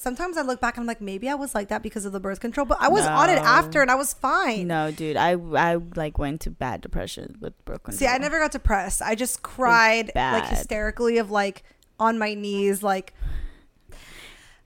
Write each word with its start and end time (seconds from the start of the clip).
Sometimes 0.00 0.36
I 0.36 0.42
look 0.42 0.60
back 0.60 0.76
and 0.76 0.82
I'm 0.82 0.86
like, 0.86 1.00
maybe 1.00 1.28
I 1.28 1.34
was 1.34 1.56
like 1.56 1.68
that 1.68 1.82
because 1.82 2.04
of 2.04 2.12
the 2.12 2.20
birth 2.20 2.38
control, 2.38 2.64
but 2.64 2.78
I 2.80 2.86
was 2.86 3.04
on 3.04 3.28
it 3.28 3.38
after 3.38 3.82
and 3.82 3.90
I 3.90 3.96
was 3.96 4.14
fine. 4.14 4.68
No, 4.68 4.92
dude, 4.92 5.16
I 5.16 5.32
I 5.32 5.74
like 5.96 6.18
went 6.18 6.40
to 6.42 6.50
bad 6.50 6.82
depression 6.82 7.36
with 7.40 7.64
broken. 7.64 7.92
See, 7.92 8.06
I 8.06 8.16
never 8.18 8.38
got 8.38 8.52
depressed. 8.52 9.02
I 9.02 9.16
just 9.16 9.42
cried 9.42 10.12
like 10.14 10.46
hysterically 10.46 11.18
of 11.18 11.32
like 11.32 11.64
on 11.98 12.16
my 12.16 12.34
knees, 12.34 12.80
like 12.80 13.12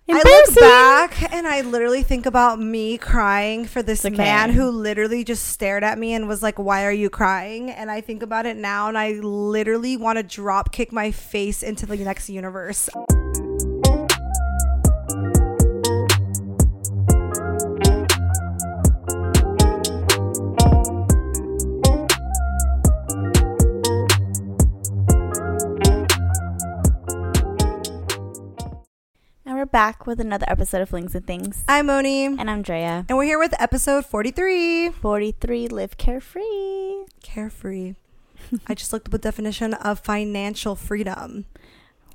I 0.07 0.23
look 0.23 0.55
back 0.61 1.33
and 1.33 1.47
I 1.47 1.63
literally 1.63 2.03
think 2.03 2.27
about 2.27 2.61
me 2.61 2.99
crying 2.99 3.65
for 3.65 3.83
this 3.83 4.05
okay. 4.05 4.15
man 4.15 4.51
who 4.51 4.71
literally 4.71 5.25
just 5.25 5.47
stared 5.47 5.83
at 5.83 5.99
me 5.99 6.13
and 6.13 6.29
was 6.29 6.43
like, 6.43 6.59
Why 6.59 6.85
are 6.85 6.93
you 6.93 7.09
crying? 7.09 7.71
And 7.71 7.91
I 7.91 8.03
think 8.03 8.23
about 8.23 8.45
it 8.45 8.59
now 8.59 8.89
and 8.89 8.99
I 8.99 9.13
literally 9.13 9.97
want 9.97 10.19
to 10.19 10.23
drop 10.23 10.73
kick 10.73 10.93
my 10.93 11.11
face 11.11 11.63
into 11.63 11.87
the 11.87 11.97
next 11.97 12.29
universe. 12.29 12.91
We're 29.63 29.67
back 29.67 30.09
with 30.09 30.19
another 30.19 30.45
episode 30.49 30.83
of 30.83 30.89
Flings 30.89 31.15
and 31.15 31.25
Things. 31.25 31.63
I'm 31.69 31.87
Moni 31.87 32.25
And 32.25 32.51
I'm 32.51 32.63
Drea. 32.63 33.07
and 33.09 33.17
we're 33.17 33.23
here 33.27 33.39
with 33.39 33.55
episode 33.63 34.05
43 34.05 34.91
43 34.91 35.69
Live 35.69 35.97
Carefree. 35.97 37.05
Carefree. 37.23 37.95
I 38.67 38.75
just 38.75 38.93
looked 38.93 39.07
up 39.07 39.13
the 39.13 39.19
definition 39.19 39.75
of 39.75 40.01
financial 40.01 40.75
freedom. 40.75 41.45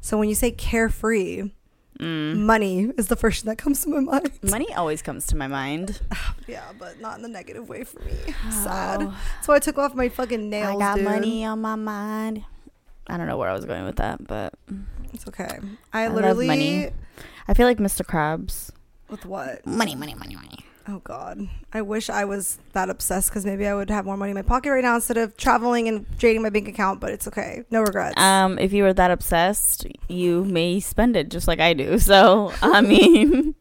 So 0.02 0.18
when 0.18 0.28
you 0.28 0.36
say 0.36 0.52
carefree, 0.52 1.52
Mm. 2.00 2.40
money 2.40 2.92
is 2.98 3.08
the 3.08 3.16
first 3.16 3.44
thing 3.46 3.50
that 3.50 3.56
comes 3.58 3.82
to 3.84 3.90
my 3.92 4.02
mind. 4.02 4.32
Money 4.44 4.72
always 4.76 5.02
comes 5.02 5.26
to 5.28 5.38
my 5.38 5.48
mind. 5.48 6.02
Yeah, 6.50 6.66
but 6.78 7.00
not 7.00 7.16
in 7.16 7.22
the 7.24 7.30
negative 7.30 7.70
way 7.70 7.86
for 7.86 8.02
me. 8.02 8.12
Sad. 8.52 9.04
Oh, 9.04 9.18
So 9.42 9.54
I 9.54 9.60
took 9.60 9.78
off 9.78 9.96
my 9.96 10.10
fucking 10.10 10.50
nails. 10.50 10.76
I 10.76 10.80
got 10.80 10.96
dude. 10.98 11.06
money 11.06 11.46
on 11.46 11.62
my 11.62 11.76
mind. 11.76 12.44
I 13.10 13.16
don't 13.16 13.28
know 13.28 13.38
where 13.38 13.50
I 13.50 13.54
was 13.54 13.64
going 13.64 13.86
with 13.86 13.96
that, 13.96 14.28
but 14.28 14.54
It's 15.14 15.26
okay. 15.30 15.60
I, 15.94 16.04
I 16.04 16.08
love 16.08 16.16
literally 16.18 16.48
money. 16.48 16.92
I 17.48 17.54
feel 17.54 17.68
like 17.68 17.78
Mr. 17.78 18.06
Krabs. 18.06 18.72
with 19.10 19.26
what? 19.26 19.66
Money, 19.66 19.96
money, 19.96 20.14
money, 20.16 20.36
money. 20.36 20.66
Oh 20.90 21.00
God. 21.00 21.50
I 21.74 21.82
wish 21.82 22.10
I 22.10 22.24
was 22.24 22.60
that 22.72 22.90
obsessed 22.90 23.30
because 23.30 23.46
maybe 23.46 23.68
I 23.68 23.74
would 23.76 23.90
have 23.90 24.06
more 24.06 24.16
money 24.16 24.32
in 24.32 24.36
my 24.36 24.42
pocket 24.42 24.72
right 24.72 24.84
now 24.84 24.96
instead 24.96 25.18
of 25.18 25.36
traveling 25.36 25.90
and 25.90 26.06
draining 26.18 26.42
my 26.42 26.50
bank 26.50 26.68
account. 26.70 27.02
But 27.02 27.12
it's 27.12 27.28
okay. 27.28 27.64
No 27.72 27.82
regrets. 27.82 28.20
Um, 28.20 28.58
if 28.58 28.72
you 28.72 28.84
were 28.84 28.94
that 28.94 29.12
obsessed, 29.12 29.86
you 30.08 30.46
may 30.46 30.80
spend 30.80 31.18
it 31.18 31.30
just 31.30 31.48
like 31.48 31.60
I 31.60 31.74
do. 31.74 32.00
So, 32.08 32.54
I 32.62 32.80
mean, 32.80 33.54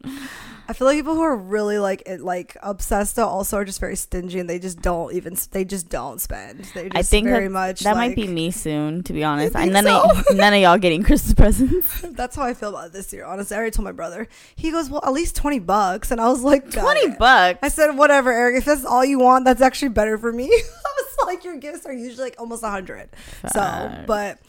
I 0.69 0.73
feel 0.73 0.85
like 0.85 0.97
people 0.97 1.15
who 1.15 1.21
are 1.21 1.35
really 1.35 1.79
like 1.79 2.03
it, 2.05 2.19
like 2.19 2.57
obsessed 2.61 3.15
though 3.15 3.27
also 3.27 3.57
are 3.57 3.65
just 3.65 3.79
very 3.79 3.95
stingy 3.95 4.39
and 4.39 4.49
they 4.49 4.59
just 4.59 4.81
don't 4.81 5.13
even 5.13 5.37
they 5.51 5.63
just 5.63 5.87
don't 5.87 6.19
spend. 6.19 6.65
They 6.75 6.89
just 6.89 6.97
I 6.97 7.03
think 7.03 7.27
very 7.27 7.45
that, 7.45 7.51
much 7.51 7.79
that 7.81 7.95
might 7.95 8.15
be 8.15 8.27
me 8.27 8.51
soon, 8.51 9.03
to 9.03 9.13
be 9.13 9.23
honest. 9.23 9.55
And 9.55 9.71
none, 9.71 9.85
so? 9.85 10.09
of, 10.09 10.25
none 10.35 10.53
of 10.53 10.59
y'all 10.59 10.77
getting 10.77 11.03
Christmas 11.05 11.33
presents. 11.33 12.01
That's 12.09 12.35
how 12.35 12.43
I 12.43 12.53
feel 12.53 12.69
about 12.69 12.87
it 12.87 12.93
this 12.93 13.13
year. 13.13 13.23
Honestly, 13.23 13.55
I 13.55 13.59
already 13.59 13.71
told 13.71 13.85
my 13.85 13.93
brother. 13.93 14.27
He 14.55 14.71
goes, 14.71 14.89
"Well, 14.89 15.01
at 15.05 15.13
least 15.13 15.35
twenty 15.37 15.59
bucks," 15.59 16.11
and 16.11 16.19
I 16.19 16.27
was 16.27 16.41
like, 16.41 16.71
"Got 16.71 16.81
20 16.81 16.99
it." 16.99 17.19
bucks. 17.19 17.59
I 17.61 17.69
said, 17.69 17.91
"Whatever, 17.97 18.31
Eric. 18.31 18.57
If 18.57 18.65
that's 18.65 18.83
all 18.83 19.05
you 19.05 19.19
want, 19.19 19.45
that's 19.45 19.61
actually 19.61 19.89
better 19.89 20.17
for 20.17 20.33
me." 20.33 20.51
Like, 21.27 21.43
"Your 21.43 21.57
gifts 21.57 21.85
are 21.85 21.93
usually 21.93 22.23
like 22.23 22.35
almost 22.39 22.63
a 22.63 22.69
hundred. 22.69 23.09
So, 23.53 24.03
but 24.07 24.39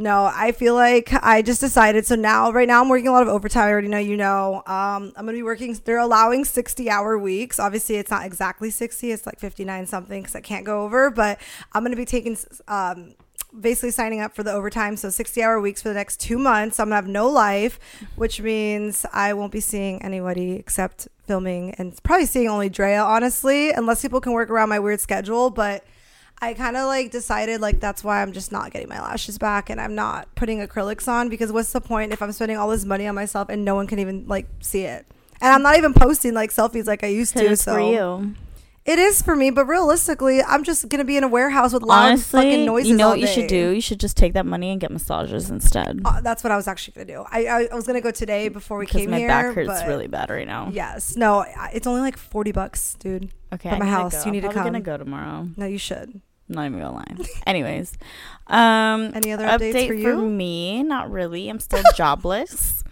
no, 0.00 0.30
I 0.32 0.52
feel 0.52 0.74
like 0.74 1.12
I 1.24 1.42
just 1.42 1.60
decided. 1.60 2.06
So 2.06 2.14
now, 2.14 2.52
right 2.52 2.68
now, 2.68 2.80
I'm 2.80 2.88
working 2.88 3.08
a 3.08 3.12
lot 3.12 3.22
of 3.22 3.28
overtime. 3.28 3.64
I 3.64 3.72
already 3.72 3.88
know 3.88 3.98
you 3.98 4.16
know. 4.16 4.62
Um, 4.66 5.12
I'm 5.16 5.26
gonna 5.26 5.32
be 5.32 5.42
working. 5.42 5.76
They're 5.84 5.98
allowing 5.98 6.44
60 6.44 6.88
hour 6.88 7.18
weeks. 7.18 7.58
Obviously, 7.58 7.96
it's 7.96 8.10
not 8.10 8.24
exactly 8.24 8.70
60. 8.70 9.10
It's 9.10 9.26
like 9.26 9.40
59 9.40 9.86
something 9.86 10.22
because 10.22 10.36
I 10.36 10.40
can't 10.40 10.64
go 10.64 10.84
over. 10.84 11.10
But 11.10 11.40
I'm 11.72 11.82
gonna 11.82 11.96
be 11.96 12.04
taking. 12.04 12.38
Um, 12.68 13.14
basically 13.58 13.90
signing 13.90 14.20
up 14.20 14.34
for 14.34 14.42
the 14.42 14.52
overtime 14.52 14.94
so 14.94 15.08
60 15.08 15.42
hour 15.42 15.58
weeks 15.58 15.80
for 15.80 15.88
the 15.88 15.94
next 15.94 16.20
two 16.20 16.38
months 16.38 16.78
i'm 16.78 16.88
gonna 16.88 16.96
have 16.96 17.08
no 17.08 17.28
life 17.30 17.80
which 18.16 18.42
means 18.42 19.06
i 19.14 19.32
won't 19.32 19.50
be 19.50 19.58
seeing 19.60 20.02
anybody 20.02 20.52
except 20.52 21.08
filming 21.26 21.74
and 21.76 21.98
probably 22.02 22.26
seeing 22.26 22.46
only 22.46 22.68
drea 22.68 23.00
honestly 23.02 23.70
unless 23.70 24.02
people 24.02 24.20
can 24.20 24.32
work 24.32 24.50
around 24.50 24.68
my 24.68 24.78
weird 24.78 25.00
schedule 25.00 25.48
but 25.48 25.82
I 26.40 26.54
kind 26.54 26.76
of 26.76 26.86
like 26.86 27.10
decided 27.10 27.60
like 27.60 27.80
that's 27.80 28.04
why 28.04 28.22
I'm 28.22 28.32
just 28.32 28.52
not 28.52 28.70
getting 28.70 28.88
my 28.88 29.00
lashes 29.00 29.38
back 29.38 29.70
and 29.70 29.80
I'm 29.80 29.94
not 29.94 30.32
putting 30.36 30.60
acrylics 30.60 31.08
on 31.08 31.28
because 31.28 31.50
what's 31.52 31.72
the 31.72 31.80
point 31.80 32.12
if 32.12 32.22
I'm 32.22 32.30
spending 32.32 32.56
all 32.56 32.68
this 32.68 32.84
money 32.84 33.06
on 33.06 33.14
myself 33.14 33.48
and 33.48 33.64
no 33.64 33.74
one 33.74 33.86
can 33.86 33.98
even 33.98 34.26
like 34.28 34.46
see 34.60 34.82
it. 34.82 35.06
And 35.40 35.52
I'm 35.52 35.62
not 35.62 35.76
even 35.76 35.94
posting 35.94 36.34
like 36.34 36.50
selfies 36.50 36.86
like 36.86 37.02
I 37.04 37.08
used 37.08 37.36
to. 37.36 37.56
So 37.56 37.74
for 37.74 37.80
you. 37.80 38.34
it 38.84 38.98
is 38.98 39.20
for 39.22 39.34
me, 39.36 39.50
but 39.50 39.66
realistically, 39.66 40.42
I'm 40.42 40.62
just 40.64 40.88
gonna 40.88 41.04
be 41.04 41.16
in 41.16 41.24
a 41.24 41.28
warehouse 41.28 41.72
with 41.72 41.82
loud 41.82 42.06
Honestly, 42.08 42.40
fucking 42.40 42.64
noises. 42.64 42.88
you 42.90 42.96
know 42.96 43.08
what 43.10 43.20
you 43.20 43.26
should 43.26 43.48
do? 43.48 43.70
You 43.70 43.80
should 43.80 44.00
just 44.00 44.16
take 44.16 44.32
that 44.34 44.46
money 44.46 44.70
and 44.70 44.80
get 44.80 44.90
massages 44.90 45.50
instead. 45.50 46.00
Uh, 46.04 46.20
that's 46.20 46.42
what 46.44 46.50
I 46.52 46.56
was 46.56 46.66
actually 46.68 46.94
gonna 46.94 47.06
do. 47.06 47.24
I, 47.30 47.46
I 47.46 47.68
I 47.70 47.74
was 47.74 47.86
gonna 47.86 48.00
go 48.00 48.10
today 48.10 48.48
before 48.48 48.78
we 48.78 48.86
Because 48.86 49.00
came 49.02 49.10
my 49.10 49.18
here. 49.18 49.28
back 49.28 49.54
hurts 49.54 49.84
really 49.86 50.06
bad 50.06 50.30
right 50.30 50.46
now. 50.46 50.70
Yes, 50.72 51.16
no, 51.16 51.44
it's 51.72 51.86
only 51.86 52.00
like 52.00 52.16
forty 52.16 52.50
bucks, 52.52 52.94
dude. 53.00 53.30
Okay, 53.52 53.70
I 53.70 53.78
my 53.78 53.86
house. 53.86 54.12
go. 54.12 54.18
You 54.18 54.24
I'm 54.26 54.32
need 54.32 54.40
to 54.42 54.48
probably 54.50 54.70
gonna 54.70 54.80
go 54.80 54.96
tomorrow. 54.96 55.48
No, 55.56 55.66
you 55.66 55.78
should. 55.78 56.20
Not 56.48 56.66
even 56.66 56.78
gonna 56.78 56.94
lie. 56.94 57.16
Anyways, 57.46 57.96
um, 58.46 59.12
Any 59.14 59.32
other 59.32 59.46
updates 59.46 59.72
update 59.74 59.86
for 59.88 59.94
you? 59.94 60.16
me? 60.28 60.82
Not 60.82 61.10
really. 61.10 61.48
I'm 61.48 61.60
still 61.60 61.82
jobless. 61.96 62.82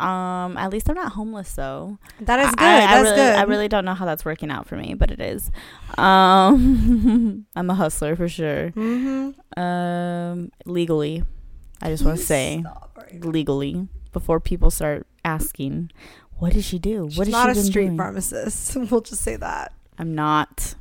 Um, 0.00 0.56
at 0.56 0.70
least 0.72 0.88
I'm 0.88 0.96
not 0.96 1.12
homeless 1.12 1.52
though. 1.54 1.98
That 2.20 2.40
is 2.40 2.50
good. 2.50 2.64
I, 2.64 2.76
I 2.76 2.80
that's 2.80 3.04
really, 3.04 3.16
good. 3.16 3.34
I 3.36 3.42
really 3.42 3.68
don't 3.68 3.84
know 3.84 3.94
how 3.94 4.04
that's 4.06 4.24
working 4.24 4.50
out 4.50 4.66
for 4.66 4.76
me, 4.76 4.94
but 4.94 5.10
it 5.10 5.20
is. 5.20 5.50
Um, 5.98 7.46
I'm 7.56 7.70
a 7.70 7.74
hustler 7.74 8.16
for 8.16 8.28
sure. 8.28 8.70
Mm-hmm. 8.70 9.60
Um, 9.60 10.50
legally, 10.64 11.22
I 11.80 11.88
just 11.90 12.04
want 12.04 12.18
to 12.18 12.24
say 12.24 12.62
right 12.64 13.12
now. 13.22 13.28
legally 13.30 13.88
before 14.12 14.40
people 14.40 14.70
start 14.70 15.06
asking, 15.24 15.90
"What 16.38 16.52
did 16.54 16.64
she 16.64 16.78
do? 16.78 17.06
She's 17.10 17.18
what 17.18 17.28
is 17.28 17.32
not 17.32 17.54
she 17.54 17.60
a 17.60 17.62
street 17.62 17.84
doing?" 17.86 17.96
pharmacist. 17.98 18.76
We'll 18.90 19.02
just 19.02 19.22
say 19.22 19.36
that. 19.36 19.72
I'm 19.98 20.14
not. 20.14 20.74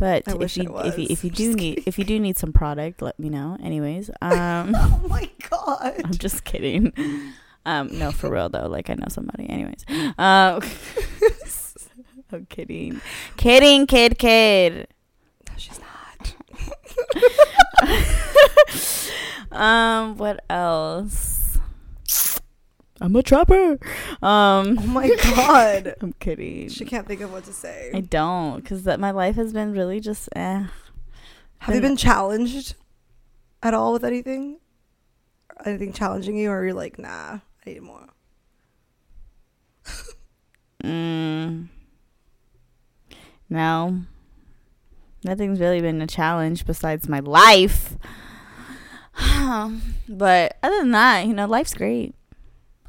But 0.00 0.22
if 0.26 0.56
you 0.56 0.78
if 0.78 0.98
you 0.98 1.06
if 1.10 1.22
you 1.24 1.30
do 1.30 1.52
need 1.54 1.82
if 1.86 1.98
you 1.98 2.04
do 2.04 2.18
need 2.18 2.38
some 2.38 2.54
product, 2.54 3.02
let 3.02 3.18
me 3.20 3.28
know. 3.28 3.58
Anyways, 3.62 4.10
um, 4.22 4.74
Oh 4.76 5.02
my 5.08 5.28
god. 5.50 6.00
I'm 6.02 6.14
just 6.14 6.44
kidding. 6.44 6.92
Um, 7.66 7.90
no, 7.92 8.10
for 8.10 8.30
real 8.34 8.48
though. 8.48 8.66
Like 8.66 8.88
I 8.88 8.94
know 8.94 9.08
somebody. 9.08 9.48
Anyways, 9.50 9.84
um, 10.18 10.62
I'm 12.32 12.46
kidding, 12.48 13.02
kidding, 13.36 13.86
kid, 13.86 14.18
kid. 14.18 14.88
No, 15.46 15.52
she's 15.58 15.78
not. 15.78 16.34
Um, 19.52 20.16
what 20.16 20.44
else? 20.48 21.39
I'm 23.00 23.16
a 23.16 23.22
trapper. 23.22 23.78
Um, 24.22 24.78
Oh 24.78 24.86
my 24.86 25.08
god. 25.08 25.94
I'm 26.00 26.12
kidding. 26.14 26.68
She 26.68 26.84
can't 26.84 27.06
think 27.06 27.22
of 27.22 27.32
what 27.32 27.44
to 27.44 27.52
say. 27.52 27.90
I 27.94 28.00
don't, 28.00 28.60
because 28.62 28.82
that 28.84 29.00
my 29.00 29.10
life 29.10 29.36
has 29.36 29.52
been 29.52 29.72
really 29.72 30.00
just 30.00 30.28
eh. 30.36 30.66
Have 31.58 31.74
you 31.74 31.80
been 31.80 31.96
challenged 31.96 32.74
at 33.62 33.74
all 33.74 33.92
with 33.92 34.04
anything? 34.04 34.58
Anything 35.64 35.92
challenging 35.92 36.36
you, 36.36 36.50
or 36.50 36.64
you're 36.64 36.74
like, 36.74 36.98
nah, 36.98 37.38
I 37.66 37.70
need 37.70 37.82
more. 37.82 38.06
Mm, 40.82 41.68
no, 43.50 44.00
nothing's 45.22 45.60
really 45.60 45.82
been 45.82 46.00
a 46.00 46.06
challenge 46.06 46.64
besides 46.64 47.08
my 47.08 47.20
life. 47.20 47.96
but 50.08 50.56
other 50.62 50.78
than 50.78 50.92
that, 50.92 51.26
you 51.26 51.34
know, 51.34 51.46
life's 51.46 51.74
great. 51.74 52.14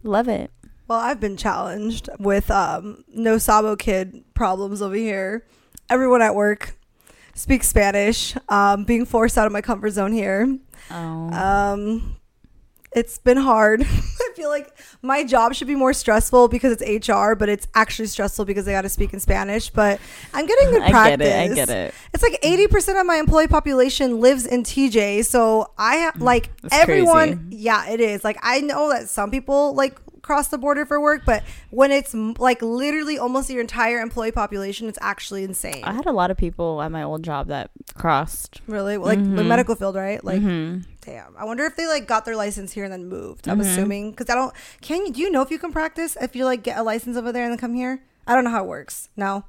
Love 0.03 0.28
it. 0.28 0.51
Well, 0.88 1.00
I've 1.00 1.19
been 1.19 1.38
challenged 1.38 2.09
with 2.19 2.51
um, 2.51 3.03
no 3.13 3.38
Sabo 3.38 3.75
kid 3.75 4.24
problems 4.33 4.81
over 4.81 4.95
here. 4.95 5.45
Everyone 5.89 6.21
at 6.21 6.36
work 6.36 6.75
speaks 7.33 7.68
Spanish. 7.68 8.36
Um, 8.50 8.83
being 8.83 9.06
forced 9.06 9.38
out 9.38 9.45
of 9.45 9.51
my 9.53 9.62
comfort 9.62 9.92
zone 9.92 10.12
here. 10.12 10.57
Oh, 10.89 11.30
Um, 11.31 12.18
it's 12.94 13.18
been 13.19 13.38
hard. 13.38 13.81
I 13.86 14.31
feel 14.36 14.50
like 14.50 14.77
my 15.03 15.24
job 15.24 15.56
should 15.56 15.68
be 15.68 15.75
more 15.75 15.94
stressful 15.94 16.48
because 16.48 16.80
it's 16.80 17.07
HR, 17.09 17.33
but 17.33 17.50
it's 17.50 17.68
actually 17.74 18.07
stressful 18.07 18.45
because 18.45 18.68
I 18.68 18.71
got 18.71 18.81
to 18.83 18.89
speak 18.89 19.13
in 19.13 19.19
Spanish. 19.19 19.69
But 19.69 20.00
I'm 20.33 20.45
getting 20.45 20.69
good 20.69 20.89
practice. 20.89 21.27
I 21.27 21.48
get 21.48 21.50
it. 21.50 21.51
I 21.51 21.56
get 21.56 21.69
it. 21.69 21.94
It's 22.13 22.24
like 22.24 22.39
80% 22.42 23.00
of 23.00 23.06
my 23.07 23.15
employee 23.15 23.48
population 23.48 24.19
lives 24.19 24.45
in 24.45 24.63
TJ. 24.63 25.25
So 25.25 25.71
I 25.77 25.98
ha- 25.98 26.12
mm, 26.15 26.21
like 26.21 26.56
That's 26.62 26.75
everyone. 26.77 27.48
crazy. 27.50 27.63
Yeah, 27.63 27.89
it 27.89 28.00
is. 28.00 28.24
Like 28.24 28.38
I 28.44 28.62
know 28.62 28.89
that 28.89 29.09
some 29.09 29.31
people 29.31 29.74
like 29.74 29.98
cross 30.21 30.47
the 30.50 30.57
border 30.57 30.85
for 30.85 31.00
work, 31.01 31.23
but 31.25 31.44
when 31.69 31.91
it's 31.91 32.13
like 32.13 32.62
literally 32.62 33.18
almost 33.18 33.50
your 33.50 33.62
entire 33.62 34.00
employee 34.00 34.31
population, 34.31 34.88
it's 34.88 35.00
actually 35.01 35.44
insane. 35.44 35.83
I 35.83 35.94
had 35.94 36.06
a 36.06 36.12
lot 36.12 36.31
of 36.31 36.38
people 36.38 36.81
at 36.81 36.91
my 36.91 37.03
old 37.03 37.23
job 37.23 37.47
that 37.47 37.71
crossed. 37.95 38.62
really, 38.68 38.97
like 38.97 39.19
the 39.19 39.41
Mhm. 39.41 39.47
medical 39.47 39.75
field, 39.75 39.95
right? 39.95 40.23
Like, 40.23 40.41
Mhm. 40.41 40.85
damn. 41.01 41.35
I 41.38 41.45
wonder 41.45 41.65
if 41.65 41.75
they 41.75 41.88
like 41.88 42.07
got 42.07 42.25
their 42.25 42.35
license 42.35 42.71
here 42.71 42.83
and 42.83 42.94
then 42.94 43.07
moved. 43.09 43.47
I'm 43.47 43.59
Mhm. 43.59 43.62
assuming 43.71 44.12
because 44.12 44.29
I 44.29 44.35
don't. 44.35 44.53
Can 44.81 45.06
you? 45.06 45.13
Do 45.13 45.21
you 45.21 45.29
know 45.31 45.41
if 45.41 45.51
you 45.51 45.59
can 45.59 45.71
practice 45.71 46.15
if 46.21 46.35
you 46.35 46.45
like 46.45 46.63
get 46.63 46.77
a 46.77 46.83
license 46.83 47.17
over 47.17 47.31
there 47.31 47.44
and 47.44 47.51
then 47.51 47.57
come 47.59 47.74
here? 47.74 48.01
I 48.27 48.35
don't 48.35 48.44
know 48.44 48.51
how 48.51 48.63
it 48.63 48.67
works. 48.67 49.09
No. 49.17 49.44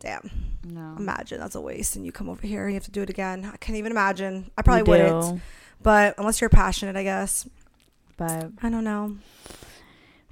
Damn. 0.00 0.30
No. 0.64 0.94
Imagine 0.96 1.40
that's 1.40 1.56
a 1.56 1.60
waste, 1.60 1.96
and 1.96 2.06
you 2.06 2.12
come 2.12 2.28
over 2.28 2.46
here, 2.46 2.62
and 2.64 2.70
you 2.72 2.74
have 2.76 2.84
to 2.84 2.90
do 2.92 3.02
it 3.02 3.10
again. 3.10 3.50
I 3.52 3.56
can't 3.56 3.76
even 3.76 3.90
imagine. 3.90 4.50
I 4.56 4.62
probably 4.62 4.84
wouldn't, 4.84 5.40
but 5.82 6.14
unless 6.18 6.40
you're 6.40 6.50
passionate, 6.50 6.94
I 6.96 7.02
guess. 7.02 7.48
But 8.16 8.50
I 8.62 8.68
don't 8.68 8.84
know. 8.84 9.16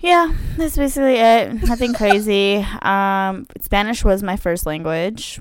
Yeah, 0.06 0.32
that's 0.56 0.76
basically 0.76 1.17
it. 1.17 1.62
Nothing 1.67 1.93
crazy. 1.94 2.64
Um, 2.82 3.47
Spanish 3.61 4.05
was 4.05 4.23
my 4.23 4.37
first 4.37 4.64
language. 4.64 5.41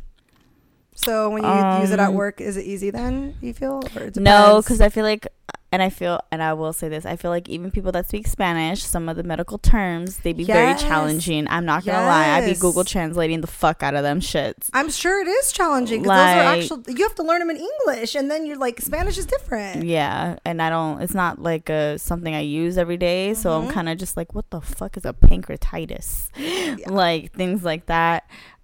So 0.96 1.30
when 1.30 1.44
you 1.44 1.82
use 1.82 1.92
it 1.92 2.00
at 2.00 2.10
Um, 2.10 2.16
work, 2.16 2.42
is 2.42 2.58
it 2.58 2.66
easy 2.66 2.90
then? 2.90 3.36
You 3.42 3.54
feel? 3.54 3.84
Or 3.96 4.12
No, 4.16 4.62
because 4.62 4.82
I 4.82 4.90
feel 4.90 5.04
like, 5.04 5.28
and 5.76 5.84
I 5.84 5.90
feel, 5.90 6.20
and 6.32 6.42
I 6.42 6.54
will 6.54 6.72
say 6.74 6.88
this: 6.90 7.06
I 7.06 7.16
feel 7.18 7.30
like 7.32 7.50
even 7.50 7.70
people 7.70 7.92
that 7.92 8.08
speak 8.08 8.26
Spanish, 8.28 8.82
some 8.82 9.10
of 9.10 9.18
the 9.18 9.24
medical 9.24 9.58
terms, 9.58 10.18
they 10.24 10.32
be 10.34 10.46
very 10.46 10.74
challenging. 10.76 11.48
I'm 11.50 11.66
not 11.66 11.84
gonna 11.86 12.06
lie, 12.08 12.30
I 12.38 12.40
be 12.46 12.54
Google 12.56 12.86
translating 12.86 13.42
the 13.42 13.48
fuck 13.62 13.84
out 13.84 13.94
of 13.94 14.04
them 14.04 14.20
shits. 14.22 14.70
I'm 14.74 14.90
sure 14.90 15.20
it 15.22 15.28
is 15.28 15.52
challenging 15.52 16.02
because 16.04 16.18
those 16.18 16.72
are 16.72 16.80
actual. 16.80 16.98
You 16.98 17.04
have 17.04 17.16
to 17.16 17.24
learn 17.24 17.40
them 17.40 17.50
in 17.50 17.58
English, 17.58 18.16
and 18.16 18.32
then 18.32 18.46
you're 18.46 18.58
like 18.68 18.80
Spanish 18.82 19.18
is 19.18 19.26
different. 19.26 19.84
Yeah, 19.86 20.38
and 20.46 20.62
I 20.62 20.70
don't. 20.70 21.02
It's 21.02 21.14
not 21.14 21.42
like 21.42 21.70
a 21.70 22.00
something 22.00 22.34
I 22.34 22.40
use 22.42 22.78
every 22.78 22.98
day, 22.98 23.34
so 23.34 23.52
I'm 23.52 23.68
Mhm. 23.68 23.72
kind 23.74 23.90
of 23.90 23.98
just 23.98 24.16
like, 24.18 24.34
what 24.34 24.50
the 24.50 24.62
fuck 24.62 24.96
is 24.98 25.04
a 25.06 25.14
pancreatitis? 25.14 26.30
Like 26.88 27.34
things 27.34 27.64
like 27.64 27.88
that. 27.88 28.24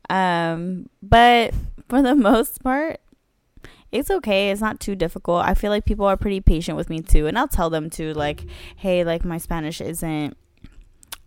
Um, 0.09 0.89
but 1.01 1.53
for 1.89 2.01
the 2.01 2.15
most 2.29 2.63
part, 2.63 2.99
it's 3.91 4.09
okay. 4.09 4.51
It's 4.51 4.61
not 4.61 4.79
too 4.79 4.95
difficult. 4.95 5.45
I 5.45 5.53
feel 5.53 5.69
like 5.71 5.85
people 5.85 6.05
are 6.05 6.17
pretty 6.17 6.39
patient 6.41 6.77
with 6.77 6.89
me 6.89 7.01
too, 7.01 7.27
and 7.27 7.37
I'll 7.37 7.47
tell 7.47 7.69
them 7.69 7.89
too, 7.89 8.13
like, 8.13 8.45
hey, 8.77 9.03
like 9.03 9.25
my 9.25 9.37
Spanish 9.37 9.81
isn't 9.81 10.37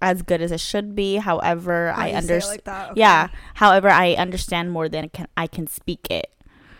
as 0.02 0.22
good 0.22 0.42
as 0.42 0.52
it 0.52 0.60
should 0.60 0.94
be. 0.94 1.16
However, 1.16 1.92
How 1.94 2.02
I 2.02 2.06
you 2.06 2.12
say 2.12 2.16
it 2.16 2.22
understand. 2.22 2.66
like? 2.66 2.90
Okay. 2.92 3.00
Yeah. 3.00 3.28
However, 3.54 3.88
I 3.88 4.12
understand 4.14 4.70
more 4.72 4.88
than 4.88 5.08
can 5.10 5.28
I 5.36 5.46
can 5.46 5.66
speak 5.66 6.06
it 6.10 6.30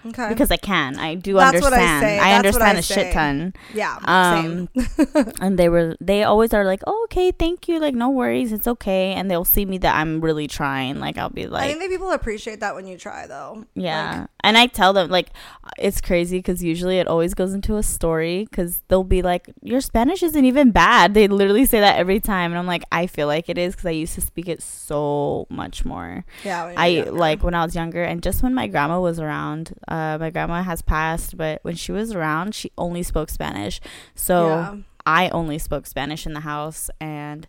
Okay. 0.06 0.28
because 0.28 0.50
I 0.50 0.58
can. 0.58 0.98
I 0.98 1.14
do 1.14 1.32
That's 1.34 1.54
I 1.54 1.56
understand. 1.64 2.04
I, 2.04 2.30
I 2.32 2.34
understand 2.34 2.76
a 2.78 2.82
say. 2.82 2.94
shit 2.94 3.12
ton. 3.14 3.54
yeah. 3.72 3.98
Um, 4.04 4.68
and 5.40 5.58
they 5.58 5.70
were 5.70 5.96
they 6.02 6.24
always 6.24 6.52
are 6.52 6.66
like, 6.66 6.82
oh, 6.86 7.04
okay, 7.04 7.30
thank 7.30 7.68
you. 7.68 7.80
Like, 7.80 7.94
no 7.94 8.10
worries, 8.10 8.52
it's 8.52 8.66
okay. 8.66 9.14
And 9.14 9.30
they'll 9.30 9.46
see 9.46 9.64
me 9.64 9.78
that 9.78 9.96
I'm 9.96 10.20
really 10.20 10.46
trying. 10.46 11.00
Like, 11.00 11.16
I'll 11.16 11.30
be 11.30 11.46
like 11.46 11.62
I 11.64 11.68
think 11.68 11.80
that 11.80 11.88
people 11.88 12.10
appreciate 12.10 12.60
that 12.60 12.74
when 12.74 12.86
you 12.86 12.98
try, 12.98 13.26
though. 13.26 13.64
yeah. 13.74 14.26
and 14.42 14.58
I 14.58 14.66
tell 14.66 14.92
them 14.92 15.08
like, 15.08 15.30
it's 15.78 16.00
crazy 16.00 16.38
because 16.38 16.62
usually 16.62 16.98
it 16.98 17.06
always 17.06 17.34
goes 17.34 17.54
into 17.54 17.76
a 17.76 17.82
story 17.82 18.46
because 18.48 18.82
they'll 18.88 19.04
be 19.04 19.22
like, 19.22 19.52
your 19.62 19.80
Spanish 19.80 20.22
isn't 20.22 20.44
even 20.44 20.70
bad. 20.70 21.14
They 21.14 21.28
literally 21.28 21.66
say 21.66 21.80
that 21.80 21.96
every 21.98 22.20
time, 22.20 22.52
and 22.52 22.58
I'm 22.58 22.66
like, 22.66 22.84
I 22.92 23.06
feel 23.06 23.26
like 23.26 23.48
it 23.48 23.58
is 23.58 23.74
because 23.74 23.86
I 23.86 23.90
used 23.90 24.14
to 24.14 24.20
speak 24.20 24.48
it 24.48 24.62
so 24.62 25.46
much 25.50 25.84
more. 25.84 26.24
Yeah. 26.44 26.72
I 26.76 26.86
younger. 26.88 27.12
like 27.12 27.42
when 27.42 27.54
I 27.54 27.64
was 27.64 27.74
younger, 27.74 28.02
and 28.02 28.22
just 28.22 28.42
when 28.42 28.54
my 28.54 28.66
grandma 28.66 29.00
was 29.00 29.18
around. 29.18 29.74
Uh, 29.88 30.18
my 30.18 30.30
grandma 30.30 30.62
has 30.62 30.82
passed, 30.82 31.36
but 31.36 31.60
when 31.62 31.76
she 31.76 31.92
was 31.92 32.12
around, 32.12 32.54
she 32.54 32.70
only 32.78 33.02
spoke 33.02 33.30
Spanish. 33.30 33.80
So 34.14 34.46
Yeah. 34.48 34.76
I 35.06 35.28
only 35.30 35.58
spoke 35.58 35.86
Spanish 35.86 36.26
in 36.26 36.32
the 36.32 36.40
house, 36.40 36.88
and 37.00 37.46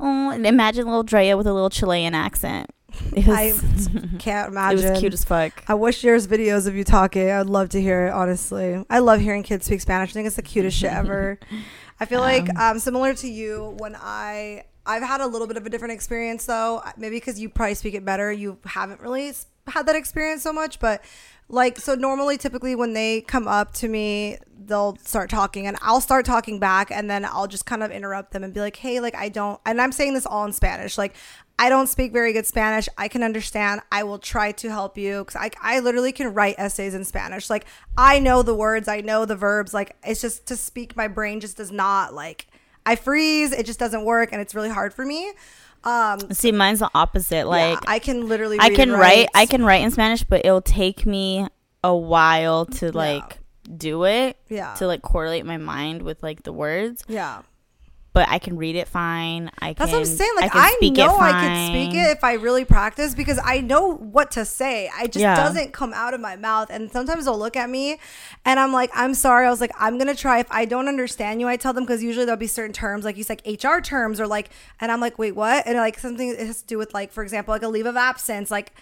oh, 0.00 0.30
and 0.30 0.46
imagine 0.46 0.86
little 0.86 1.04
Drea 1.04 1.36
with 1.36 1.46
a 1.46 1.52
little 1.52 1.70
Chilean 1.70 2.14
accent. 2.14 2.70
It 3.16 3.26
was, 3.26 3.88
I 3.88 4.16
can't 4.18 4.50
imagine. 4.50 4.84
it 4.86 4.90
was 4.90 5.00
cute 5.00 5.14
as 5.14 5.24
fuck. 5.24 5.64
I 5.68 5.74
wish 5.74 6.02
there 6.02 6.14
was 6.14 6.26
videos 6.26 6.66
of 6.66 6.74
you 6.74 6.84
talking. 6.84 7.30
I'd 7.30 7.46
love 7.46 7.70
to 7.70 7.80
hear 7.80 8.06
it, 8.08 8.10
honestly. 8.12 8.84
I 8.90 8.98
love 8.98 9.20
hearing 9.20 9.42
kids 9.42 9.66
speak 9.66 9.80
Spanish. 9.80 10.10
I 10.10 10.12
think 10.12 10.26
it's 10.26 10.36
the 10.36 10.42
cutest 10.42 10.76
shit 10.78 10.92
ever. 10.92 11.38
I 12.00 12.04
feel 12.04 12.20
like 12.20 12.48
Um, 12.50 12.56
um, 12.58 12.78
similar 12.78 13.14
to 13.14 13.28
you 13.28 13.74
when 13.78 13.96
I 13.98 14.64
I've 14.84 15.02
had 15.02 15.20
a 15.20 15.26
little 15.26 15.46
bit 15.46 15.56
of 15.56 15.64
a 15.66 15.70
different 15.70 15.92
experience 15.94 16.44
though. 16.46 16.82
Maybe 16.96 17.16
because 17.16 17.40
you 17.40 17.48
probably 17.48 17.74
speak 17.74 17.94
it 17.94 18.04
better, 18.04 18.30
you 18.30 18.58
haven't 18.64 19.00
really 19.00 19.32
had 19.66 19.86
that 19.86 19.96
experience 19.96 20.42
so 20.42 20.52
much. 20.52 20.78
But 20.78 21.02
like, 21.48 21.78
so 21.78 21.94
normally, 21.94 22.36
typically 22.38 22.74
when 22.74 22.92
they 22.92 23.20
come 23.22 23.48
up 23.48 23.72
to 23.74 23.88
me, 23.88 24.36
they'll 24.64 24.96
start 24.98 25.30
talking, 25.30 25.66
and 25.66 25.76
I'll 25.80 26.00
start 26.00 26.24
talking 26.26 26.58
back, 26.58 26.90
and 26.90 27.08
then 27.08 27.24
I'll 27.24 27.46
just 27.46 27.66
kind 27.66 27.82
of 27.84 27.90
interrupt 27.90 28.32
them 28.32 28.42
and 28.44 28.52
be 28.52 28.60
like, 28.60 28.76
"Hey, 28.76 29.00
like 29.00 29.14
I 29.14 29.28
don't," 29.28 29.60
and 29.64 29.80
I'm 29.80 29.92
saying 29.92 30.14
this 30.14 30.26
all 30.26 30.44
in 30.44 30.52
Spanish, 30.52 30.98
like. 30.98 31.14
I 31.58 31.68
don't 31.68 31.86
speak 31.86 32.12
very 32.12 32.32
good 32.32 32.46
Spanish. 32.46 32.88
I 32.98 33.08
can 33.08 33.22
understand. 33.22 33.80
I 33.90 34.02
will 34.02 34.18
try 34.18 34.52
to 34.52 34.68
help 34.68 34.98
you 34.98 35.24
because 35.24 35.36
I, 35.36 35.50
I 35.62 35.80
literally 35.80 36.12
can 36.12 36.34
write 36.34 36.56
essays 36.58 36.94
in 36.94 37.04
Spanish. 37.04 37.48
Like, 37.48 37.64
I 37.96 38.18
know 38.18 38.42
the 38.42 38.54
words, 38.54 38.88
I 38.88 39.00
know 39.00 39.24
the 39.24 39.36
verbs. 39.36 39.72
Like, 39.72 39.96
it's 40.04 40.20
just 40.20 40.46
to 40.46 40.56
speak, 40.56 40.96
my 40.96 41.08
brain 41.08 41.40
just 41.40 41.56
does 41.56 41.72
not 41.72 42.12
like, 42.12 42.46
I 42.84 42.94
freeze. 42.94 43.52
It 43.52 43.66
just 43.66 43.78
doesn't 43.78 44.04
work 44.04 44.30
and 44.32 44.40
it's 44.40 44.54
really 44.54 44.68
hard 44.68 44.92
for 44.92 45.04
me. 45.04 45.32
Um, 45.82 46.18
See, 46.32 46.52
mine's 46.52 46.80
the 46.80 46.90
opposite. 46.94 47.46
Like 47.46 47.80
yeah, 47.82 47.90
I 47.90 47.98
can 48.00 48.28
literally, 48.28 48.58
I 48.60 48.70
can 48.70 48.90
write, 48.92 49.28
I 49.34 49.46
can 49.46 49.64
write 49.64 49.82
in 49.82 49.90
Spanish, 49.90 50.24
but 50.24 50.44
it'll 50.44 50.60
take 50.60 51.06
me 51.06 51.46
a 51.84 51.94
while 51.94 52.66
to 52.66 52.90
like 52.90 53.38
do 53.76 54.04
it 54.04 54.36
yeah, 54.48 54.74
to 54.74 54.86
like 54.86 55.02
correlate 55.02 55.46
my 55.46 55.56
mind 55.56 56.02
with 56.02 56.22
like 56.22 56.42
the 56.42 56.52
words. 56.52 57.04
yeah. 57.08 57.42
But 58.16 58.30
I 58.30 58.38
can 58.38 58.56
read 58.56 58.76
it 58.76 58.88
fine. 58.88 59.50
I 59.58 59.74
That's 59.74 59.90
can. 59.90 60.00
what 60.00 60.08
I'm 60.08 60.16
saying. 60.16 60.30
Like, 60.36 60.50
I, 60.54 60.70
speak 60.78 60.96
know 60.96 61.18
I 61.18 61.32
can 61.32 61.70
speak 61.70 61.94
it 61.94 62.16
if 62.16 62.24
I 62.24 62.32
really 62.32 62.64
practice 62.64 63.14
because 63.14 63.38
I 63.44 63.60
know 63.60 63.92
what 63.92 64.30
to 64.30 64.46
say. 64.46 64.90
I 64.96 65.06
just 65.06 65.18
Yeah. 65.18 65.36
doesn't 65.36 65.74
come 65.74 65.92
out 65.92 66.14
of 66.14 66.20
my 66.22 66.34
mouth. 66.34 66.70
And 66.70 66.90
sometimes 66.90 67.26
they'll 67.26 67.38
look 67.38 67.56
at 67.56 67.68
me 67.68 67.98
and 68.46 68.58
I'm 68.58 68.72
like, 68.72 68.90
I'm 68.94 69.12
sorry. 69.12 69.46
I 69.46 69.50
was 69.50 69.60
like, 69.60 69.72
I'm 69.78 69.98
going 69.98 70.06
to 70.08 70.14
try. 70.14 70.38
If 70.38 70.46
I 70.50 70.64
don't 70.64 70.88
understand 70.88 71.42
you, 71.42 71.46
I 71.46 71.58
tell 71.58 71.74
them 71.74 71.84
because 71.84 72.02
usually 72.02 72.24
there'll 72.24 72.38
be 72.38 72.46
certain 72.46 72.72
terms, 72.72 73.04
like 73.04 73.18
you 73.18 73.22
said, 73.22 73.42
like 73.44 73.62
HR 73.62 73.80
terms 73.82 74.18
or 74.18 74.26
like, 74.26 74.48
and 74.80 74.90
I'm 74.90 75.00
like, 75.02 75.18
wait, 75.18 75.32
what? 75.36 75.66
And 75.66 75.76
like 75.76 75.98
something 75.98 76.30
it 76.30 76.38
has 76.38 76.62
to 76.62 76.66
do 76.66 76.78
with 76.78 76.94
like, 76.94 77.12
for 77.12 77.22
example, 77.22 77.52
like 77.52 77.64
a 77.64 77.68
leave 77.68 77.84
of 77.84 77.98
absence, 77.98 78.50
like, 78.50 78.72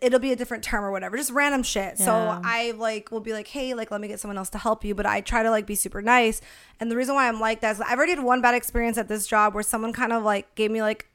it'll 0.00 0.20
be 0.20 0.32
a 0.32 0.36
different 0.36 0.64
term 0.64 0.82
or 0.82 0.90
whatever 0.90 1.16
just 1.16 1.30
random 1.30 1.62
shit. 1.62 1.98
So 1.98 2.12
i 2.44 2.72
like 2.72 3.10
will 3.10 3.20
be 3.20 3.32
like 3.32 3.48
hey 3.48 3.74
like 3.74 3.90
let 3.90 4.00
me 4.00 4.08
get 4.08 4.20
someone 4.20 4.38
else 4.38 4.50
to 4.50 4.58
help 4.58 4.84
you 4.84 4.94
but 4.94 5.04
i 5.04 5.20
try 5.20 5.42
to 5.42 5.50
like 5.50 5.66
be 5.66 5.74
super 5.74 6.00
nice. 6.00 6.40
And 6.80 6.90
the 6.90 6.96
reason 6.96 7.14
why 7.14 7.28
i'm 7.28 7.40
like 7.40 7.60
that 7.60 7.72
is 7.72 7.80
i've 7.80 7.98
already 7.98 8.14
had 8.14 8.24
one 8.24 8.40
bad 8.40 8.54
experience 8.54 8.96
at 8.98 9.08
this 9.08 9.26
job 9.26 9.54
where 9.54 9.62
someone 9.62 9.92
kind 9.92 10.12
of 10.12 10.22
like 10.22 10.54
gave 10.54 10.70
me 10.70 10.80
like 10.80 11.08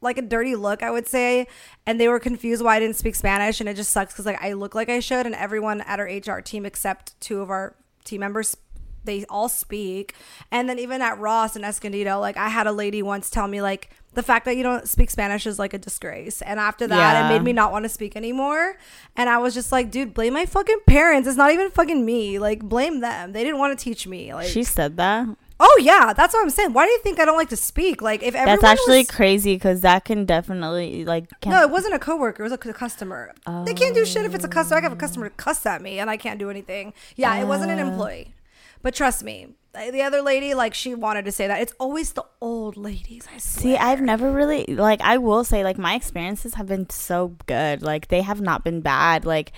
like 0.00 0.16
a 0.16 0.22
dirty 0.22 0.54
look 0.54 0.84
i 0.84 0.90
would 0.92 1.08
say 1.08 1.44
and 1.84 2.00
they 2.00 2.06
were 2.06 2.20
confused 2.20 2.62
why 2.62 2.76
i 2.76 2.78
didn't 2.78 2.94
speak 2.94 3.16
spanish 3.16 3.58
and 3.58 3.68
it 3.68 3.74
just 3.74 3.90
sucks 3.90 4.12
because 4.12 4.26
like 4.26 4.40
i 4.40 4.52
look 4.52 4.72
like 4.72 4.88
i 4.88 5.00
should 5.00 5.26
and 5.26 5.34
everyone 5.34 5.80
at 5.80 5.98
our 5.98 6.06
hr 6.06 6.40
team 6.40 6.64
except 6.64 7.20
two 7.20 7.40
of 7.40 7.50
our 7.50 7.74
team 8.04 8.20
members 8.20 8.56
they 9.04 9.24
all 9.28 9.48
speak. 9.48 10.14
And 10.52 10.68
then 10.68 10.78
even 10.78 11.00
at 11.00 11.18
ross 11.18 11.56
and 11.56 11.64
escondido 11.64 12.20
like 12.20 12.36
i 12.36 12.48
had 12.48 12.66
a 12.66 12.72
lady 12.72 13.02
once 13.02 13.30
tell 13.30 13.48
me 13.48 13.62
like 13.62 13.90
the 14.14 14.22
fact 14.22 14.44
that 14.46 14.56
you 14.56 14.62
don't 14.62 14.88
speak 14.88 15.10
spanish 15.10 15.46
is 15.46 15.58
like 15.58 15.72
a 15.74 15.78
disgrace 15.78 16.42
and 16.42 16.58
after 16.58 16.86
that 16.86 16.96
Yeah. 17.12 17.26
it 17.26 17.32
made 17.32 17.42
me 17.42 17.52
not 17.52 17.70
want 17.72 17.84
to 17.84 17.88
speak 17.88 18.16
anymore 18.16 18.76
and 19.16 19.28
i 19.28 19.38
was 19.38 19.54
just 19.54 19.70
like 19.70 19.90
dude 19.90 20.14
blame 20.14 20.32
my 20.34 20.46
fucking 20.46 20.80
parents 20.86 21.28
it's 21.28 21.36
not 21.36 21.52
even 21.52 21.70
fucking 21.70 22.04
me 22.04 22.38
like 22.38 22.60
blame 22.62 23.00
them 23.00 23.32
they 23.32 23.44
didn't 23.44 23.58
want 23.58 23.78
to 23.78 23.82
teach 23.82 24.06
me 24.06 24.34
like 24.34 24.48
She 24.48 24.64
said 24.64 24.96
that. 24.96 25.26
oh 25.60 25.78
yeah 25.82 26.12
that's 26.14 26.34
what 26.34 26.42
i'm 26.42 26.50
saying 26.50 26.72
why 26.72 26.86
do 26.86 26.90
you 26.90 26.98
think 27.00 27.20
i 27.20 27.24
don't 27.24 27.36
like 27.36 27.50
to 27.50 27.56
speak 27.56 28.00
like 28.02 28.22
if 28.22 28.34
everyone 28.34 28.58
That's 28.60 28.80
actually 28.80 28.98
was- 29.00 29.10
crazy 29.10 29.54
because 29.54 29.82
that 29.82 30.04
can 30.04 30.24
definitely 30.24 31.04
like. 31.04 31.26
No, 31.46 31.60
it 31.62 31.70
wasn't 31.70 31.94
a 31.94 31.98
coworker. 31.98 32.42
It 32.42 32.50
was 32.50 32.52
a, 32.52 32.58
customer. 32.58 33.32
They 33.66 33.74
can't 33.74 33.94
do 33.94 34.04
shit 34.04 34.24
if 34.24 34.34
it's 34.34 34.44
a 34.44 34.48
customer. 34.48 34.78
I 34.78 34.82
have 34.82 34.92
a 34.92 34.96
customer 34.96 35.28
to 35.28 35.34
cuss 35.36 35.64
at 35.66 35.80
me 35.82 35.98
and 35.98 36.10
I 36.10 36.16
can't 36.16 36.38
do 36.38 36.50
anything. 36.50 36.92
Yeah, 37.16 37.34
it 37.36 37.46
wasn't 37.46 37.70
an 37.70 37.78
Uh. 37.78 37.86
employee. 37.88 38.34
But 38.82 38.94
trust 38.94 39.24
me, 39.24 39.48
the 39.72 40.02
other 40.02 40.22
lady, 40.22 40.54
like, 40.54 40.74
she 40.74 40.94
wanted 40.94 41.24
to 41.24 41.32
say 41.32 41.46
that. 41.46 41.60
It's 41.60 41.74
always 41.78 42.12
the 42.12 42.24
old 42.40 42.76
ladies. 42.76 43.26
I 43.34 43.38
swear. 43.38 43.62
See, 43.62 43.76
I've 43.76 44.00
never 44.00 44.30
really 44.30 44.64
like. 44.68 45.00
I 45.00 45.18
will 45.18 45.44
say, 45.44 45.62
like, 45.64 45.78
my 45.78 45.94
experiences 45.94 46.54
have 46.54 46.66
been 46.66 46.88
so 46.90 47.36
good. 47.46 47.82
Like, 47.82 48.08
they 48.08 48.22
have 48.22 48.40
not 48.40 48.64
been 48.64 48.80
bad. 48.80 49.24
Like, 49.24 49.52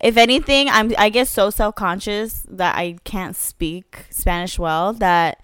if 0.00 0.16
anything, 0.16 0.68
I'm 0.68 0.92
I 0.98 1.08
get 1.08 1.28
so 1.28 1.50
self 1.50 1.74
conscious 1.74 2.46
that 2.50 2.76
I 2.76 2.96
can't 3.04 3.34
speak 3.34 4.06
Spanish 4.10 4.58
well 4.58 4.92
that 4.94 5.42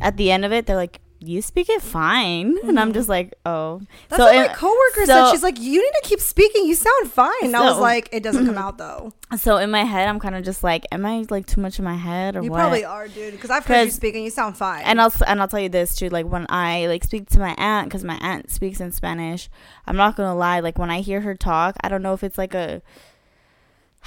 at 0.00 0.16
the 0.16 0.30
end 0.30 0.44
of 0.44 0.52
it, 0.52 0.66
they're 0.66 0.76
like, 0.76 1.00
"You 1.18 1.40
speak 1.42 1.68
it 1.68 1.80
fine," 1.82 2.56
and 2.64 2.78
I'm 2.78 2.92
just 2.92 3.08
like, 3.08 3.34
"Oh." 3.44 3.78
Mm-hmm. 3.80 3.84
That's 4.08 4.22
so 4.22 4.24
what 4.26 4.48
my 4.48 4.54
coworker 4.54 5.06
so- 5.06 5.24
said. 5.26 5.30
She's 5.32 5.42
like, 5.42 5.58
you 5.60 5.80
need 5.82 5.92
to 6.02 6.08
keep 6.08 6.20
speaking. 6.20 6.66
You 6.66 6.74
sound 6.74 7.10
fine. 7.10 7.32
And 7.42 7.56
I 7.56 7.62
was 7.70 7.78
like, 7.78 8.08
it 8.12 8.22
doesn't 8.22 8.46
come 8.46 8.58
out 8.66 8.78
though. 8.78 9.12
So 9.38 9.56
in 9.56 9.70
my 9.70 9.82
head, 9.84 10.08
I'm 10.08 10.20
kind 10.20 10.34
of 10.36 10.44
just 10.44 10.62
like, 10.62 10.84
"Am 10.92 11.04
I 11.06 11.24
like 11.30 11.46
too 11.46 11.60
much 11.60 11.78
in 11.78 11.84
my 11.84 11.96
head 11.96 12.36
or 12.36 12.42
You 12.42 12.50
what?" 12.50 12.58
probably 12.58 12.84
are, 12.84 13.08
dude. 13.08 13.32
Because 13.32 13.50
I've 13.50 13.64
heard 13.66 13.84
you 13.84 13.90
speak 13.90 14.14
and 14.14 14.24
you 14.24 14.30
sound 14.30 14.56
fine. 14.56 14.82
and 14.84 15.00
I'll 15.00 15.12
and 15.26 15.40
I'll 15.40 15.48
tell 15.48 15.60
you 15.60 15.68
this 15.68 15.96
too. 15.96 16.08
Like 16.08 16.26
when 16.26 16.46
I 16.48 16.86
like 16.86 17.02
speak 17.04 17.28
to 17.30 17.38
my 17.38 17.54
aunt, 17.58 17.88
because 17.88 18.04
my 18.04 18.16
aunt 18.20 18.50
speaks 18.50 18.80
in 18.80 18.92
Spanish. 18.92 19.48
I'm 19.86 19.96
not 19.96 20.16
gonna 20.16 20.34
lie. 20.36 20.60
Like 20.60 20.78
when 20.78 20.90
I 20.90 21.00
hear 21.00 21.22
her 21.22 21.34
talk, 21.34 21.76
I 21.82 21.88
don't 21.88 22.02
know 22.02 22.12
if 22.12 22.22
it's 22.22 22.38
like 22.38 22.54
a, 22.54 22.82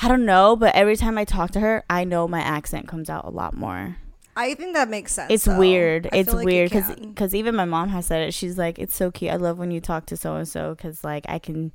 I 0.01 0.07
don't 0.07 0.25
know, 0.25 0.55
but 0.55 0.73
every 0.75 0.95
time 0.95 1.17
I 1.17 1.25
talk 1.25 1.51
to 1.51 1.59
her, 1.59 1.83
I 1.89 2.03
know 2.05 2.27
my 2.27 2.39
accent 2.39 2.87
comes 2.87 3.09
out 3.09 3.25
a 3.25 3.29
lot 3.29 3.53
more. 3.55 3.97
I 4.39 4.53
think 4.55 4.73
that 4.75 4.87
makes 4.87 5.11
sense. 5.13 5.31
it's 5.31 5.43
though. 5.43 5.57
weird. 5.59 6.07
I 6.13 6.17
It's 6.17 6.33
like 6.33 6.45
weird 6.45 6.69
because 6.69 6.95
because 6.95 7.35
even 7.35 7.55
my 7.55 7.65
mom 7.65 7.89
has 7.89 8.05
said 8.05 8.25
it. 8.25 8.33
She's 8.33 8.57
like, 8.57 8.79
it's 8.79 8.95
so 8.95 9.11
cute. 9.11 9.31
I 9.31 9.35
love 9.35 9.57
when 9.57 9.69
you 9.69 9.81
talk 9.81 10.05
to 10.07 10.17
so 10.17 10.35
and 10.35 10.47
so 10.47 10.75
because 10.75 11.03
like 11.03 11.25
I 11.27 11.39
can 11.39 11.73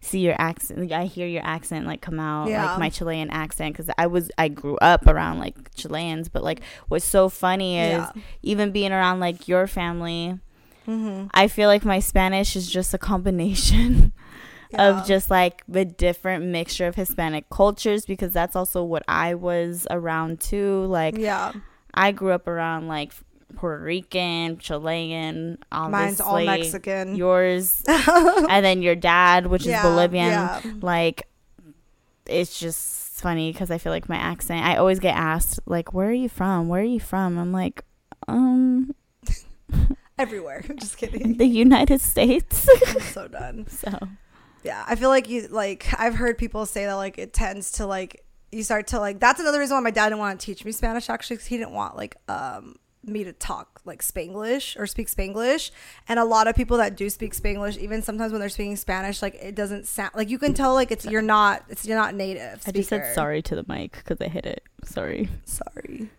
see 0.00 0.20
your 0.20 0.36
accent. 0.38 0.78
Like, 0.78 0.92
I 0.92 1.06
hear 1.06 1.26
your 1.26 1.42
accent 1.44 1.86
like 1.86 2.00
come 2.00 2.20
out 2.20 2.48
Yeah. 2.48 2.64
like 2.64 2.78
my 2.78 2.88
Chilean 2.88 3.30
accent 3.30 3.76
because 3.76 3.92
I 3.98 4.06
was 4.06 4.30
I 4.38 4.46
grew 4.46 4.76
up 4.76 5.08
around 5.08 5.40
like 5.40 5.74
Chileans. 5.74 6.28
But 6.28 6.44
like 6.44 6.60
what's 6.86 7.04
so 7.04 7.28
funny 7.28 7.80
is 7.80 7.98
yeah. 7.98 8.12
even 8.42 8.70
being 8.70 8.92
around 8.92 9.18
like 9.18 9.48
your 9.48 9.66
family. 9.66 10.38
Mm-hmm. 10.86 11.26
I 11.34 11.48
feel 11.48 11.68
like 11.68 11.84
my 11.84 11.98
Spanish 11.98 12.54
is 12.54 12.70
just 12.70 12.94
a 12.94 12.98
combination 12.98 14.12
Yeah. 14.70 14.88
of 15.00 15.06
just 15.06 15.30
like 15.30 15.64
the 15.66 15.84
different 15.84 16.44
mixture 16.44 16.86
of 16.86 16.94
Hispanic 16.94 17.48
cultures 17.48 18.04
because 18.04 18.32
that's 18.34 18.54
also 18.54 18.84
what 18.84 19.02
I 19.08 19.34
was 19.34 19.86
around 19.90 20.40
too. 20.40 20.84
Like 20.84 21.16
yeah. 21.18 21.52
I 21.94 22.12
grew 22.12 22.32
up 22.32 22.46
around 22.46 22.88
like 22.88 23.12
Puerto 23.56 23.82
Rican, 23.82 24.58
Chilean, 24.58 25.58
obviously. 25.72 26.06
Mine's 26.06 26.20
all 26.20 26.44
Mexican. 26.44 27.16
Yours, 27.16 27.82
and 27.88 28.64
then 28.64 28.82
your 28.82 28.94
dad, 28.94 29.46
which 29.46 29.66
is 29.66 29.80
Bolivian. 29.80 30.28
yeah. 30.28 30.60
Like, 30.80 31.26
it's 32.26 32.58
just 32.58 33.20
funny 33.20 33.52
because 33.52 33.70
I 33.70 33.78
feel 33.78 33.92
like 33.92 34.08
my 34.08 34.16
accent. 34.16 34.64
I 34.64 34.76
always 34.76 34.98
get 35.00 35.16
asked 35.16 35.60
like, 35.66 35.92
"Where 35.92 36.08
are 36.08 36.12
you 36.12 36.28
from? 36.28 36.68
Where 36.68 36.82
are 36.82 36.84
you 36.84 37.00
from?" 37.00 37.38
I'm 37.38 37.52
like, 37.52 37.82
um, 38.28 38.94
Everywhere. 40.18 40.64
Just 40.78 40.96
kidding. 40.98 41.36
the 41.36 41.46
United 41.46 42.00
States. 42.00 42.68
I'm 42.88 43.00
so 43.00 43.28
done. 43.28 43.66
so 43.68 43.96
Yeah, 44.64 44.84
I 44.86 44.96
feel 44.96 45.10
like 45.10 45.28
you 45.28 45.46
like 45.48 45.86
I've 45.98 46.16
heard 46.16 46.38
people 46.38 46.66
say 46.66 46.86
that 46.86 46.94
like 46.94 47.18
it 47.18 47.32
tends 47.32 47.72
to 47.72 47.86
like 47.86 48.24
you 48.52 48.62
start 48.62 48.86
to 48.88 48.98
like 48.98 49.20
that's 49.20 49.40
another 49.40 49.58
reason 49.58 49.76
why 49.76 49.80
my 49.80 49.90
dad 49.90 50.08
didn't 50.08 50.18
want 50.18 50.38
to 50.38 50.44
teach 50.44 50.64
me 50.64 50.72
Spanish 50.72 51.10
actually 51.10 51.36
because 51.36 51.46
he 51.46 51.56
didn't 51.56 51.72
want 51.72 51.96
like 51.96 52.16
um 52.28 52.76
me 53.04 53.24
to 53.24 53.32
talk 53.32 53.80
like 53.84 54.02
Spanglish 54.02 54.78
or 54.78 54.86
speak 54.86 55.08
Spanglish 55.08 55.70
and 56.08 56.18
a 56.18 56.24
lot 56.24 56.46
of 56.46 56.54
people 56.54 56.76
that 56.78 56.96
do 56.96 57.08
speak 57.08 57.34
Spanglish 57.34 57.78
even 57.78 58.02
sometimes 58.02 58.32
when 58.32 58.40
they're 58.40 58.48
speaking 58.48 58.76
Spanish 58.76 59.22
like 59.22 59.34
it 59.36 59.54
doesn't 59.54 59.86
sound 59.86 60.10
like 60.14 60.28
you 60.28 60.38
can 60.38 60.52
tell 60.52 60.74
like 60.74 60.90
it's 60.90 61.06
you're 61.06 61.22
not 61.22 61.62
it's 61.68 61.86
you're 61.86 61.96
not 61.96 62.14
native 62.14 62.62
I 62.66 62.72
just 62.72 62.88
said 62.88 63.14
sorry 63.14 63.40
to 63.42 63.54
the 63.54 63.64
mic 63.68 63.92
because 63.92 64.20
I 64.20 64.28
hit 64.28 64.44
it. 64.46 64.62
Sorry, 64.84 65.28
sorry 65.44 66.10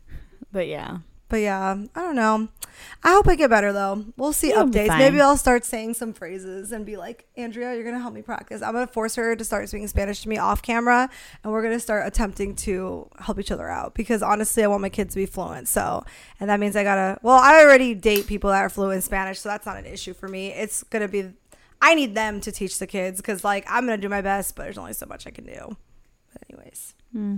but 0.51 0.67
yeah. 0.67 0.99
But 1.29 1.37
yeah 1.37 1.75
I 1.95 2.01
don't 2.01 2.15
know. 2.15 2.49
I 3.03 3.11
hope 3.11 3.27
I 3.27 3.35
get 3.35 3.49
better 3.49 3.73
though. 3.73 4.05
We'll 4.17 4.33
see 4.33 4.49
You'll 4.49 4.65
updates. 4.65 4.97
maybe 4.97 5.19
I'll 5.19 5.37
start 5.37 5.65
saying 5.65 5.93
some 5.95 6.13
phrases 6.13 6.71
and 6.71 6.85
be 6.85 6.97
like 6.97 7.27
Andrea 7.37 7.73
you're 7.75 7.83
gonna 7.83 7.99
help 7.99 8.13
me 8.13 8.21
practice. 8.21 8.61
I'm 8.61 8.73
gonna 8.73 8.87
force 8.87 9.15
her 9.15 9.35
to 9.35 9.43
start 9.45 9.67
speaking 9.69 9.87
Spanish 9.87 10.21
to 10.23 10.29
me 10.29 10.37
off 10.37 10.61
camera 10.61 11.09
and 11.43 11.53
we're 11.53 11.61
gonna 11.61 11.79
start 11.79 12.07
attempting 12.07 12.55
to 12.57 13.07
help 13.19 13.39
each 13.39 13.51
other 13.51 13.69
out 13.69 13.93
because 13.93 14.21
honestly 14.23 14.63
I 14.63 14.67
want 14.67 14.81
my 14.81 14.89
kids 14.89 15.13
to 15.13 15.19
be 15.19 15.25
fluent. 15.25 15.67
So 15.67 16.03
and 16.39 16.49
that 16.49 16.59
means 16.59 16.75
I 16.75 16.83
gotta 16.83 17.19
well 17.21 17.37
I 17.37 17.61
already 17.61 17.93
date 17.93 18.27
people 18.27 18.49
that 18.49 18.59
are 18.59 18.69
fluent 18.69 18.95
in 18.95 19.01
Spanish 19.01 19.39
so 19.39 19.49
that's 19.49 19.65
not 19.65 19.77
an 19.77 19.85
issue 19.85 20.13
for 20.13 20.27
me. 20.27 20.51
It's 20.51 20.83
gonna 20.83 21.07
be 21.07 21.29
I 21.81 21.95
need 21.95 22.15
them 22.15 22.41
to 22.41 22.51
teach 22.51 22.79
the 22.79 22.87
kids 22.87 23.21
because 23.21 23.43
like 23.43 23.65
I'm 23.69 23.85
gonna 23.85 23.97
do 23.97 24.09
my 24.09 24.21
best 24.21 24.55
but 24.55 24.63
there's 24.63 24.77
only 24.77 24.93
so 24.93 25.05
much 25.05 25.27
I 25.27 25.31
can 25.31 25.45
do. 25.45 25.77
But 26.33 26.43
anyways. 26.49 26.95
Hmm. 27.11 27.37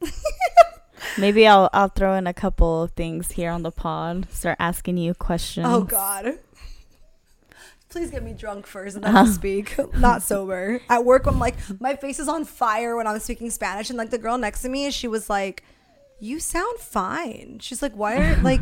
Maybe 1.18 1.46
I'll 1.46 1.68
I'll 1.72 1.88
throw 1.88 2.14
in 2.14 2.26
a 2.26 2.34
couple 2.34 2.82
of 2.84 2.92
things 2.92 3.32
here 3.32 3.50
on 3.50 3.62
the 3.62 3.70
pod. 3.70 4.26
Start 4.30 4.56
asking 4.58 4.98
you 4.98 5.14
questions. 5.14 5.66
Oh 5.68 5.82
God. 5.82 6.38
Please 7.88 8.10
get 8.10 8.22
me 8.22 8.32
drunk 8.32 8.66
first 8.66 8.96
and 8.96 9.04
then 9.04 9.14
uh-huh. 9.14 9.26
I'll 9.26 9.32
speak. 9.32 9.76
Not 9.98 10.22
sober. 10.22 10.80
At 10.88 11.04
work, 11.04 11.26
I'm 11.26 11.38
like, 11.38 11.56
my 11.78 11.94
face 11.94 12.18
is 12.18 12.26
on 12.28 12.44
fire 12.46 12.96
when 12.96 13.06
I'm 13.06 13.18
speaking 13.18 13.50
Spanish, 13.50 13.90
and 13.90 13.98
like 13.98 14.10
the 14.10 14.18
girl 14.18 14.38
next 14.38 14.62
to 14.62 14.70
me, 14.70 14.90
she 14.90 15.08
was 15.08 15.28
like, 15.28 15.62
"You 16.18 16.40
sound 16.40 16.78
fine." 16.78 17.58
She's 17.60 17.82
like, 17.82 17.92
"Why 17.92 18.16
are 18.16 18.36
like?" 18.42 18.60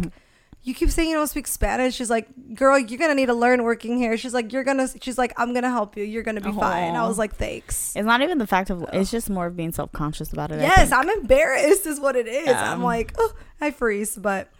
You 0.62 0.74
keep 0.74 0.90
saying 0.90 1.08
you 1.08 1.16
don't 1.16 1.26
speak 1.26 1.46
Spanish. 1.46 1.94
She's 1.94 2.10
like, 2.10 2.28
girl, 2.54 2.78
you're 2.78 2.98
gonna 2.98 3.14
need 3.14 3.26
to 3.26 3.34
learn 3.34 3.62
working 3.62 3.96
here. 3.96 4.18
She's 4.18 4.34
like, 4.34 4.52
you're 4.52 4.64
gonna. 4.64 4.88
She's 5.00 5.16
like, 5.16 5.32
I'm 5.38 5.54
gonna 5.54 5.70
help 5.70 5.96
you. 5.96 6.04
You're 6.04 6.22
gonna 6.22 6.42
be 6.42 6.52
fine. 6.52 6.96
I 6.96 7.08
was 7.08 7.16
like, 7.16 7.36
thanks. 7.36 7.96
It's 7.96 8.04
not 8.04 8.20
even 8.20 8.36
the 8.36 8.46
fact 8.46 8.68
of 8.68 8.84
it's 8.92 9.10
just 9.10 9.30
more 9.30 9.46
of 9.46 9.56
being 9.56 9.72
self 9.72 9.90
conscious 9.92 10.32
about 10.32 10.50
it. 10.50 10.60
Yes. 10.60 10.92
I'm 10.92 11.08
embarrassed, 11.08 11.86
is 11.86 11.98
what 11.98 12.14
it 12.14 12.26
is. 12.28 12.46
Yeah. 12.46 12.72
I'm 12.72 12.82
like, 12.82 13.14
oh, 13.16 13.32
I 13.60 13.70
freeze. 13.70 14.16
But, 14.16 14.50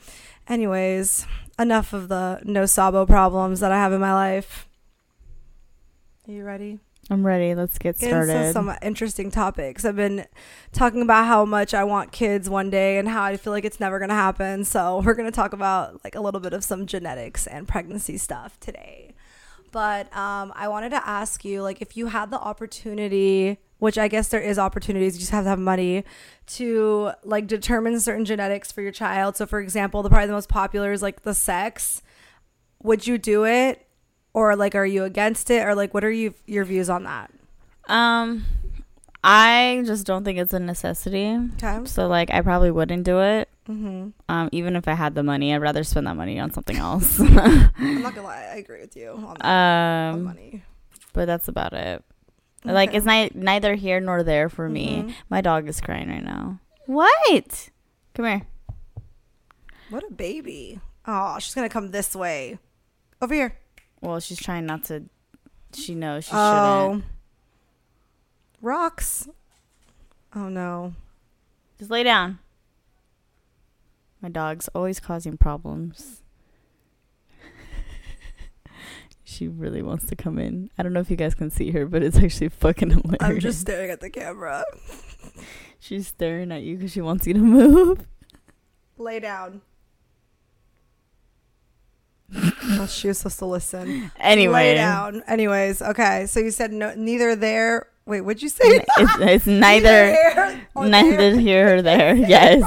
anyways, 0.49 1.26
enough 1.59 1.92
of 1.92 2.09
the 2.09 2.40
no 2.45 2.64
sabo 2.64 3.04
problems 3.04 3.61
that 3.61 3.71
I 3.71 3.76
have 3.76 3.92
in 3.92 4.00
my 4.00 4.14
life. 4.14 4.69
Are 6.26 6.33
you 6.33 6.45
ready? 6.45 6.78
I'm 7.10 7.26
ready. 7.26 7.56
Let's 7.56 7.76
get 7.76 7.98
Get 7.98 8.12
into 8.12 8.24
started. 8.26 8.52
some 8.52 8.72
interesting 8.82 9.32
topics. 9.32 9.84
I've 9.84 9.96
been 9.96 10.26
talking 10.72 11.02
about 11.02 11.26
how 11.26 11.44
much 11.44 11.74
I 11.74 11.82
want 11.82 12.12
kids 12.12 12.48
one 12.48 12.70
day 12.70 12.98
and 12.98 13.08
how 13.08 13.22
I 13.24 13.36
feel 13.36 13.52
like 13.52 13.64
it's 13.64 13.80
never 13.80 13.98
going 13.98 14.10
to 14.10 14.14
happen. 14.14 14.64
So, 14.64 15.02
we're 15.04 15.14
going 15.14 15.30
to 15.30 15.34
talk 15.34 15.52
about 15.52 16.02
like 16.04 16.14
a 16.14 16.20
little 16.20 16.40
bit 16.40 16.52
of 16.52 16.62
some 16.62 16.86
genetics 16.86 17.48
and 17.48 17.66
pregnancy 17.66 18.16
stuff 18.16 18.60
today. 18.60 19.14
But 19.72 20.14
um, 20.16 20.52
I 20.54 20.68
wanted 20.68 20.90
to 20.90 21.06
ask 21.06 21.44
you, 21.44 21.62
like, 21.62 21.82
if 21.82 21.96
you 21.96 22.06
had 22.06 22.30
the 22.30 22.38
opportunity, 22.38 23.58
which 23.78 23.98
I 23.98 24.06
guess 24.08 24.28
there 24.28 24.40
is 24.40 24.58
opportunities, 24.58 25.14
you 25.14 25.20
just 25.20 25.32
have 25.32 25.44
to 25.44 25.50
have 25.50 25.58
money 25.58 26.04
to 26.48 27.12
like 27.24 27.46
determine 27.48 27.98
certain 27.98 28.24
genetics 28.24 28.70
for 28.70 28.82
your 28.82 28.92
child. 28.92 29.36
So, 29.36 29.46
for 29.46 29.58
example, 29.60 30.02
the 30.04 30.10
probably 30.10 30.26
the 30.28 30.32
most 30.32 30.48
popular 30.48 30.92
is 30.92 31.02
like 31.02 31.22
the 31.22 31.34
sex. 31.34 32.02
Would 32.82 33.06
you 33.06 33.18
do 33.18 33.44
it, 33.44 33.86
or 34.32 34.54
like, 34.56 34.75
are 34.75 34.87
you 34.87 35.04
against 35.04 35.50
it, 35.50 35.64
or 35.66 35.75
like, 35.75 35.92
what 35.94 36.04
are 36.04 36.10
you 36.10 36.34
your 36.46 36.64
views 36.64 36.88
on 36.90 37.04
that? 37.04 37.30
um, 37.88 38.44
I 39.22 39.82
just 39.84 40.06
don't 40.06 40.25
think 40.25 40.38
it's 40.38 40.54
a 40.54 40.58
necessity. 40.60 41.37
Okay. 41.54 41.80
So 41.84 42.06
like, 42.08 42.30
I 42.32 42.40
probably 42.40 42.70
wouldn't 42.70 43.04
do 43.04 43.20
it. 43.20 43.49
Mm-hmm. 43.68 44.08
Um, 44.30 44.49
even 44.52 44.76
if 44.76 44.88
I 44.88 44.94
had 44.94 45.14
the 45.14 45.22
money, 45.22 45.54
I'd 45.54 45.60
rather 45.60 45.84
spend 45.84 46.06
that 46.06 46.16
money 46.16 46.40
on 46.40 46.50
something 46.52 46.76
else. 46.88 47.20
I'm 47.20 48.02
not 48.02 48.14
gonna 48.14 48.26
lie, 48.26 48.49
I 48.52 48.56
agree 48.56 48.80
with 48.80 48.96
you 48.96 49.10
on, 49.10 49.37
that, 49.40 49.44
on 49.44 50.14
um, 50.14 50.25
money. 50.25 50.62
but 51.12 51.26
that's 51.26 51.49
about 51.49 51.75
it. 51.75 52.02
Like, 52.64 52.94
it's 52.94 53.04
ni- 53.06 53.30
neither 53.34 53.75
here 53.75 54.00
nor 54.00 54.22
there 54.22 54.49
for 54.49 54.68
me. 54.68 55.02
Mhm. 55.02 55.14
My 55.28 55.40
dog 55.40 55.68
is 55.68 55.80
crying 55.80 56.08
right 56.08 56.25
now. 56.25 56.58
What? 56.87 57.70
Come 58.14 58.25
here. 58.26 58.42
What 59.90 60.04
a 60.08 60.12
baby! 60.12 60.80
Oh, 61.06 61.38
she's 61.40 61.54
gonna 61.54 61.68
come 61.68 61.90
this 61.90 62.14
way, 62.14 62.58
over 63.20 63.34
here. 63.34 63.58
Well, 64.00 64.21
she's 64.21 64.40
trying 64.40 64.66
not 64.66 64.85
to. 64.85 65.04
She 65.75 65.95
knows 65.95 66.25
she 66.25 66.30
oh, 66.35 66.88
shouldn't. 66.88 67.04
rocks. 68.61 69.28
Oh 70.35 70.49
no. 70.49 70.95
Just 71.78 71.90
lay 71.90 72.02
down. 72.02 72.38
My 74.21 74.28
dog's 74.28 74.69
always 74.75 75.00
causing 75.00 75.38
problems. 75.38 76.23
she 79.25 79.49
really 79.49 79.83
wants 79.83 80.07
to 80.07 80.16
come 80.16 80.38
in. 80.38 80.71
I 80.76 80.83
don't 80.83 80.92
know 80.92 81.00
if 81.00 81.11
you 81.11 81.16
guys 81.16 81.35
can 81.35 81.50
see 81.50 81.71
her, 81.71 81.87
but 81.87 82.02
it's 82.02 82.19
actually 82.19 82.50
fucking 82.50 82.90
hilarious. 82.90 83.19
I'm 83.21 83.40
just 83.40 83.61
staring 83.61 83.90
at 83.90 84.00
the 84.00 84.11
camera. 84.11 84.64
She's 85.78 86.09
staring 86.09 86.52
at 86.52 86.62
you 86.62 86.76
because 86.76 86.92
she 86.92 87.00
wants 87.00 87.26
you 87.26 87.33
to 87.33 87.40
move. 87.40 88.07
Lay 88.99 89.21
down. 89.21 89.62
Oh, 92.34 92.87
she 92.90 93.08
was 93.08 93.18
supposed 93.18 93.38
to 93.40 93.46
listen. 93.46 94.10
Anyway, 94.18 94.70
Lay 94.70 94.75
down. 94.75 95.22
Anyways, 95.26 95.82
okay. 95.82 96.26
So 96.26 96.40
you 96.40 96.50
said 96.50 96.72
no, 96.72 96.94
neither 96.94 97.34
there. 97.37 97.88
Wait, 98.06 98.22
what'd 98.22 98.42
you 98.42 98.49
say? 98.49 98.64
it's, 98.64 99.16
it's 99.20 99.46
neither 99.46 100.16
neither 100.75 101.16
there. 101.16 101.38
here 101.38 101.76
or 101.76 101.82
there. 101.82 102.14
Yes, 102.30 102.62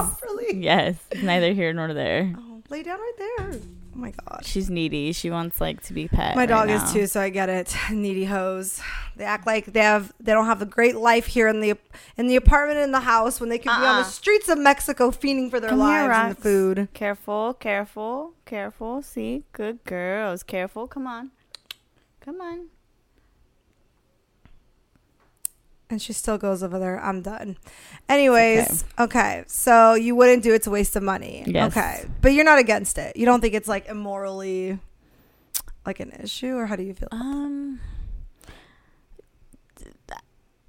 yes, 0.54 0.96
neither 1.22 1.54
here 1.54 1.74
nor 1.74 1.94
there. 1.94 2.34
Oh, 2.38 2.62
lay 2.70 2.84
down 2.84 3.00
right 3.00 3.14
there. 3.38 3.60
Oh 3.96 4.00
my 4.00 4.12
gosh. 4.12 4.46
She's 4.48 4.70
needy. 4.72 5.12
She 5.12 5.30
wants 5.30 5.62
like 5.62 5.84
to 5.84 5.94
be 5.94 6.08
pet. 6.08 6.36
My 6.36 6.42
right 6.42 6.50
dog 6.50 6.68
now. 6.68 6.84
is 6.84 6.92
too, 6.92 7.06
so 7.06 7.22
I 7.22 7.30
get 7.30 7.48
it. 7.48 7.76
Needy 7.92 8.26
hoes. 8.26 8.82
They 9.16 9.24
act 9.24 9.46
like 9.46 9.66
they 9.68 9.82
have 9.82 10.12
they 10.20 10.32
don't 10.32 10.48
have 10.48 10.62
a 10.64 10.66
great 10.66 10.96
life 10.96 11.28
here 11.28 11.48
in 11.48 11.60
the 11.60 11.76
in 12.18 12.28
the 12.28 12.36
apartment 12.36 12.80
in 12.80 12.92
the 12.92 13.02
house 13.02 13.40
when 13.40 13.50
they 13.50 13.58
could 13.60 13.66
be 13.66 13.70
on 13.72 13.82
the 13.82 13.88
Uh-uh. 13.88 14.04
streets 14.06 14.50
of 14.50 14.58
Mexico 14.58 15.12
fiending 15.12 15.52
for 15.52 15.60
their 15.60 15.70
Come 15.70 15.80
here, 15.82 16.08
lives 16.08 16.18
and 16.28 16.36
the 16.36 16.42
food. 16.42 16.88
Careful, 16.96 17.54
careful, 17.54 18.34
careful. 18.46 19.04
See, 19.04 19.44
good 19.54 19.84
girls. 19.84 20.42
Careful. 20.42 20.88
Come 20.88 21.06
on, 21.06 21.30
come 22.20 22.42
on. 22.42 22.70
And 25.94 26.02
she 26.02 26.12
still 26.12 26.40
goes 26.40 26.64
over 26.64 26.80
there. 26.80 27.00
I'm 27.00 27.22
done. 27.22 27.56
Anyways, 28.10 28.84
okay. 28.98 29.44
So 29.46 29.94
you 29.94 30.16
wouldn't 30.16 30.42
do 30.42 30.52
it's 30.52 30.66
a 30.66 30.72
waste 30.72 30.96
of 30.96 31.04
money. 31.04 31.44
Yes. 31.46 31.72
Okay. 31.72 32.06
But 32.20 32.34
you're 32.34 32.44
not 32.44 32.58
against 32.58 32.98
it. 32.98 33.16
You 33.16 33.28
don't 33.28 33.42
think 33.42 33.54
it's 33.54 33.68
like 33.68 33.86
immorally 33.86 34.80
like 35.86 36.00
an 36.00 36.12
issue 36.20 36.56
or 36.56 36.66
how 36.66 36.76
do 36.76 36.82
you 36.82 36.96
feel? 36.96 37.10
Um, 37.12 37.80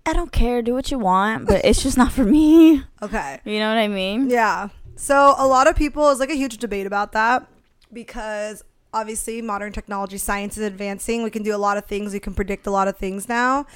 I 0.05 0.13
don't 0.13 0.31
care. 0.31 0.61
Do 0.61 0.75
what 0.75 0.91
you 0.91 0.99
want, 0.99 1.47
but 1.47 1.65
it's 1.65 1.83
just 1.83 1.97
not 1.97 2.13
for 2.13 2.25
me. 2.25 2.83
Okay. 3.03 3.41
You 3.47 3.59
know 3.59 3.69
what 3.71 3.79
I 3.79 3.89
mean? 3.89 4.29
Yeah. 4.29 4.69
So 4.97 5.35
a 5.39 5.47
lot 5.47 5.67
of 5.67 5.75
people 5.75 6.11
is 6.11 6.21
like 6.21 6.31
a 6.31 6.35
huge 6.35 6.59
debate 6.59 6.87
about 6.87 7.13
that 7.13 7.47
because 7.91 8.63
obviously 8.95 9.43
modern 9.43 9.73
technology, 9.73 10.17
science 10.17 10.57
is 10.57 10.65
advancing. 10.65 11.23
We 11.23 11.31
can 11.31 11.43
do 11.43 11.55
a 11.55 11.59
lot 11.59 11.77
of 11.77 11.85
things. 11.85 12.15
We 12.15 12.21
can 12.21 12.33
predict 12.33 12.67
a 12.67 12.71
lot 12.71 12.89
of 12.89 12.97
things 12.97 13.29
now. 13.29 13.67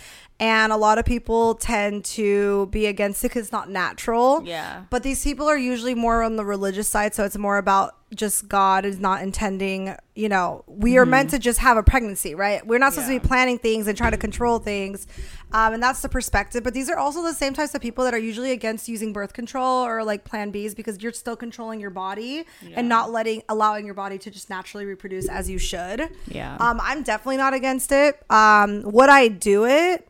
And 0.41 0.73
a 0.73 0.77
lot 0.77 0.99
of 0.99 1.05
people 1.05 1.57
tend 1.57 2.05
to 2.07 2.67
be 2.67 2.87
against 2.87 3.25
it 3.25 3.29
because 3.31 3.45
it's 3.47 3.53
not 3.53 3.69
natural. 3.71 4.43
Yeah. 4.45 4.85
But 4.89 5.03
these 5.03 5.25
people 5.25 5.49
are 5.49 5.59
usually 5.59 5.97
more 5.97 6.23
on 6.23 6.37
the 6.37 6.45
religious 6.45 6.89
side, 6.89 7.13
so 7.15 7.25
it's 7.25 7.37
more 7.37 7.59
about 7.59 7.95
just 8.15 8.49
God 8.49 8.87
is 8.87 8.99
not 8.99 9.21
intending, 9.23 9.95
you 10.15 10.31
know, 10.31 10.65
we 10.67 10.97
are 10.97 11.05
meant 11.05 11.29
to 11.31 11.39
just 11.39 11.59
have 11.59 11.77
a 11.77 11.83
pregnancy, 11.83 12.35
right? 12.35 12.67
We're 12.67 12.79
not 12.79 12.95
supposed 12.95 13.11
Yeah. 13.11 13.19
to 13.19 13.21
be 13.23 13.29
planning 13.29 13.59
things 13.59 13.87
and 13.87 13.99
trying 13.99 14.13
to 14.13 14.17
control 14.17 14.59
things. 14.61 15.07
Um, 15.53 15.75
and 15.75 15.83
that's 15.83 16.01
the 16.01 16.09
perspective. 16.09 16.63
But 16.65 16.73
these 16.73 16.89
are 16.89 16.97
also 16.97 17.23
the 17.23 17.35
same 17.35 17.53
types 17.53 17.75
of 17.75 17.83
people 17.83 18.05
that 18.05 18.15
are 18.15 18.19
usually 18.19 18.51
against 18.53 18.89
using 18.89 19.13
birth 19.13 19.35
control 19.35 19.85
or 19.85 20.03
like 20.05 20.25
plan 20.25 20.51
Bs 20.53 20.75
because 20.75 21.03
you're 21.03 21.13
still 21.13 21.37
controlling 21.37 21.81
your 21.81 21.91
body 21.91 22.47
Yeah. 22.63 22.77
and 22.77 22.89
not 22.89 23.11
letting, 23.13 23.43
allowing 23.49 23.85
your 23.85 23.95
body 23.95 24.17
to 24.19 24.31
just 24.31 24.49
naturally 24.49 24.87
reproduce 24.87 25.29
as 25.29 25.51
you 25.51 25.59
should. 25.59 26.09
Yeah. 26.29 26.57
Um, 26.61 26.81
I'm 26.83 27.03
definitely 27.03 27.37
not 27.39 27.53
against 27.53 27.93
it. 27.93 28.23
Um, 28.31 28.83
would 28.85 29.11
I 29.11 29.29
do 29.29 29.67
it? 29.67 30.08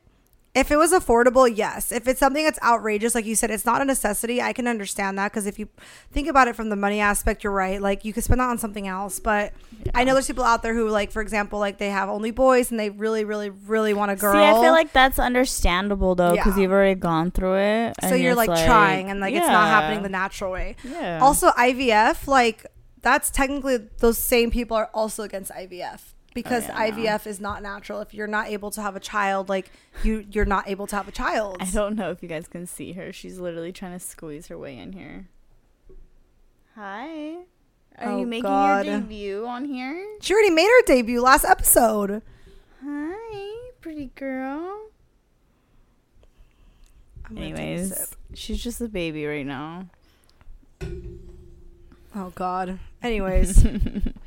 If 0.59 0.73
it 0.73 0.77
was 0.77 0.93
affordable, 0.93 1.49
yes. 1.55 1.93
If 1.93 2.09
it's 2.09 2.19
something 2.19 2.43
that's 2.43 2.59
outrageous, 2.65 3.15
like 3.15 3.25
you 3.27 3.37
said, 3.37 3.53
it's 3.53 3.65
not 3.65 3.81
a 3.81 3.85
necessity. 3.85 4.43
I 4.43 4.53
can 4.53 4.67
understand 4.67 5.17
that 5.19 5.31
because 5.31 5.47
if 5.47 5.57
you 5.57 5.69
think 6.11 6.27
about 6.27 6.49
it 6.49 6.57
from 6.57 6.69
the 6.69 6.75
money 6.75 6.99
aspect, 6.99 7.45
you're 7.45 7.53
right. 7.53 7.81
Like 7.81 8.05
you 8.05 8.13
could 8.13 8.25
spend 8.25 8.41
that 8.41 8.49
on 8.49 8.59
something 8.59 8.89
else. 8.89 9.21
But 9.21 9.53
I 9.95 10.03
know 10.03 10.15
there's 10.15 10.27
people 10.27 10.43
out 10.43 10.63
there 10.65 10.75
who, 10.75 10.89
like, 10.89 11.13
for 11.13 11.23
example, 11.23 11.61
like 11.61 11.79
they 11.79 11.91
have 11.91 12.09
only 12.09 12.33
boys 12.33 12.73
and 12.73 12.81
they 12.81 12.91
really, 12.91 13.25
really, 13.25 13.51
really 13.51 13.95
want 13.95 14.11
a 14.11 14.17
girl. 14.17 14.33
See, 14.33 14.39
I 14.41 14.61
feel 14.61 14.73
like 14.73 14.93
that's 14.93 15.21
understandable 15.21 16.17
though, 16.17 16.33
because 16.33 16.57
Yeah. 16.57 16.63
you've 16.63 16.73
already 16.73 16.99
gone 16.99 17.31
through 17.31 17.59
it. 17.59 17.95
so 18.09 18.17
you're 18.17 18.33
it's 18.33 18.49
like, 18.49 18.67
trying 18.67 19.11
and 19.11 19.21
like 19.21 19.35
it's 19.35 19.47
not 19.47 19.69
happening 19.69 20.03
the 20.03 20.09
natural 20.09 20.51
way. 20.51 20.75
Yeah. 20.83 21.21
Also, 21.23 21.51
IVF, 21.51 22.27
like 22.27 22.67
that's 23.01 23.31
technically 23.31 23.77
those 24.01 24.19
same 24.19 24.51
people 24.51 24.77
are 24.77 24.91
also 24.93 25.23
against 25.23 25.53
IVF 25.53 26.01
because 26.35 26.65
Oh, 26.69 26.73
yeah, 26.85 26.91
no. 26.91 26.97
IVF 27.03 27.27
is 27.27 27.41
not 27.41 27.63
natural. 27.63 28.01
If 28.01 28.15
you're 28.15 28.27
not 28.27 28.49
able 28.49 28.71
to 28.73 28.83
have 28.83 28.95
a 28.97 29.01
child, 29.01 29.49
like 29.49 29.71
you, 30.03 30.27
you're 30.31 30.45
not 30.45 30.69
able 30.69 30.87
to 30.89 30.97
have 30.97 31.09
a 31.09 31.13
child. 31.13 31.57
I 31.61 31.65
don't 31.67 31.97
know 31.97 32.11
if 32.11 32.23
you 32.23 32.29
guys 32.29 32.47
can 32.49 32.67
see 32.67 32.93
her. 32.93 33.13
She's 33.13 33.39
literally 33.39 33.73
trying 33.73 33.93
to 33.93 33.99
squeeze 34.05 34.47
her 34.49 34.59
way 34.59 34.77
in 34.79 34.93
here. 34.93 35.29
Hi. 36.77 37.35
Are 37.99 38.13
Oh, 38.13 38.21
you 38.21 38.27
making 38.27 38.45
God. 38.45 38.87
your 38.87 39.01
debut 39.01 39.47
on 39.47 39.65
here? 39.65 40.07
She 40.21 40.33
already 40.33 40.51
made 40.51 40.69
her 40.69 40.83
debut 40.87 41.21
last 41.21 41.45
episode. 41.45 42.23
Hi, 42.85 43.71
pretty 43.81 44.11
girl. 44.15 44.83
I'm 47.27 47.35
gonna 47.35 47.49
take 47.49 47.57
a 47.57 47.61
Anyways, 47.61 48.17
she's 48.35 48.63
just 48.63 48.81
a 48.81 48.89
baby 48.89 49.27
right 49.27 49.45
now. 49.45 49.87
Oh 52.15 52.31
God. 52.35 52.79
Anyways, 53.03 53.67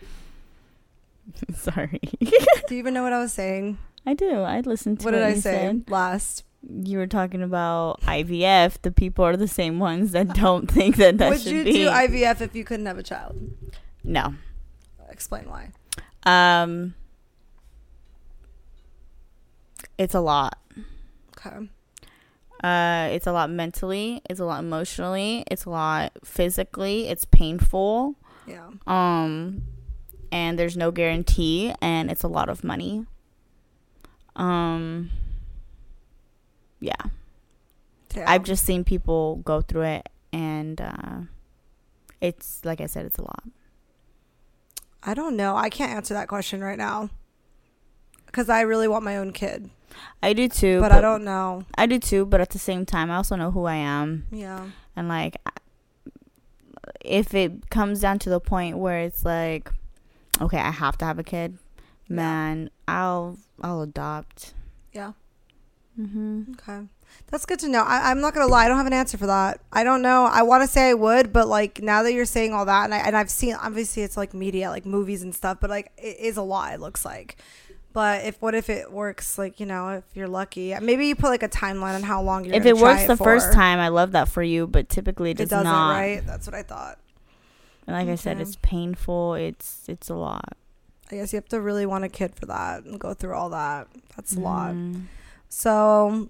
do 1.40 2.76
you 2.76 2.80
even 2.80 2.94
know 2.94 3.04
what 3.04 3.14
I 3.14 3.20
was 3.20 3.34
saying? 3.34 3.78
I 4.06 4.14
do. 4.14 4.42
I 4.42 4.62
listened 4.62 5.00
to 5.02 5.06
What 5.06 5.14
what, 5.14 5.20
did 5.20 5.28
I 5.28 5.34
say 5.36 5.40
said. 5.68 5.90
last? 5.90 6.44
You 6.68 6.98
were 7.00 7.08
talking 7.08 7.42
about 7.42 8.02
IVF. 8.02 8.82
The 8.82 8.92
people 8.92 9.26
are 9.26 9.36
the 9.38 9.48
same 9.48 9.80
ones 9.80 10.12
that 10.12 10.30
don't 10.36 10.70
think 10.70 10.98
that 10.98 11.18
that 11.18 11.30
Would 11.30 11.42
should 11.42 11.52
you 11.54 11.64
do 11.64 11.88
IVF 11.88 12.42
if 12.42 12.56
you 12.56 12.64
couldn't 12.64 12.86
have 12.86 12.98
a 12.98 13.04
child? 13.04 13.36
no. 14.04 14.36
Explain 15.10 15.50
why. 15.50 15.72
Um. 16.24 16.96
It's 19.98 20.16
a 20.16 20.20
lot. 20.22 20.58
Okay. 21.38 21.70
Uh, 22.64 23.10
it's 23.12 23.28
a 23.28 23.32
lot 23.32 23.50
mentally. 23.50 24.22
It's 24.30 24.40
a 24.40 24.46
lot 24.46 24.60
emotionally. 24.64 25.44
It's 25.50 25.66
a 25.66 25.70
lot 25.70 26.12
physically. 26.24 27.08
It's 27.08 27.26
painful. 27.26 28.16
Yeah. 28.48 28.70
Um, 28.88 29.64
and 30.32 30.58
there's 30.58 30.78
no 30.78 30.92
guarantee, 30.92 31.74
and 31.82 32.10
it's 32.12 32.24
a 32.24 32.28
lot 32.28 32.50
of 32.50 32.64
money. 32.64 33.06
Um. 34.36 35.10
Yeah, 36.80 36.96
Yeah. 38.16 38.26
I've 38.32 38.44
just 38.44 38.66
seen 38.66 38.84
people 38.84 39.36
go 39.46 39.62
through 39.62 39.84
it, 39.84 40.10
and 40.34 40.82
uh, 40.82 41.20
it's 42.20 42.62
like 42.66 42.82
I 42.82 42.88
said, 42.88 43.06
it's 43.06 43.20
a 43.20 43.22
lot. 43.22 43.44
I 45.04 45.14
don't 45.14 45.36
know. 45.36 45.56
I 45.56 45.70
can't 45.70 45.92
answer 45.92 46.14
that 46.16 46.28
question 46.28 46.64
right 46.64 46.78
now. 46.78 47.10
Because 48.26 48.50
I 48.50 48.62
really 48.62 48.88
want 48.88 49.04
my 49.04 49.18
own 49.18 49.32
kid. 49.34 49.70
I 50.24 50.32
do 50.34 50.48
too, 50.48 50.80
But, 50.80 50.92
I 50.94 51.02
don't 51.02 51.24
know. 51.26 51.66
I 51.78 51.86
do 51.86 52.00
too, 52.00 52.26
but 52.26 52.40
at 52.40 52.52
the 52.52 52.60
same 52.60 52.86
time, 52.86 53.12
I 53.12 53.18
also 53.18 53.36
know 53.36 53.52
who 53.52 53.66
I 53.66 53.76
am. 53.76 54.26
Yeah. 54.32 54.68
and 54.96 55.08
like 55.10 55.36
if 57.04 57.34
it 57.34 57.70
comes 57.70 58.00
down 58.00 58.18
to 58.20 58.30
the 58.30 58.40
point 58.40 58.78
where 58.78 59.00
it's 59.00 59.26
like 59.26 59.72
okay 60.42 60.58
i 60.60 60.72
have 60.72 60.98
to 60.98 61.06
have 61.06 61.20
a 61.20 61.24
kid 61.24 61.58
Yeah. 62.10 62.16
man 62.16 62.70
i'll 62.88 63.38
i'll 63.62 63.82
adopt 63.82 64.54
Yeah. 64.94 65.14
mm-hmm. 66.00 66.54
Okay. 66.54 66.88
That's 67.28 67.46
good 67.46 67.60
to 67.60 67.68
know. 67.68 67.82
I, 67.82 68.10
I'm 68.10 68.22
not 68.22 68.34
gonna 68.34 68.48
lie, 68.48 68.64
I 68.66 68.68
don't 68.70 68.78
have 68.78 68.88
an 68.88 68.94
answer 68.94 69.18
for 69.18 69.28
that. 69.28 69.60
I 69.74 69.84
don't 69.84 70.02
know. 70.02 70.24
I 70.32 70.44
want 70.44 70.64
to 70.64 70.68
say 70.68 70.90
I 70.90 70.94
would, 70.94 71.34
but 71.34 71.46
like 71.50 71.82
now 71.82 72.04
that 72.04 72.14
you're 72.14 72.24
saying 72.26 72.54
all 72.54 72.66
that, 72.66 72.86
and 72.86 72.94
I 72.94 73.00
and 73.00 73.18
I've 73.18 73.30
seen 73.30 73.54
obviously 73.56 74.04
it's 74.04 74.16
like 74.16 74.34
media, 74.34 74.70
like 74.70 74.86
movies 74.86 75.22
and 75.22 75.36
stuff, 75.36 75.58
but 75.60 75.70
like 75.70 75.92
it 75.98 76.18
is 76.22 76.38
a 76.38 76.42
lot. 76.42 76.74
It 76.74 76.80
looks 76.80 77.04
like. 77.04 77.36
But 77.92 78.24
if 78.24 78.42
what 78.42 78.56
if 78.56 78.70
it 78.70 78.94
works? 78.94 79.38
Like 79.38 79.60
you 79.60 79.66
know, 79.66 79.90
if 79.90 80.06
you're 80.14 80.30
lucky, 80.30 80.74
maybe 80.80 81.08
you 81.08 81.16
put 81.16 81.28
like 81.32 81.44
a 81.44 81.50
timeline 81.50 81.96
on 81.96 82.04
how 82.04 82.22
long 82.22 82.46
you're. 82.46 82.56
if 82.56 82.66
it 82.66 82.78
works 82.78 83.06
the 83.08 83.18
for. 83.18 83.26
first 83.26 83.52
time 83.52 83.80
i 83.80 83.90
love 83.90 84.14
that 84.14 84.30
for 84.30 84.42
you 84.42 84.66
but 84.66 84.88
typically 84.88 85.32
it 85.32 85.34
it 85.34 85.44
does 85.44 85.50
doesn't, 85.50 85.66
not 85.66 85.92
right? 85.92 86.26
That's 86.26 86.48
what 86.48 86.54
I 86.56 86.64
thought. 86.64 86.98
And 87.94 88.08
like 88.08 88.12
i 88.12 88.16
said 88.16 88.40
it's 88.40 88.58
painful 88.62 89.34
it's 89.36 89.88
it's 89.88 90.10
a 90.10 90.16
lot 90.16 90.58
I 91.12 91.16
guess 91.18 91.34
you 91.34 91.38
have 91.38 91.50
to 91.50 91.60
really 91.60 91.86
want 91.86 92.06
a 92.06 92.10
kid 92.10 92.36
for 92.36 92.46
that 92.46 92.86
and 92.86 92.98
go 92.98 93.14
through 93.14 93.34
all 93.34 93.50
that. 93.50 93.90
That's 94.16 94.38
a 94.38 94.40
lot. 94.40 94.76
Mhm. 94.76 95.08
So, 95.50 96.30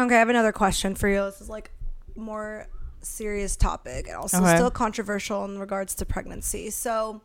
okay, 0.00 0.16
I 0.16 0.18
have 0.18 0.28
another 0.28 0.50
question 0.50 0.96
for 0.96 1.08
you. 1.08 1.20
This 1.26 1.40
is 1.40 1.48
like 1.48 1.70
more 2.16 2.66
serious 3.02 3.54
topic 3.54 4.08
and 4.08 4.16
also 4.16 4.38
Okay. 4.38 4.56
still 4.56 4.70
controversial 4.72 5.44
in 5.44 5.60
regards 5.60 5.94
to 5.94 6.04
pregnancy. 6.04 6.70
So, 6.70 7.20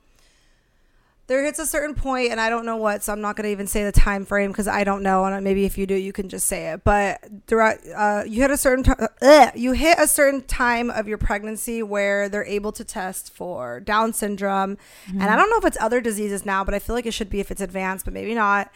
there 1.30 1.44
hits 1.44 1.60
a 1.60 1.66
certain 1.68 1.94
point, 1.94 2.32
and 2.32 2.42
I 2.42 2.50
don't 2.50 2.66
know 2.66 2.76
what, 2.76 3.04
so 3.04 3.14
I'm 3.14 3.22
not 3.22 3.36
going 3.36 3.44
to 3.44 3.52
even 3.52 3.68
say 3.68 3.84
the 3.84 3.92
time 3.92 4.26
frame 4.26 4.52
because 4.52 4.68
I 4.68 4.84
don't 4.84 5.04
know. 5.04 5.24
And 5.26 5.44
maybe 5.44 5.64
if 5.64 5.78
you 5.78 5.86
do, 5.86 5.94
you 5.94 6.12
can 6.12 6.28
just 6.28 6.48
say 6.48 6.74
it. 6.74 6.84
But 6.84 7.24
throughout, 7.46 7.78
uh, 7.96 8.24
you 8.26 8.42
hit 8.42 8.50
a 8.50 8.58
certain 8.58 8.84
t- 8.84 9.06
uh, 9.22 9.52
you 9.54 9.74
hit 9.74 10.00
a 10.00 10.08
certain 10.08 10.42
time 10.42 10.90
of 10.90 11.08
your 11.08 11.20
pregnancy 11.20 11.84
where 11.84 12.30
they're 12.30 12.44
able 12.46 12.72
to 12.72 12.84
test 12.84 13.32
for 13.32 13.80
Down 13.80 14.12
syndrome, 14.12 14.80
and 15.08 15.24
I 15.24 15.36
don't 15.36 15.52
know 15.52 15.58
if 15.58 15.66
it's 15.66 15.78
other 15.80 16.02
diseases 16.02 16.48
now, 16.48 16.64
but 16.64 16.74
I 16.74 16.80
feel 16.80 16.96
like 16.96 17.06
it 17.06 17.14
should 17.14 17.30
be 17.30 17.40
if 17.40 17.52
it's 17.52 17.62
advanced, 17.62 18.06
but 18.06 18.14
maybe 18.14 18.34
not. 18.34 18.72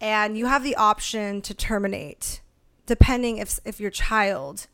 And 0.00 0.38
you 0.38 0.46
have 0.46 0.64
the 0.64 0.76
option 0.76 1.42
to 1.42 1.52
terminate, 1.52 2.40
depending 2.86 3.36
if 3.36 3.60
if 3.66 3.80
your 3.80 3.90
child 3.90 4.66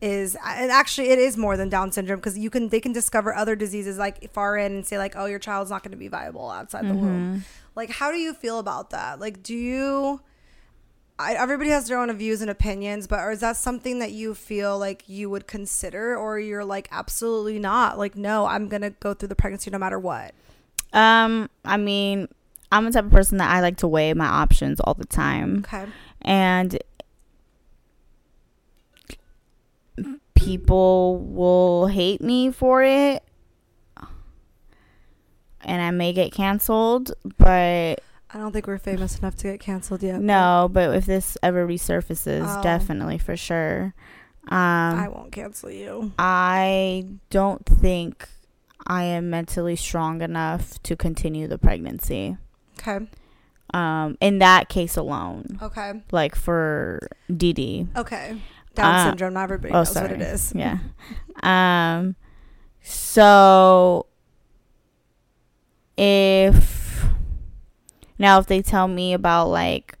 is 0.00 0.36
and 0.44 0.70
actually 0.70 1.10
it 1.10 1.18
is 1.18 1.36
more 1.36 1.56
than 1.56 1.68
down 1.68 1.90
syndrome 1.90 2.20
because 2.20 2.38
you 2.38 2.50
can 2.50 2.68
they 2.68 2.80
can 2.80 2.92
discover 2.92 3.34
other 3.34 3.56
diseases 3.56 3.98
like 3.98 4.30
far 4.32 4.56
in 4.56 4.72
and 4.72 4.86
say 4.86 4.96
like 4.96 5.14
oh 5.16 5.26
your 5.26 5.38
child's 5.38 5.70
not 5.70 5.82
going 5.82 5.90
to 5.90 5.98
be 5.98 6.08
viable 6.08 6.50
outside 6.50 6.88
the 6.88 6.94
womb. 6.94 7.44
Like 7.74 7.90
how 7.90 8.10
do 8.10 8.18
you 8.18 8.34
feel 8.34 8.58
about 8.58 8.90
that? 8.90 9.20
Like 9.20 9.42
do 9.42 9.54
you 9.56 10.20
I, 11.20 11.34
everybody 11.34 11.70
has 11.70 11.88
their 11.88 11.98
own 11.98 12.12
views 12.16 12.40
and 12.42 12.50
opinions 12.50 13.08
but 13.08 13.18
or 13.18 13.32
is 13.32 13.40
that 13.40 13.56
something 13.56 13.98
that 13.98 14.12
you 14.12 14.34
feel 14.34 14.78
like 14.78 15.02
you 15.08 15.28
would 15.30 15.48
consider 15.48 16.16
or 16.16 16.38
you're 16.38 16.64
like 16.64 16.88
absolutely 16.92 17.58
not. 17.58 17.98
Like 17.98 18.14
no 18.16 18.46
i'm 18.46 18.68
going 18.68 18.82
to 18.82 18.90
go 18.90 19.14
through 19.14 19.28
the 19.28 19.36
pregnancy 19.36 19.70
no 19.70 19.78
matter 19.78 19.98
what 19.98 20.32
um 20.92 21.50
i 21.64 21.76
mean 21.76 22.28
i'm 22.72 22.84
the 22.84 22.90
type 22.92 23.04
of 23.04 23.10
person 23.10 23.38
that 23.38 23.50
i 23.50 23.60
like 23.60 23.76
to 23.78 23.88
weigh 23.88 24.14
my 24.14 24.26
options 24.26 24.78
all 24.80 24.94
the 24.94 25.06
time. 25.06 25.64
Okay. 25.66 25.86
And 26.22 26.78
people 30.38 31.18
will 31.18 31.86
hate 31.88 32.20
me 32.20 32.50
for 32.50 32.82
it 32.82 33.22
and 35.62 35.82
I 35.82 35.90
may 35.90 36.12
get 36.12 36.32
canceled, 36.32 37.12
but 37.36 38.00
i 38.30 38.36
don't 38.36 38.52
think 38.52 38.66
we're 38.66 38.76
famous 38.76 39.18
enough 39.18 39.34
to 39.36 39.44
get 39.44 39.58
canceled 39.58 40.02
yet 40.02 40.20
no, 40.20 40.68
but 40.70 40.94
if 40.94 41.06
this 41.06 41.38
ever 41.42 41.66
resurfaces, 41.66 42.44
Oh. 42.46 42.62
definitely 42.62 43.16
for 43.18 43.36
sure. 43.36 43.94
but 44.44 44.52
i 44.54 45.06
Um 45.06 45.12
won't 45.14 45.32
cancel 45.32 45.70
you 45.70 46.12
I 46.18 47.06
don't 47.30 47.64
think 47.66 48.28
I 48.86 49.04
am 49.04 49.28
mentally 49.30 49.76
strong 49.76 50.22
enough 50.22 50.80
to 50.84 50.94
continue 50.96 51.48
the 51.48 51.58
pregnancy. 51.58 52.36
okay 52.78 53.06
Um 53.74 54.16
in 54.20 54.38
that 54.40 54.68
case 54.68 54.96
alone, 54.96 55.58
okay 55.62 56.02
like 56.12 56.34
for 56.34 57.08
DD. 57.30 57.88
okay 57.96 58.40
down 58.78 58.94
Uh, 58.94 59.04
syndrome 59.10 59.34
not 59.34 59.42
everybody 59.44 59.72
oh, 59.74 59.78
knows 59.78 59.94
what 59.94 60.10
it 60.12 60.20
is. 60.22 60.52
Yeah. 60.56 60.78
um 61.42 62.16
so 62.82 64.06
if 65.96 67.04
now 68.18 68.38
if 68.38 68.46
they 68.46 68.62
tell 68.62 68.88
me 68.88 69.12
about 69.12 69.48
like 69.48 69.98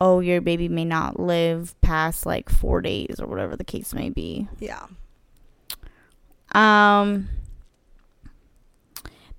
oh 0.00 0.20
your 0.20 0.40
baby 0.40 0.68
may 0.68 0.84
not 0.84 1.20
live 1.20 1.78
past 1.82 2.24
like 2.24 2.48
4 2.48 2.80
days 2.80 3.16
or 3.20 3.26
whatever 3.26 3.56
the 3.56 3.64
case 3.64 3.92
may 3.92 4.08
be. 4.08 4.48
yeah 4.58 4.86
Um 6.52 7.28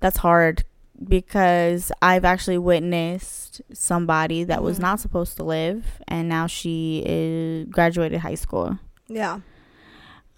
that's 0.00 0.18
hard 0.18 0.64
because 1.02 1.90
I've 2.02 2.24
actually 2.24 2.58
witnessed 2.58 3.60
somebody 3.72 4.44
that 4.44 4.62
was 4.62 4.78
Mhm. 4.78 4.82
not 4.82 5.00
supposed 5.00 5.36
to 5.38 5.44
live 5.44 5.84
and 6.08 6.28
now 6.28 6.46
she 6.46 7.02
is 7.04 7.66
graduated 7.70 8.20
high 8.20 8.36
school. 8.36 8.78
Yeah. 9.08 9.40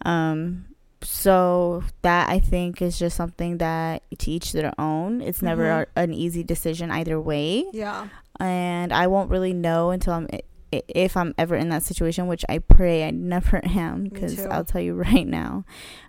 Um 0.05 0.67
so 1.03 1.85
that 2.03 2.29
I 2.31 2.41
think 2.41 2.81
is 2.83 2.99
just 2.99 3.17
something 3.17 3.59
that 3.59 4.03
to 4.19 4.31
each 4.31 4.53
their 4.53 4.73
own. 4.79 5.21
It's 5.21 5.43
never 5.43 5.65
Mhm. 5.65 5.87
a, 5.95 6.01
an 6.01 6.15
easy 6.15 6.43
decision 6.43 6.91
either 6.91 7.21
way. 7.21 7.67
Yeah. 7.73 8.09
and 8.39 8.93
I 8.93 9.07
won't 9.07 9.31
really 9.31 9.55
know 9.55 9.91
until 9.91 10.13
I'm 10.13 10.29
if 10.73 11.17
I'm 11.17 11.33
ever 11.39 11.55
in 11.57 11.71
that 11.71 11.83
situation, 11.85 12.27
which 12.27 12.45
I 12.51 12.59
pray 12.59 13.07
I 13.07 13.11
never 13.11 13.61
am, 13.65 14.05
because. 14.05 14.39
I'll 14.47 14.65
tell 14.65 14.81
you 14.83 14.95
right 15.09 15.27
now, 15.27 15.65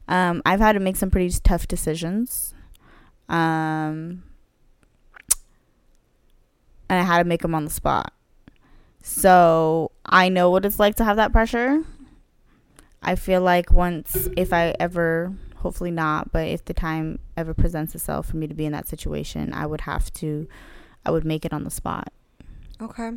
um, 0.09 0.41
I've 0.45 0.59
had 0.59 0.73
to 0.73 0.81
make 0.81 0.97
some 0.97 1.09
pretty 1.09 1.33
tough 1.41 1.67
decisions, 1.69 2.53
um, 3.29 4.23
and 6.89 6.99
I 6.99 7.03
had 7.03 7.19
to 7.19 7.23
make 7.25 7.41
them 7.41 7.55
on 7.55 7.65
the 7.65 7.71
spot. 7.71 8.13
So 9.01 9.91
I 10.05 10.29
know 10.29 10.49
what 10.49 10.65
it's 10.65 10.79
like 10.79 10.95
to 10.95 11.03
have 11.03 11.17
that 11.17 11.31
pressure. 11.31 11.83
I 13.01 13.15
feel 13.15 13.41
like 13.41 13.71
once, 13.71 14.27
if 14.35 14.51
I 14.51 14.75
ever, 14.79 15.33
hopefully 15.57 15.91
not, 15.91 16.31
but 16.31 16.47
if 16.47 16.65
the 16.65 16.73
time 16.73 17.19
ever 17.37 17.53
presents 17.53 17.95
itself 17.95 18.27
for 18.27 18.37
me 18.37 18.47
to 18.47 18.53
be 18.53 18.65
in 18.65 18.71
that 18.73 18.87
situation, 18.87 19.53
I 19.53 19.65
would 19.65 19.81
have 19.81 20.11
to, 20.15 20.47
I 21.05 21.11
would 21.11 21.23
make 21.23 21.45
it 21.45 21.53
on 21.53 21.63
the 21.63 21.69
spot. 21.69 22.11
Okay. 22.81 23.11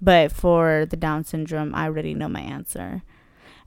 But 0.00 0.32
for 0.32 0.86
the 0.88 0.96
Down 0.96 1.24
syndrome, 1.24 1.74
I 1.74 1.84
already 1.84 2.14
know 2.14 2.28
my 2.28 2.40
answer. 2.40 3.02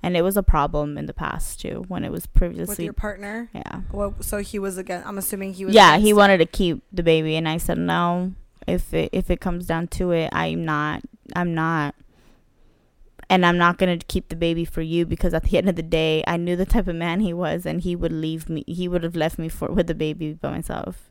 And 0.02 0.17
it 0.17 0.21
was 0.21 0.36
a 0.36 0.43
problem 0.43 0.97
in 0.97 1.06
the 1.06 1.13
past 1.13 1.62
too, 1.62 1.86
when 1.88 2.04
it 2.04 2.12
was 2.12 2.26
previously 2.26 2.73
With 2.73 2.80
your 2.80 2.93
partner. 2.93 3.49
yeah. 3.54 3.82
Well, 3.91 4.15
so 4.19 4.39
he 4.39 4.60
was 4.60 4.78
again. 4.78 5.02
I'm 5.06 5.17
assuming 5.17 5.54
he 5.54 5.63
was. 5.63 5.73
Yeah, 5.73 5.97
he 5.97 6.10
it. 6.10 6.13
wanted 6.13 6.39
to 6.39 6.45
keep 6.45 6.84
the 6.91 7.04
baby, 7.04 7.38
and 7.38 7.47
I 7.47 7.56
said 7.58 7.78
no. 7.78 8.34
If 8.67 8.93
it 8.93 9.10
if 9.12 9.30
it 9.30 9.39
comes 9.39 9.65
down 9.67 9.88
to 9.89 10.12
it, 10.12 10.30
I'm 10.32 10.65
not. 10.65 11.02
I'm 11.36 11.54
not. 11.54 11.95
And 13.30 13.45
I'm 13.45 13.58
not 13.58 13.78
gonna 13.78 13.97
keep 13.97 14.30
the 14.30 14.36
baby 14.36 14.65
for 14.65 14.82
you 14.82 15.06
because 15.06 15.34
at 15.34 15.43
the 15.43 15.58
end 15.60 15.69
of 15.69 15.76
the 15.76 15.84
day, 15.84 16.23
I 16.28 16.38
knew 16.38 16.56
the 16.56 16.65
type 16.65 16.88
of 16.88 16.95
man 16.95 17.19
he 17.19 17.34
was, 17.34 17.65
and 17.65 17.82
he 17.82 17.95
would 17.95 18.12
leave 18.12 18.49
me. 18.49 18.63
He 18.67 18.88
would 18.88 19.04
have 19.04 19.15
left 19.15 19.39
me 19.39 19.49
for 19.49 19.69
with 19.69 19.88
the 19.88 19.95
baby 19.95 20.34
by 20.34 20.52
myself, 20.52 21.10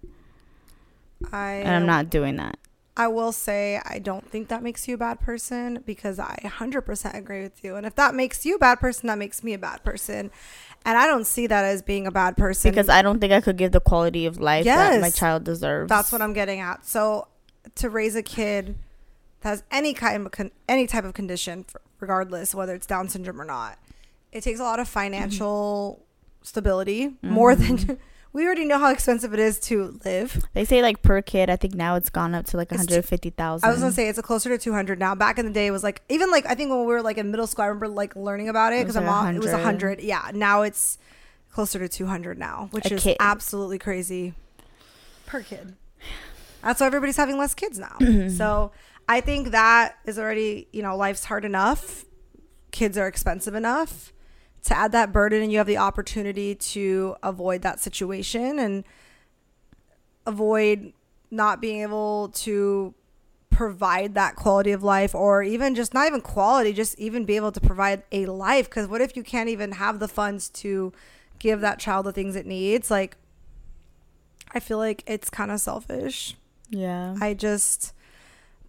I. 1.32 1.52
and 1.54 1.70
I'm 1.70 1.86
not 1.86 2.10
doing 2.10 2.36
that. 2.36 2.58
I 2.94 3.08
will 3.08 3.32
say 3.32 3.80
I 3.84 3.98
don't 3.98 4.28
think 4.30 4.48
that 4.48 4.62
makes 4.62 4.86
you 4.86 4.96
a 4.96 4.98
bad 4.98 5.18
person 5.18 5.82
because 5.86 6.18
I 6.18 6.36
100% 6.44 7.14
agree 7.16 7.42
with 7.42 7.64
you. 7.64 7.76
And 7.76 7.86
if 7.86 7.94
that 7.94 8.14
makes 8.14 8.44
you 8.44 8.56
a 8.56 8.58
bad 8.58 8.80
person, 8.80 9.06
that 9.06 9.16
makes 9.16 9.42
me 9.42 9.54
a 9.54 9.58
bad 9.58 9.82
person. 9.82 10.30
And 10.84 10.98
I 10.98 11.06
don't 11.06 11.26
see 11.26 11.46
that 11.46 11.64
as 11.64 11.80
being 11.80 12.06
a 12.06 12.10
bad 12.10 12.36
person 12.36 12.70
Because 12.70 12.90
I 12.90 13.00
don't 13.00 13.18
think 13.18 13.32
I 13.32 13.40
could 13.40 13.56
give 13.56 13.72
the 13.72 13.80
quality 13.80 14.26
of 14.26 14.40
life 14.40 14.64
that 14.66 15.00
my 15.00 15.10
child 15.10 15.44
deserves. 15.44 15.88
that's 15.88 16.12
what 16.12 16.20
I'm 16.20 16.34
getting 16.34 16.60
at. 16.60 16.84
So 16.84 17.28
to 17.76 17.90
raise 17.90 18.16
a 18.16 18.22
kid 18.22 18.76
that 19.40 19.48
has 19.48 19.62
any 19.70 19.94
kind 19.94 20.26
of 20.26 20.32
con- 20.32 20.52
any 20.68 20.86
type 20.86 21.04
of 21.04 21.14
condition, 21.14 21.64
regardless 22.00 22.54
whether 22.54 22.74
it's 22.74 22.86
Down 22.86 23.08
syndrome 23.08 23.40
or 23.40 23.44
not, 23.44 23.78
it 24.30 24.42
takes 24.42 24.60
a 24.60 24.64
lot 24.64 24.80
of 24.80 24.88
financial 24.88 25.98
mm-hmm. 25.98 26.44
stability 26.44 27.08
mm-hmm. 27.08 27.30
more 27.30 27.54
than 27.54 27.98
we 28.32 28.46
already 28.46 28.64
know 28.64 28.78
how 28.78 28.90
expensive 28.90 29.34
it 29.34 29.40
is 29.40 29.58
to 29.60 29.98
live. 30.04 30.44
They 30.54 30.64
say 30.64 30.82
like 30.82 31.02
per 31.02 31.20
kid. 31.22 31.50
I 31.50 31.56
think 31.56 31.74
now 31.74 31.96
it's 31.96 32.10
gone 32.10 32.34
up 32.34 32.46
to 32.46 32.56
like 32.56 32.70
one 32.70 32.78
hundred 32.78 33.04
fifty 33.04 33.30
thousand. 33.30 33.68
I 33.68 33.72
was 33.72 33.80
gonna 33.80 33.92
say 33.92 34.08
it's 34.08 34.18
a 34.18 34.22
closer 34.22 34.48
to 34.48 34.58
200 34.58 34.98
now. 34.98 35.14
Back 35.14 35.38
in 35.38 35.46
the 35.46 35.52
day, 35.52 35.66
it 35.66 35.70
was 35.70 35.82
like 35.82 36.02
even 36.08 36.30
like 36.30 36.46
I 36.46 36.54
think 36.54 36.70
when 36.70 36.80
we 36.80 36.86
were 36.86 37.02
like 37.02 37.18
in 37.18 37.30
middle 37.30 37.46
school, 37.46 37.64
I 37.64 37.68
remember 37.68 37.88
like 37.88 38.16
learning 38.16 38.48
about 38.48 38.72
it 38.72 38.80
because 38.80 38.96
was 38.96 39.04
I'm 39.04 39.06
like. 39.06 39.34
It 39.36 39.40
was 39.40 39.52
100. 39.52 39.98
100. 39.98 40.00
Yeah, 40.00 40.30
now 40.34 40.62
it's 40.62 40.98
closer 41.52 41.78
to 41.78 41.88
200 41.88 42.38
now, 42.38 42.68
which 42.70 42.90
A 42.90 42.94
is 42.94 43.02
kid. 43.02 43.16
absolutely 43.20 43.78
crazy 43.78 44.34
per 45.26 45.42
kid. 45.42 45.76
That's 46.62 46.80
why 46.80 46.86
everybody's 46.86 47.16
having 47.16 47.38
less 47.38 47.54
kids 47.54 47.78
now. 47.78 47.96
so 48.28 48.72
I 49.08 49.20
think 49.20 49.50
that 49.50 49.98
is 50.06 50.18
already 50.18 50.68
you 50.72 50.82
know 50.82 50.96
life's 50.96 51.24
hard 51.24 51.44
enough. 51.44 52.04
Kids 52.70 52.96
are 52.96 53.06
expensive 53.06 53.54
enough. 53.54 54.12
To 54.66 54.76
add 54.76 54.92
that 54.92 55.10
burden, 55.12 55.42
and 55.42 55.50
you 55.50 55.58
have 55.58 55.66
the 55.66 55.78
opportunity 55.78 56.54
to 56.54 57.16
avoid 57.20 57.62
that 57.62 57.80
situation 57.80 58.60
and 58.60 58.84
avoid 60.24 60.92
not 61.32 61.60
being 61.60 61.82
able 61.82 62.28
to 62.28 62.94
provide 63.50 64.14
that 64.14 64.34
quality 64.34 64.70
of 64.72 64.82
life 64.82 65.14
or 65.14 65.42
even 65.42 65.74
just 65.74 65.92
not 65.92 66.06
even 66.06 66.20
quality 66.20 66.72
just 66.72 66.98
even 66.98 67.24
be 67.24 67.36
able 67.36 67.52
to 67.52 67.60
provide 67.60 68.02
a 68.10 68.24
life 68.26 68.68
because 68.68 68.88
what 68.88 69.02
if 69.02 69.14
you 69.14 69.22
can't 69.22 69.48
even 69.50 69.72
have 69.72 69.98
the 69.98 70.08
funds 70.08 70.48
to 70.48 70.90
give 71.38 71.60
that 71.60 71.78
child 71.78 72.06
the 72.06 72.12
things 72.12 72.34
it 72.34 72.46
needs 72.46 72.90
like 72.90 73.16
i 74.52 74.58
feel 74.58 74.78
like 74.78 75.02
it's 75.06 75.28
kind 75.28 75.50
of 75.50 75.60
selfish 75.60 76.34
yeah. 76.72 77.14
i 77.20 77.32
just 77.34 77.92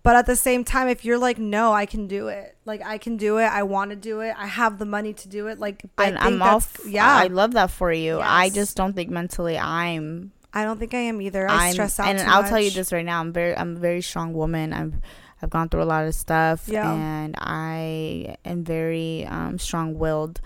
but 0.03 0.15
at 0.15 0.25
the 0.25 0.35
same 0.35 0.63
time 0.63 0.87
if 0.87 1.03
you're 1.03 1.17
like 1.17 1.39
no 1.39 1.73
i 1.73 1.85
can 1.85 2.07
do 2.07 2.27
it 2.27 2.55
like 2.65 2.81
i 2.85 2.97
can 2.97 3.17
do 3.17 3.37
it 3.37 3.45
i 3.45 3.63
want 3.63 3.89
to 3.89 3.95
do 3.95 4.19
it 4.19 4.35
i 4.37 4.45
have 4.45 4.77
the 4.77 4.85
money 4.85 5.13
to 5.13 5.27
do 5.27 5.47
it 5.47 5.57
like 5.59 5.81
i 5.97 6.05
and 6.07 6.17
I'm 6.19 6.41
off. 6.41 6.77
yeah 6.85 7.07
I 7.07 7.27
love 7.27 7.53
that 7.53 7.71
for 7.71 7.91
you. 7.91 8.19
I 8.19 8.49
just 8.49 8.75
don't 8.77 8.93
think 8.93 9.09
mentally 9.09 9.57
I'm. 9.57 10.31
i 10.53 10.63
don't 10.65 10.77
think 10.77 10.93
i 10.93 10.99
am 10.99 11.21
either 11.21 11.49
i 11.49 11.67
I'm 11.67 11.73
stress 11.73 11.99
out 11.99 12.07
and 12.09 12.19
I'll 12.21 12.43
tell 12.43 12.59
you 12.59 12.69
this 12.71 12.91
right 12.93 13.05
now. 13.05 13.19
I'm 13.21 13.31
very. 13.33 13.55
I'm 13.57 13.75
a 13.77 13.79
very 13.79 14.01
strong 14.01 14.33
woman. 14.33 14.73
I'm. 14.73 15.01
I've 15.41 15.49
gone 15.49 15.67
through 15.67 15.83
a 15.83 15.91
lot 15.95 16.05
of 16.05 16.15
stuff, 16.15 16.69
Yeah. 16.69 16.89
and 16.89 17.35
I 17.37 18.37
am 18.45 18.63
very 18.63 19.25
um, 19.25 19.59
strong-willed. 19.59 20.39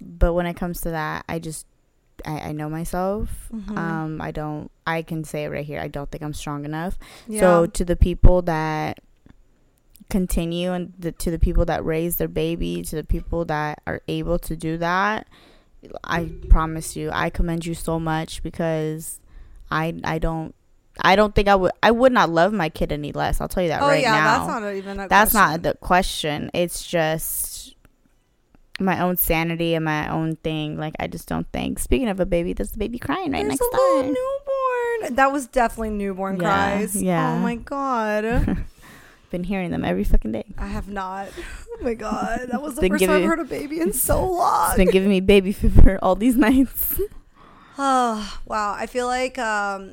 But 0.00 0.32
when 0.34 0.46
it 0.46 0.54
comes 0.54 0.80
to 0.80 0.90
that, 0.90 1.24
I 1.28 1.38
just. 1.38 1.64
I, 2.24 2.48
I 2.48 2.52
know 2.52 2.68
myself. 2.68 3.48
Mhm. 3.52 3.76
Um, 3.76 4.20
I 4.20 4.30
don't. 4.30 4.70
I 4.86 5.02
can 5.02 5.24
say 5.24 5.44
it 5.44 5.48
right 5.50 5.64
here. 5.64 5.80
I 5.80 5.88
don't 5.88 6.10
think 6.10 6.22
I'm 6.22 6.34
strong 6.34 6.64
enough. 6.64 6.98
yeah. 7.28 7.40
So 7.40 7.66
to 7.66 7.84
the 7.84 7.96
people 7.96 8.42
that 8.42 8.98
continue 10.08 10.72
and 10.72 10.92
the, 10.98 11.12
to 11.12 11.30
the 11.30 11.38
people 11.38 11.64
that 11.66 11.84
raise 11.84 12.16
their 12.16 12.28
baby, 12.28 12.82
to 12.82 12.96
the 12.96 13.04
people 13.04 13.44
that 13.46 13.80
are 13.86 14.02
able 14.08 14.38
to 14.40 14.56
do 14.56 14.76
that, 14.78 15.28
I 16.04 16.30
promise 16.48 16.96
you, 16.96 17.10
I 17.12 17.30
commend 17.30 17.64
you 17.66 17.74
so 17.74 17.98
much 18.00 18.42
because 18.42 19.20
I 19.70 19.94
I 20.04 20.18
don't 20.18 20.54
I 21.00 21.16
don't 21.16 21.34
think 21.34 21.48
I 21.48 21.54
would 21.54 21.72
I 21.82 21.90
would 21.90 22.12
not 22.12 22.28
love 22.28 22.52
my 22.52 22.68
kid 22.68 22.92
any 22.92 23.12
less. 23.12 23.40
I'll 23.40 23.48
tell 23.48 23.62
you 23.62 23.70
that 23.70 23.80
oh 23.82 23.86
right 23.86 24.02
yeah 24.02 24.12
now. 24.12 24.46
that's 24.46 24.60
not 24.60 24.74
even 24.74 25.00
a 25.00 25.08
That's 25.08 25.32
question. 25.32 25.50
not 25.52 25.62
the 25.62 25.74
question. 25.80 26.50
It's 26.52 26.84
just 26.84 27.49
my 28.80 29.00
own 29.00 29.16
sanity 29.16 29.74
and 29.74 29.84
my 29.84 30.08
own 30.08 30.36
thing. 30.36 30.78
Like 30.78 30.94
I 30.98 31.06
just 31.06 31.28
don't 31.28 31.46
think. 31.52 31.78
Speaking 31.78 32.08
of 32.08 32.18
a 32.20 32.26
baby, 32.26 32.52
there's 32.52 32.72
the 32.72 32.78
baby 32.78 32.98
crying 32.98 33.32
right 33.32 33.46
There's 33.46 33.60
next 33.60 33.60
a 33.60 33.76
little 33.76 34.02
newborn. 34.04 35.14
That 35.16 35.32
was 35.32 35.46
definitely 35.46 35.90
newborn 35.90 36.40
Yeah, 36.40 36.76
cries. 36.78 37.02
yeah. 37.02 37.34
Oh 37.34 37.38
my 37.38 37.56
god. 37.56 38.64
Been 39.30 39.44
hearing 39.44 39.70
them 39.70 39.84
every 39.84 40.02
fucking 40.02 40.32
day. 40.32 40.44
I 40.58 40.66
have 40.66 40.88
not. 40.88 41.28
Oh 41.72 41.82
my 41.84 41.94
god. 41.94 42.48
That 42.50 42.60
was 42.60 42.74
the 42.74 42.88
first 42.88 43.04
time 43.04 43.12
I've 43.14 43.24
heard 43.24 43.38
a 43.38 43.44
baby 43.44 43.80
in 43.80 43.92
so 43.92 44.28
long. 44.28 44.70
It's 44.70 44.76
been 44.76 44.90
giving 44.90 45.08
me 45.08 45.20
baby 45.20 45.52
fever 45.52 45.98
all 46.02 46.16
these 46.16 46.36
nights. 46.48 47.00
Oh 47.78 48.38
wow. 48.46 48.74
I 48.76 48.86
feel 48.86 49.06
like 49.06 49.38
um 49.38 49.92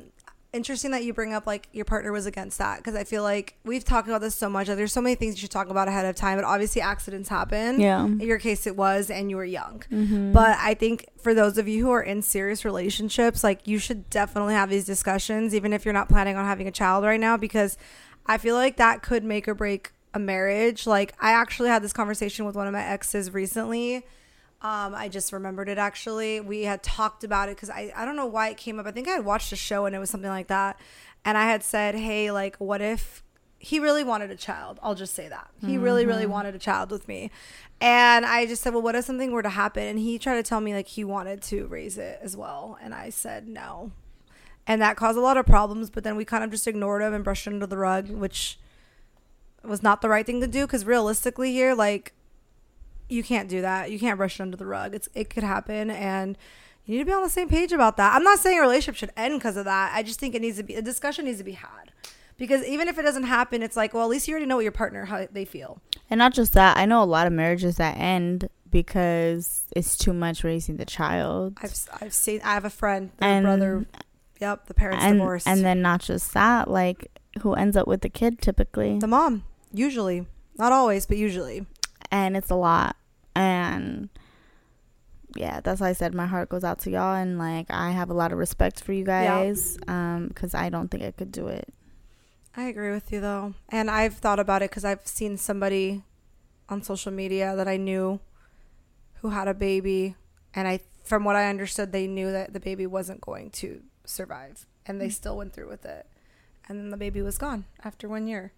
interesting 0.52 0.92
that 0.92 1.04
you 1.04 1.12
bring 1.12 1.34
up 1.34 1.46
like 1.46 1.68
your 1.72 1.84
partner 1.84 2.10
was 2.10 2.26
against 2.26 2.58
that 2.58 2.78
because 2.78 2.94
I 2.94 3.04
feel 3.04 3.22
like 3.22 3.56
we've 3.64 3.84
talked 3.84 4.08
about 4.08 4.20
this 4.20 4.34
so 4.34 4.48
much. 4.48 4.68
Like, 4.68 4.76
there's 4.76 4.92
so 4.92 5.02
many 5.02 5.14
things 5.14 5.34
you 5.34 5.40
should 5.40 5.50
talk 5.50 5.68
about 5.68 5.88
ahead 5.88 6.06
of 6.06 6.16
time, 6.16 6.38
but 6.38 6.44
obviously 6.44 6.80
accidents 6.80 7.28
happen. 7.28 7.80
Yeah. 7.80 8.04
In 8.04 8.20
your 8.20 8.38
case, 8.38 8.66
it 8.66 8.76
was, 8.76 9.10
and 9.10 9.30
you 9.30 9.36
were 9.36 9.44
young. 9.44 9.82
Mm-hmm. 9.90 10.32
But 10.32 10.56
I 10.58 10.74
think 10.74 11.06
for 11.20 11.34
those 11.34 11.58
of 11.58 11.68
you 11.68 11.84
who 11.84 11.90
are 11.90 12.02
in 12.02 12.22
serious 12.22 12.64
relationships, 12.64 13.44
like 13.44 13.66
you 13.66 13.78
should 13.78 14.08
definitely 14.10 14.54
have 14.54 14.70
these 14.70 14.84
discussions, 14.84 15.54
even 15.54 15.72
if 15.72 15.84
you're 15.84 15.94
not 15.94 16.08
planning 16.08 16.36
on 16.36 16.44
having 16.44 16.66
a 16.66 16.72
child 16.72 17.04
right 17.04 17.20
now, 17.20 17.36
because 17.36 17.76
I 18.26 18.38
feel 18.38 18.54
like 18.54 18.76
that 18.76 19.02
could 19.02 19.24
make 19.24 19.48
or 19.48 19.54
break 19.54 19.92
a 20.14 20.18
marriage. 20.18 20.86
Like 20.86 21.14
I 21.20 21.32
actually 21.32 21.68
had 21.68 21.82
this 21.82 21.92
conversation 21.92 22.46
with 22.46 22.54
one 22.54 22.66
of 22.66 22.72
my 22.72 22.82
exes 22.82 23.32
recently. 23.32 24.04
Um, 24.60 24.92
I 24.94 25.08
just 25.08 25.32
remembered 25.32 25.68
it 25.68 25.78
actually. 25.78 26.40
We 26.40 26.62
had 26.62 26.82
talked 26.82 27.22
about 27.22 27.48
it 27.48 27.56
because 27.56 27.70
I, 27.70 27.92
I 27.94 28.04
don't 28.04 28.16
know 28.16 28.26
why 28.26 28.48
it 28.48 28.56
came 28.56 28.80
up. 28.80 28.86
I 28.86 28.90
think 28.90 29.06
I 29.06 29.12
had 29.12 29.24
watched 29.24 29.52
a 29.52 29.56
show 29.56 29.86
and 29.86 29.94
it 29.94 30.00
was 30.00 30.10
something 30.10 30.30
like 30.30 30.48
that. 30.48 30.80
And 31.24 31.38
I 31.38 31.44
had 31.44 31.62
said, 31.62 31.94
hey, 31.94 32.30
like, 32.32 32.56
what 32.56 32.80
if 32.80 33.22
he 33.60 33.78
really 33.78 34.02
wanted 34.02 34.30
a 34.30 34.36
child? 34.36 34.78
I'll 34.82 34.94
just 34.94 35.14
say 35.14 35.28
that. 35.28 35.48
He 35.64 35.78
really, 35.78 36.06
really 36.06 36.26
wanted 36.26 36.54
a 36.54 36.58
child 36.58 36.90
with 36.90 37.06
me. 37.06 37.30
And 37.80 38.26
I 38.26 38.46
just 38.46 38.62
said, 38.62 38.72
well, 38.72 38.82
what 38.82 38.94
if 38.94 39.04
something 39.04 39.30
were 39.30 39.42
to 39.42 39.48
happen? 39.48 39.84
And 39.84 39.98
he 39.98 40.18
tried 40.18 40.36
to 40.36 40.42
tell 40.42 40.60
me 40.60 40.74
like 40.74 40.88
he 40.88 41.04
wanted 41.04 41.42
to 41.42 41.66
raise 41.66 41.98
it 41.98 42.18
as 42.22 42.36
well. 42.36 42.78
And 42.80 42.94
I 42.94 43.10
said, 43.10 43.46
no. 43.48 43.92
And 44.66 44.82
that 44.82 44.96
caused 44.96 45.18
a 45.18 45.20
lot 45.20 45.36
of 45.36 45.46
problems. 45.46 45.90
But 45.90 46.02
then 46.02 46.16
we 46.16 46.24
kind 46.24 46.42
of 46.42 46.50
just 46.50 46.66
ignored 46.66 47.02
him 47.02 47.14
and 47.14 47.22
brushed 47.22 47.46
it 47.46 47.52
under 47.52 47.66
the 47.66 47.78
rug, 47.78 48.10
which 48.10 48.58
was 49.64 49.82
not 49.82 50.02
the 50.02 50.08
right 50.08 50.26
thing 50.26 50.40
to 50.40 50.48
do. 50.48 50.66
Because 50.66 50.84
realistically, 50.84 51.52
here, 51.52 51.74
like, 51.74 52.12
you 53.08 53.22
can't 53.22 53.48
do 53.48 53.60
that. 53.62 53.90
You 53.90 53.98
can't 53.98 54.16
brush 54.16 54.38
it 54.38 54.42
under 54.42 54.56
the 54.56 54.66
rug. 54.66 54.94
It's 54.94 55.08
it 55.14 55.30
could 55.30 55.42
happen, 55.44 55.90
and 55.90 56.36
you 56.84 56.94
need 56.94 57.00
to 57.00 57.06
be 57.06 57.12
on 57.12 57.22
the 57.22 57.28
same 57.28 57.48
page 57.48 57.72
about 57.72 57.96
that. 57.98 58.14
I'm 58.14 58.24
not 58.24 58.38
saying 58.38 58.58
a 58.58 58.62
relationship 58.62 58.96
should 58.96 59.12
end 59.16 59.38
because 59.38 59.56
of 59.56 59.64
that. 59.64 59.92
I 59.94 60.02
just 60.02 60.18
think 60.20 60.34
it 60.34 60.42
needs 60.42 60.56
to 60.58 60.62
be 60.62 60.74
a 60.74 60.82
discussion 60.82 61.24
needs 61.26 61.38
to 61.38 61.44
be 61.44 61.52
had. 61.52 61.92
Because 62.36 62.64
even 62.64 62.86
if 62.86 62.98
it 62.98 63.02
doesn't 63.02 63.24
happen, 63.24 63.62
it's 63.64 63.76
like, 63.76 63.92
well, 63.92 64.04
at 64.04 64.08
least 64.08 64.28
you 64.28 64.32
already 64.32 64.46
know 64.46 64.54
what 64.54 64.62
your 64.62 64.70
partner 64.70 65.06
how 65.06 65.26
they 65.32 65.44
feel. 65.44 65.80
And 66.08 66.18
not 66.18 66.32
just 66.32 66.52
that, 66.52 66.76
I 66.76 66.84
know 66.86 67.02
a 67.02 67.04
lot 67.04 67.26
of 67.26 67.32
marriages 67.32 67.76
that 67.78 67.96
end 67.96 68.48
because 68.70 69.64
it's 69.74 69.96
too 69.96 70.12
much 70.12 70.44
raising 70.44 70.76
the 70.76 70.84
child. 70.84 71.58
I've 71.60 71.74
I've 72.00 72.14
seen 72.14 72.40
I 72.44 72.54
have 72.54 72.64
a 72.64 72.70
friend, 72.70 73.10
and 73.20 73.44
brother 73.44 73.86
Yep, 74.40 74.66
the 74.66 74.74
parents 74.74 75.04
and 75.04 75.18
divorced. 75.18 75.48
and 75.48 75.64
then 75.64 75.82
not 75.82 76.00
just 76.00 76.32
that, 76.34 76.70
like 76.70 77.10
who 77.42 77.54
ends 77.54 77.76
up 77.76 77.88
with 77.88 78.02
the 78.02 78.08
kid 78.08 78.40
typically, 78.40 78.98
the 79.00 79.06
mom, 79.08 79.42
usually. 79.72 80.26
Not 80.56 80.70
always, 80.72 81.06
but 81.06 81.16
usually. 81.16 81.66
and 82.12 82.36
it's 82.36 82.50
a 82.50 82.54
lot. 82.54 82.96
And 83.38 84.08
yeah, 85.36 85.60
that's 85.60 85.80
why 85.80 85.90
I 85.90 85.92
said 85.92 86.14
my 86.14 86.26
heart 86.26 86.48
goes 86.48 86.64
out 86.64 86.80
to 86.80 86.90
y'all, 86.90 87.14
and 87.14 87.38
like 87.38 87.66
I 87.70 87.90
have 87.92 88.10
a 88.10 88.14
lot 88.14 88.32
of 88.32 88.38
respect 88.38 88.82
for 88.82 88.92
you 88.92 89.04
Yeah. 89.04 89.44
guys, 89.44 89.78
um, 89.86 90.28
because 90.28 90.54
I 90.54 90.68
don't 90.70 90.90
think 90.90 91.02
I 91.04 91.12
could 91.12 91.30
do 91.30 91.46
it. 91.48 91.72
I 92.56 92.64
agree 92.64 92.90
with 92.90 93.12
you 93.12 93.20
though. 93.20 93.54
And 93.68 93.90
I've 93.90 94.14
thought 94.14 94.40
about 94.40 94.62
it 94.62 94.70
because 94.70 94.84
I've 94.84 95.06
seen 95.06 95.36
somebody 95.36 96.02
on 96.68 96.82
social 96.82 97.12
media 97.12 97.54
that 97.54 97.68
I 97.68 97.76
knew 97.76 98.18
who 99.20 99.30
had 99.30 99.46
a 99.48 99.54
baby. 99.54 100.16
And 100.54 100.66
I, 100.66 100.80
from 101.04 101.24
what 101.24 101.36
I 101.36 101.48
understood, 101.48 101.92
they 101.92 102.06
knew 102.08 102.32
that 102.32 102.52
the 102.52 102.60
baby 102.60 102.86
wasn't 102.86 103.20
going 103.20 103.50
to 103.62 103.82
survive. 104.04 104.66
And 104.86 105.00
they 105.00 105.10
still 105.10 105.36
went 105.36 105.52
through 105.52 105.68
with 105.68 105.84
it. 105.84 106.06
And 106.68 106.78
then 106.80 106.90
the 106.90 106.96
baby 106.96 107.22
was 107.22 107.38
gone 107.38 107.64
after 107.84 108.08
one 108.08 108.26
year. 108.26 108.52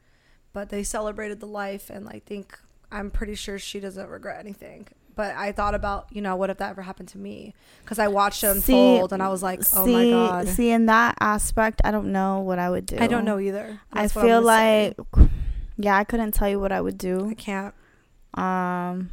But 0.52 0.70
they 0.70 0.82
celebrated 0.82 1.40
the 1.40 1.46
life. 1.46 1.90
And 1.90 2.08
I 2.08 2.20
think, 2.24 2.58
I'm 2.92 3.10
pretty 3.10 3.34
sure 3.34 3.58
she 3.58 3.80
doesn't 3.80 4.08
regret 4.08 4.38
anything. 4.40 4.88
But 5.16 5.34
I 5.36 5.52
thought 5.52 5.74
about, 5.74 6.06
you 6.10 6.22
know, 6.22 6.36
what 6.36 6.50
if 6.50 6.58
that 6.58 6.70
ever 6.70 6.82
happened 6.82 7.08
to 7.10 7.18
me? 7.18 7.52
Because 7.84 7.98
I 7.98 8.08
watched 8.08 8.42
it 8.42 8.54
See- 8.62 8.72
unfold 8.72 9.12
and 9.12 9.22
I 9.22 9.28
was 9.28 9.42
like, 9.42 9.60
oh 9.76 9.86
my 9.86 10.08
God. 10.10 10.48
see, 10.48 10.70
in 10.70 10.86
that 10.86 11.16
aspect, 11.20 11.80
I 11.84 11.90
don't 11.90 12.10
know 12.12 12.40
what 12.40 12.58
I 12.58 12.70
would 12.70 12.86
do. 12.86 12.96
I 12.98 13.06
don't 13.06 13.24
know 13.24 13.38
either. 13.38 13.80
I 13.92 14.02
That's 14.02 14.16
I'm 14.16 14.22
feel 14.24 14.42
gonna 14.42 14.56
say. 14.56 14.94
like, 15.16 15.30
yeah, 15.76 15.96
I 15.96 16.04
couldn't 16.04 16.32
tell 16.32 16.48
you 16.48 16.58
what 16.60 16.72
I 16.72 16.80
would 16.80 16.96
do. 16.96 17.28
I 17.30 17.34
can't. 17.34 17.74
Um, 18.34 19.10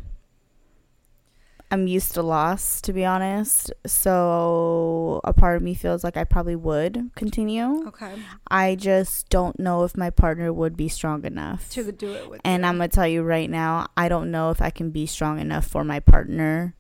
I'm 1.70 1.88
used 1.88 2.14
to 2.14 2.22
loss, 2.22 2.80
to 2.82 2.94
be 2.94 3.04
honest. 3.04 3.74
So 3.86 5.20
a 5.26 5.34
part 5.34 5.58
of 5.58 5.64
me 5.64 5.74
feels 5.74 6.04
like 6.04 6.16
I 6.16 6.24
probably 6.24 6.56
would 6.56 7.12
continue. 7.16 7.88
Okay. 7.88 8.16
I 8.50 8.76
just 8.76 9.28
don't 9.30 9.60
know 9.60 9.84
if 9.84 9.98
my 9.98 10.10
partner 10.10 10.54
would 10.54 10.78
be 10.78 10.88
strong 10.88 11.26
enough. 11.26 11.70
To 11.72 11.92
do 11.92 12.14
it 12.14 12.30
with 12.30 12.42
And 12.46 12.64
you. 12.64 12.70
I'm 12.70 12.78
gonna 12.78 12.88
tell 12.88 13.08
you 13.08 13.22
right 13.22 13.50
now, 13.50 13.88
I 13.98 14.08
don't 14.08 14.32
know 14.32 14.50
if 14.50 14.62
I 14.62 14.70
can 14.70 14.92
be 14.92 15.06
strong 15.06 15.40
enough 15.40 15.68
for 15.68 15.84
my 15.84 16.00
partner. 16.00 16.74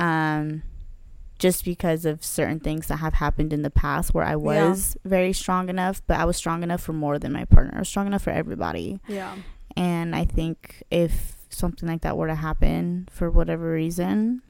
Um, 0.00 0.62
just 1.38 1.64
because 1.64 2.04
of 2.04 2.24
certain 2.24 2.60
things 2.60 2.88
that 2.88 2.96
have 2.96 3.14
happened 3.14 3.52
in 3.52 3.62
the 3.62 3.70
past 3.70 4.12
where 4.14 4.24
I 4.24 4.36
was 4.36 4.96
very 5.04 5.32
strong 5.32 5.68
enough, 5.68 6.02
but 6.06 6.18
I 6.18 6.24
was 6.24 6.36
strong 6.36 6.62
enough 6.62 6.80
for 6.80 6.92
more 6.92 7.18
than 7.18 7.32
my 7.32 7.44
partner. 7.44 7.74
I 7.76 7.78
was 7.80 7.88
strong 7.88 8.06
enough 8.06 8.22
for 8.22 8.30
everybody. 8.30 9.00
Yeah. 9.06 9.36
And 9.76 10.16
I 10.16 10.24
think 10.24 10.82
if 10.90 11.36
something 11.50 11.88
like 11.88 12.02
that 12.02 12.16
were 12.16 12.26
to 12.28 12.34
happen 12.34 13.08
for 13.10 13.30
whatever 13.30 13.72
reason, 13.72 14.42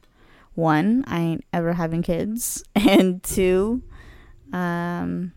one, 0.55 1.05
I 1.07 1.21
ain't 1.21 1.45
ever 1.53 1.73
having 1.75 2.03
kids, 2.03 2.65
and 2.75 3.23
two, 3.23 3.83
um, 4.53 5.33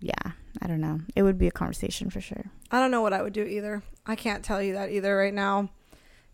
yeah, 0.00 0.32
I 0.62 0.66
don't 0.66 0.80
know. 0.80 1.00
It 1.14 1.22
would 1.22 1.38
be 1.38 1.46
a 1.46 1.52
conversation 1.52 2.10
for 2.10 2.20
sure. 2.20 2.46
I 2.70 2.78
don't 2.80 2.90
know 2.90 3.00
what 3.00 3.12
I 3.12 3.22
would 3.22 3.32
do 3.32 3.44
either. 3.44 3.82
I 4.06 4.14
can't 4.16 4.44
tell 4.44 4.62
you 4.62 4.74
that 4.74 4.90
either 4.90 5.16
right 5.16 5.34
now 5.34 5.70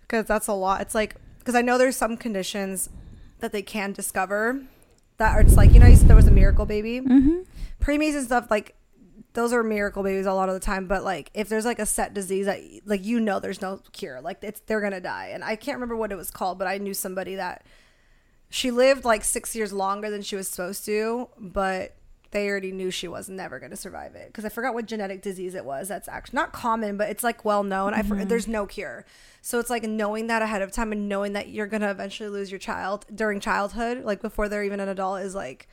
because 0.00 0.26
that's 0.26 0.48
a 0.48 0.52
lot. 0.52 0.80
It's 0.80 0.94
like 0.94 1.16
because 1.38 1.54
I 1.54 1.62
know 1.62 1.78
there's 1.78 1.96
some 1.96 2.16
conditions 2.16 2.88
that 3.40 3.52
they 3.52 3.62
can 3.62 3.92
discover 3.92 4.60
that 5.18 5.34
are 5.36 5.42
just 5.42 5.56
like 5.56 5.72
you 5.72 5.80
know 5.80 5.86
you 5.86 5.96
said 5.96 6.08
there 6.08 6.16
was 6.16 6.26
a 6.26 6.30
miracle 6.32 6.66
baby 6.66 7.00
Mm-hmm. 7.00 7.40
preemies 7.80 8.14
and 8.16 8.24
stuff 8.24 8.50
like 8.50 8.74
those 9.34 9.52
are 9.52 9.62
miracle 9.62 10.02
babies 10.02 10.26
a 10.26 10.32
lot 10.32 10.48
of 10.48 10.54
the 10.54 10.60
time 10.60 10.86
but 10.86 11.04
like 11.04 11.30
if 11.34 11.48
there's 11.48 11.64
like 11.64 11.78
a 11.78 11.86
set 11.86 12.14
disease 12.14 12.46
that 12.46 12.60
like 12.84 13.04
you 13.04 13.20
know 13.20 13.40
there's 13.40 13.60
no 13.62 13.80
cure 13.92 14.20
like 14.20 14.38
it's 14.42 14.60
they're 14.66 14.80
gonna 14.80 15.00
die. 15.00 15.30
And 15.32 15.42
i 15.44 15.56
can't 15.56 15.76
remember 15.76 15.96
what 15.96 16.12
it 16.12 16.16
was 16.16 16.30
called 16.30 16.58
but 16.58 16.66
i 16.68 16.78
knew 16.78 16.94
somebody 16.94 17.36
that 17.36 17.64
she 18.50 18.70
lived 18.70 19.04
like 19.04 19.24
six 19.24 19.56
years 19.56 19.72
longer 19.72 20.10
than 20.10 20.22
she 20.22 20.36
was 20.36 20.48
supposed 20.48 20.84
to 20.84 21.28
but 21.38 21.96
they 22.32 22.48
already 22.48 22.72
knew 22.72 22.90
she 22.90 23.08
was 23.08 23.28
never 23.28 23.58
going 23.58 23.70
to 23.70 23.76
survive 23.76 24.14
it. 24.14 24.26
Because 24.26 24.44
i 24.44 24.48
forgot 24.48 24.74
what 24.74 24.86
genetic 24.86 25.22
disease 25.22 25.54
it 25.54 25.64
was 25.64 25.88
that's 25.88 26.08
actually 26.08 26.36
not 26.36 26.52
common 26.52 26.96
but 26.96 27.08
it's 27.08 27.22
like 27.22 27.44
well 27.44 27.62
known. 27.62 27.94
I 27.94 28.02
for, 28.02 28.16
mm-hmm. 28.16 28.28
there's 28.28 28.48
no 28.48 28.66
cure. 28.66 29.04
So 29.42 29.58
it's 29.58 29.70
like 29.70 29.84
knowing 29.84 30.26
that 30.26 30.42
ahead 30.42 30.62
of 30.62 30.72
time 30.72 30.92
and 30.92 31.08
knowing 31.08 31.34
that 31.34 31.48
you're 31.48 31.66
going 31.66 31.82
to 31.82 31.90
eventually 31.90 32.28
lose 32.28 32.50
your 32.50 32.58
child 32.58 33.06
during 33.14 33.38
childhood 33.38 34.04
like 34.04 34.20
before 34.20 34.48
they're 34.48 34.64
even 34.64 34.80
an 34.80 34.88
adult 34.88 35.20
is 35.20 35.34
like 35.34 35.68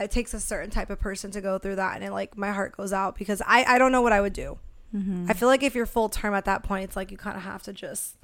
it 0.00 0.10
takes 0.10 0.34
a 0.34 0.40
certain 0.40 0.70
type 0.70 0.90
of 0.90 0.98
person 0.98 1.30
to 1.30 1.40
go 1.40 1.58
through 1.58 1.76
that 1.76 1.94
and 1.94 2.02
it 2.04 2.10
like 2.12 2.36
my 2.36 2.50
heart 2.50 2.76
goes 2.76 2.92
out 2.92 3.16
because 3.16 3.40
i 3.46 3.62
i 3.64 3.78
don't 3.78 3.92
know 3.92 4.02
what 4.02 4.12
i 4.12 4.20
would 4.20 4.32
do 4.32 4.58
Mm-hmm. 4.94 5.24
i 5.30 5.32
feel 5.32 5.48
like 5.48 5.62
if 5.62 5.74
you're 5.74 5.86
full 5.86 6.10
term 6.10 6.34
at 6.34 6.44
that 6.44 6.62
point 6.62 6.84
it's 6.84 6.96
like 6.96 7.10
you 7.10 7.16
kind 7.16 7.34
of 7.36 7.44
have 7.44 7.62
to 7.62 7.72
just 7.72 8.16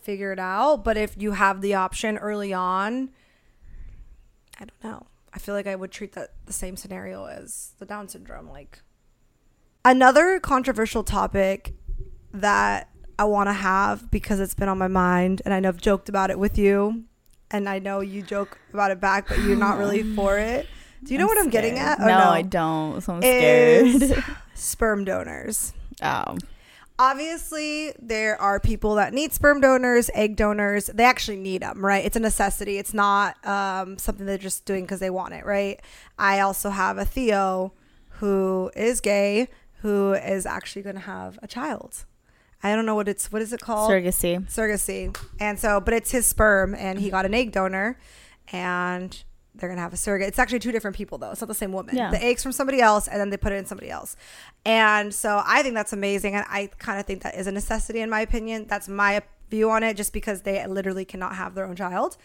figure 0.00 0.32
it 0.32 0.40
out 0.40 0.82
but 0.82 0.96
if 0.96 1.14
you 1.16 1.32
have 1.32 1.60
the 1.60 1.74
option 1.74 2.18
early 2.18 2.52
on 2.52 3.10
i 4.58 4.64
don't 4.64 4.82
know 4.82 5.06
i 5.32 5.38
feel 5.38 5.54
like 5.54 5.68
i 5.68 5.76
would 5.76 5.92
treat 5.92 6.12
that 6.14 6.30
the 6.46 6.52
same 6.52 6.76
scenario 6.76 7.26
as 7.26 7.74
the 7.78 7.86
down 7.86 8.08
syndrome 8.08 8.48
like 8.48 8.80
another 9.84 10.40
controversial 10.40 11.04
topic 11.04 11.74
that 12.32 12.88
i 13.18 13.24
want 13.24 13.48
to 13.48 13.52
have 13.52 14.10
because 14.10 14.40
it's 14.40 14.54
been 14.54 14.68
on 14.68 14.78
my 14.78 14.88
mind 14.88 15.40
and 15.44 15.54
i 15.54 15.60
know 15.60 15.68
i've 15.68 15.80
joked 15.80 16.08
about 16.08 16.30
it 16.30 16.38
with 16.38 16.58
you 16.58 17.04
and 17.50 17.68
i 17.68 17.78
know 17.78 18.00
you 18.00 18.20
joke 18.22 18.58
about 18.72 18.90
it 18.90 19.00
back 19.00 19.28
but 19.28 19.38
you're 19.38 19.56
not 19.56 19.78
really 19.78 20.02
for 20.02 20.36
it 20.38 20.66
do 21.04 21.12
you 21.14 21.18
know 21.18 21.26
what 21.26 21.38
i'm 21.38 21.50
getting 21.50 21.76
scared. 21.76 22.00
at 22.00 22.06
No, 22.06 22.06
or 22.06 22.32
I 22.32 22.42
don't. 22.42 23.00
So 23.00 23.14
I'm 23.14 23.22
Is- 23.22 24.08
scared. 24.10 24.24
sperm 24.54 25.04
donors 25.04 25.72
oh. 26.02 26.36
obviously 26.98 27.92
there 27.98 28.40
are 28.40 28.60
people 28.60 28.94
that 28.96 29.14
need 29.14 29.32
sperm 29.32 29.60
donors 29.60 30.10
egg 30.14 30.36
donors 30.36 30.86
they 30.88 31.04
actually 31.04 31.38
need 31.38 31.62
them 31.62 31.82
right 31.84 32.04
it's 32.04 32.16
a 32.16 32.20
necessity 32.20 32.76
it's 32.76 32.92
not 32.92 33.36
um, 33.46 33.96
something 33.96 34.26
they're 34.26 34.36
just 34.36 34.66
doing 34.66 34.84
because 34.84 35.00
they 35.00 35.08
want 35.10 35.32
it 35.32 35.46
right 35.46 35.80
i 36.18 36.40
also 36.40 36.68
have 36.70 36.98
a 36.98 37.04
theo 37.06 37.72
who 38.18 38.70
is 38.76 39.00
gay 39.00 39.48
who 39.80 40.12
is 40.12 40.44
actually 40.44 40.82
going 40.82 40.96
to 40.96 41.00
have 41.00 41.38
a 41.42 41.46
child 41.46 42.04
i 42.62 42.74
don't 42.74 42.84
know 42.84 42.94
what 42.94 43.08
it's 43.08 43.32
what 43.32 43.40
is 43.40 43.50
it 43.54 43.60
called 43.60 43.90
Surrogacy. 43.90 44.46
surrogacy 44.52 45.16
and 45.40 45.58
so 45.58 45.80
but 45.80 45.94
it's 45.94 46.10
his 46.10 46.26
sperm 46.26 46.74
and 46.74 47.00
he 47.00 47.08
got 47.08 47.24
an 47.24 47.32
egg 47.32 47.50
donor 47.52 47.98
and 48.52 49.22
they're 49.54 49.68
gonna 49.68 49.80
have 49.80 49.92
a 49.92 49.96
surrogate. 49.96 50.28
It's 50.28 50.38
actually 50.38 50.60
two 50.60 50.72
different 50.72 50.96
people 50.96 51.18
though. 51.18 51.30
It's 51.32 51.40
not 51.40 51.48
the 51.48 51.54
same 51.54 51.72
woman. 51.72 51.96
Yeah. 51.96 52.10
the 52.10 52.22
eggs 52.22 52.42
from 52.42 52.52
somebody 52.52 52.80
else 52.80 53.08
and 53.08 53.20
then 53.20 53.30
they 53.30 53.36
put 53.36 53.52
it 53.52 53.56
in 53.56 53.66
somebody 53.66 53.90
else. 53.90 54.16
And 54.64 55.12
so 55.14 55.42
i 55.44 55.62
think 55.62 55.74
that's 55.74 55.92
amazing 55.92 56.34
and 56.34 56.44
i 56.48 56.68
kind 56.78 56.98
of 57.00 57.06
think 57.06 57.22
that 57.22 57.34
is 57.34 57.46
a 57.46 57.52
necessity 57.52 58.00
in 58.00 58.10
my 58.10 58.20
opinion. 58.20 58.66
That's 58.68 58.88
my 58.88 59.22
view 59.50 59.70
on 59.70 59.82
it 59.82 59.96
just 59.96 60.12
because 60.12 60.42
they 60.42 60.64
literally 60.66 61.04
cannot 61.04 61.34
have 61.34 61.54
their 61.54 61.66
own 61.66 61.76
child. 61.76 62.16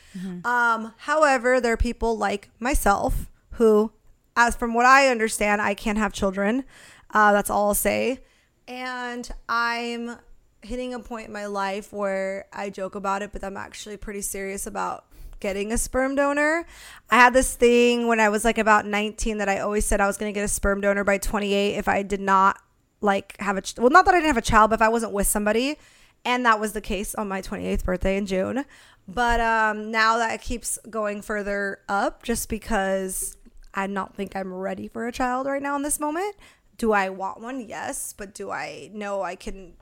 Um 0.43 0.93
however 0.97 1.59
there 1.59 1.73
are 1.73 1.77
people 1.77 2.17
like 2.17 2.49
myself 2.59 3.29
who 3.51 3.91
as 4.37 4.55
from 4.55 4.73
what 4.73 4.85
i 4.85 5.07
understand 5.07 5.61
i 5.61 5.73
can't 5.73 5.97
have 5.97 6.13
children. 6.13 6.63
Uh, 7.11 7.31
that's 7.33 7.49
all 7.49 7.67
i'll 7.69 7.73
say. 7.73 8.19
And 8.67 9.29
i'm 9.49 10.17
hitting 10.61 10.93
a 10.93 10.99
point 10.99 11.27
in 11.27 11.33
my 11.33 11.45
life 11.45 11.93
where 11.93 12.45
I 12.51 12.71
joke 12.71 12.95
about 12.95 13.21
it, 13.21 13.31
but 13.31 13.43
I'm 13.43 13.55
actually 13.55 13.97
pretty 13.97 14.21
serious 14.21 14.65
about 14.65 15.05
getting 15.39 15.71
a 15.71 15.77
sperm 15.77 16.15
donor. 16.15 16.65
I 17.09 17.15
had 17.15 17.33
this 17.33 17.55
thing 17.55 18.07
when 18.07 18.19
I 18.19 18.29
was 18.29 18.45
like 18.45 18.57
about 18.57 18.85
19 18.85 19.37
that 19.37 19.49
I 19.49 19.59
always 19.59 19.85
said 19.85 20.01
I 20.01 20.07
was 20.07 20.17
going 20.17 20.33
to 20.33 20.37
get 20.37 20.43
a 20.43 20.49
sperm 20.49 20.81
donor 20.81 21.03
by 21.03 21.17
28 21.17 21.75
if 21.75 21.87
I 21.87 22.03
did 22.03 22.21
not 22.21 22.61
like 23.01 23.35
have 23.39 23.57
a 23.57 23.61
ch- 23.61 23.77
well 23.77 23.89
not 23.89 24.05
that 24.05 24.13
I 24.13 24.17
didn't 24.17 24.27
have 24.27 24.37
a 24.37 24.41
child, 24.41 24.69
but 24.71 24.75
if 24.75 24.81
I 24.81 24.89
wasn't 24.89 25.11
with 25.11 25.27
somebody. 25.27 25.77
And 26.23 26.45
that 26.45 26.59
was 26.59 26.73
the 26.73 26.81
case 26.81 27.13
on 27.13 27.27
my 27.27 27.41
28th 27.41 27.83
birthday 27.83 28.17
in 28.17 28.25
June. 28.25 28.65
But 29.07 29.39
um 29.39 29.91
now 29.91 30.17
that 30.17 30.33
it 30.33 30.41
keeps 30.41 30.79
going 30.89 31.21
further 31.21 31.79
up 31.87 32.23
just 32.23 32.49
because 32.49 33.37
I 33.73 33.87
don't 33.87 34.15
think 34.15 34.35
I'm 34.35 34.53
ready 34.53 34.87
for 34.87 35.05
a 35.07 35.11
child 35.11 35.47
right 35.47 35.61
now 35.61 35.75
in 35.75 35.83
this 35.83 35.99
moment. 35.99 36.35
Do 36.77 36.93
I 36.93 37.09
want 37.09 37.41
one? 37.41 37.67
Yes, 37.67 38.13
but 38.17 38.33
do 38.33 38.51
I 38.51 38.89
know 38.93 39.21
I 39.21 39.35
can 39.35 39.73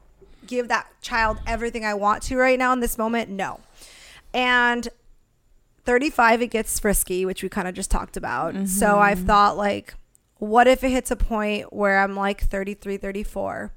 give 0.46 0.68
that 0.68 0.88
child 1.02 1.40
everything 1.48 1.86
I 1.86 1.94
want 1.94 2.24
to 2.24 2.38
right 2.38 2.58
now 2.60 2.74
in 2.74 2.80
this 2.80 2.98
moment? 2.98 3.30
No. 3.30 3.60
And 4.34 4.90
35 5.86 6.42
it 6.42 6.48
gets 6.48 6.80
frisky, 6.80 7.26
which 7.26 7.44
we 7.44 7.50
kind 7.50 7.68
of 7.68 7.74
just 7.74 7.92
talked 7.92 8.18
about. 8.18 8.54
So 8.68 8.88
mm-hmm. 8.88 9.02
I've 9.02 9.20
thought 9.20 9.58
like 9.58 9.96
what 10.38 10.68
if 10.68 10.84
it 10.84 10.90
hits 10.90 11.10
a 11.12 11.16
point 11.16 11.72
where 11.72 12.00
I'm 12.00 12.16
like 12.16 12.42
33, 12.42 12.98
34 12.98 13.72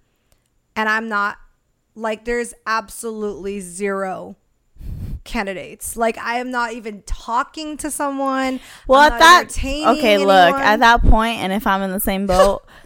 and 0.75 0.89
I'm 0.89 1.09
not 1.09 1.39
like 1.95 2.25
there's 2.25 2.55
absolutely 2.67 3.61
zero 3.61 4.37
candidates. 5.25 5.97
Like 5.97 6.19
I 6.19 6.39
am 6.39 6.51
not 6.51 6.73
even 6.73 7.03
talking 7.03 7.77
to 7.79 7.91
someone. 7.91 8.61
Well, 8.87 9.01
I'm 9.01 9.13
at 9.13 9.19
that 9.19 9.59
okay, 9.59 10.19
look 10.19 10.55
anyone. 10.55 10.63
at 10.63 10.81
that 10.81 11.03
point, 11.03 11.41
and 11.41 11.53
if 11.53 11.67
I'm 11.67 11.83
in 11.83 11.91
the 11.91 12.01
same 12.01 12.27
boat, 12.27 12.65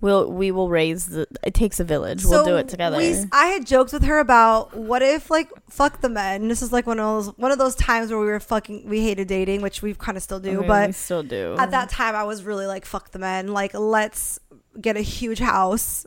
we'll 0.00 0.30
we 0.30 0.50
will 0.50 0.68
raise 0.68 1.06
the. 1.06 1.26
It 1.42 1.54
takes 1.54 1.80
a 1.80 1.84
village. 1.84 2.24
we'll 2.24 2.44
do 2.44 2.56
it 2.56 2.68
together. 2.68 2.96
We, 2.96 3.24
I 3.32 3.46
had 3.46 3.66
jokes 3.66 3.92
with 3.92 4.04
her 4.04 4.18
about 4.18 4.74
what 4.76 5.02
if 5.02 5.30
like 5.30 5.48
fuck 5.68 6.00
the 6.00 6.08
men. 6.08 6.48
This 6.48 6.62
is 6.62 6.72
like 6.72 6.86
one 6.86 6.98
of 6.98 7.24
those 7.24 7.36
one 7.38 7.52
of 7.52 7.58
those 7.58 7.74
times 7.74 8.10
where 8.10 8.20
we 8.20 8.26
were 8.26 8.40
fucking 8.40 8.88
we 8.88 9.02
hated 9.02 9.28
dating, 9.28 9.62
which 9.62 9.82
we 9.82 9.94
kind 9.94 10.16
of 10.16 10.22
still 10.22 10.38
I 10.38 10.42
do. 10.42 10.50
mean, 10.50 10.60
we 10.62 10.66
but 10.66 10.94
still 10.94 11.22
do. 11.22 11.56
at 11.58 11.70
that 11.72 11.88
time, 11.90 12.14
I 12.14 12.24
was 12.24 12.42
really 12.44 12.66
like 12.66 12.84
fuck 12.84 13.10
the 13.10 13.18
men. 13.18 13.48
Like 13.48 13.74
let's 13.74 14.38
get 14.80 14.96
a 14.96 15.02
huge 15.02 15.38
house, 15.40 16.06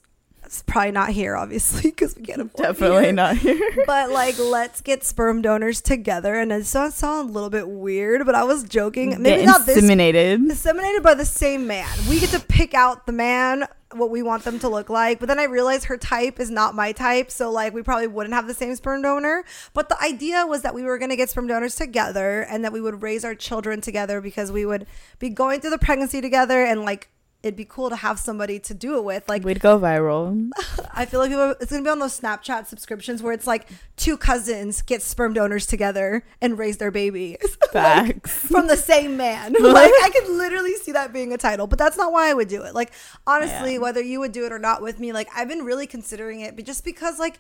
It's 0.54 0.62
probably 0.62 0.92
not 0.92 1.10
here, 1.10 1.36
obviously, 1.36 1.82
because 1.90 2.16
we 2.16 2.22
can't 2.22 2.56
Definitely 2.56 3.06
here. 3.06 3.14
not 3.14 3.38
here. 3.38 3.60
But 3.88 4.12
like, 4.12 4.38
let's 4.38 4.82
get 4.82 5.04
sperm 5.04 5.42
donors 5.42 5.82
together, 5.82 6.36
and 6.36 6.52
it 6.52 6.68
sounds 6.68 6.94
sound 6.94 7.28
a 7.28 7.32
little 7.34 7.50
bit 7.50 7.68
weird, 7.68 8.24
but 8.24 8.36
I 8.36 8.44
was 8.44 8.64
joking. 8.64 9.20
Maybe 9.20 9.38
Get 9.42 9.46
not 9.48 9.66
this 9.66 9.84
inseminated. 9.84 10.48
inseminated 10.48 11.02
by 11.02 11.16
the 11.16 11.26
same 11.26 11.66
man. 11.66 11.90
We 12.08 12.20
get 12.20 12.30
to 12.30 12.40
pick 12.40 12.76
out 12.76 13.08
the 13.08 13.12
man 13.12 13.66
what 13.94 14.12
we 14.12 14.22
want 14.22 14.44
them 14.44 14.60
to 14.60 14.70
look 14.70 14.92
like. 14.92 15.20
But 15.20 15.28
then 15.28 15.40
I 15.40 15.46
realized 15.46 15.86
her 15.86 15.98
type 15.98 16.40
is 16.40 16.52
not 16.52 16.76
my 16.76 16.92
type, 16.92 17.32
so 17.32 17.50
like 17.52 17.74
we 17.74 17.82
probably 17.82 18.08
wouldn't 18.08 18.36
have 18.36 18.46
the 18.48 18.54
same 18.54 18.76
sperm 18.76 19.02
donor. 19.02 19.44
But 19.74 19.90
the 19.90 20.00
idea 20.04 20.46
was 20.46 20.62
that 20.62 20.76
we 20.76 20.84
were 20.84 21.00
going 21.00 21.10
to 21.10 21.16
get 21.16 21.32
sperm 21.32 21.48
donors 21.48 21.76
together 21.76 22.42
and 22.42 22.64
that 22.64 22.72
we 22.72 22.80
would 22.80 23.02
raise 23.02 23.26
our 23.26 23.34
children 23.34 23.82
together 23.82 24.22
because 24.22 24.52
we 24.52 24.68
would 24.68 24.86
be 25.18 25.30
going 25.30 25.62
through 25.62 25.72
the 25.72 25.80
pregnancy 25.80 26.22
together 26.22 26.64
and 26.64 26.82
like 26.84 27.10
it'd 27.44 27.58
be 27.58 27.66
cool 27.66 27.90
to 27.90 27.96
have 27.98 28.18
somebody 28.18 28.58
to 28.58 28.74
do 28.74 28.98
it 28.98 29.04
with. 29.04 29.28
Like 29.28 29.44
We'd 29.44 29.60
go 29.60 29.78
viral. 29.78 30.50
I 30.94 31.06
feel 31.06 31.20
like 31.20 31.30
people, 31.30 31.52
it's 31.60 31.70
gonna 31.72 31.84
be 31.84 31.90
on 31.90 32.00
those 32.00 32.18
Snapchat 32.20 32.68
subscriptions 32.68 33.22
where 33.22 33.34
it's 33.34 33.46
like 33.46 33.68
two 33.98 34.16
cousins 34.18 34.82
get 34.82 35.02
sperm 35.02 35.34
donors 35.34 35.68
together 35.68 36.24
and 36.42 36.58
raise 36.58 36.78
their 36.78 36.90
baby 36.90 37.36
Facts. 37.74 38.32
from 38.32 38.68
the 38.68 38.78
same 38.78 39.18
man. 39.18 39.54
like 39.60 39.92
I 40.04 40.10
could 40.14 40.30
literally 40.30 40.74
see 40.76 40.94
that 40.94 41.12
being 41.12 41.34
a 41.34 41.38
title, 41.38 41.68
but 41.68 41.78
that's 41.78 41.98
not 41.98 42.14
why 42.14 42.30
I 42.30 42.34
would 42.34 42.48
do 42.48 42.64
it. 42.64 42.74
Like 42.74 42.94
honestly, 43.28 43.74
Yeah. 43.74 43.80
whether 43.80 44.02
you 44.02 44.20
would 44.22 44.32
do 44.32 44.46
it 44.46 44.52
or 44.54 44.60
not 44.60 44.82
with 44.82 45.00
me, 45.00 45.12
like 45.12 45.28
I've 45.36 45.50
been 45.50 45.66
really 45.66 45.86
considering 45.86 46.40
it, 46.40 46.56
but 46.56 46.66
just 46.66 46.86
because 46.86 47.20
like 47.20 47.40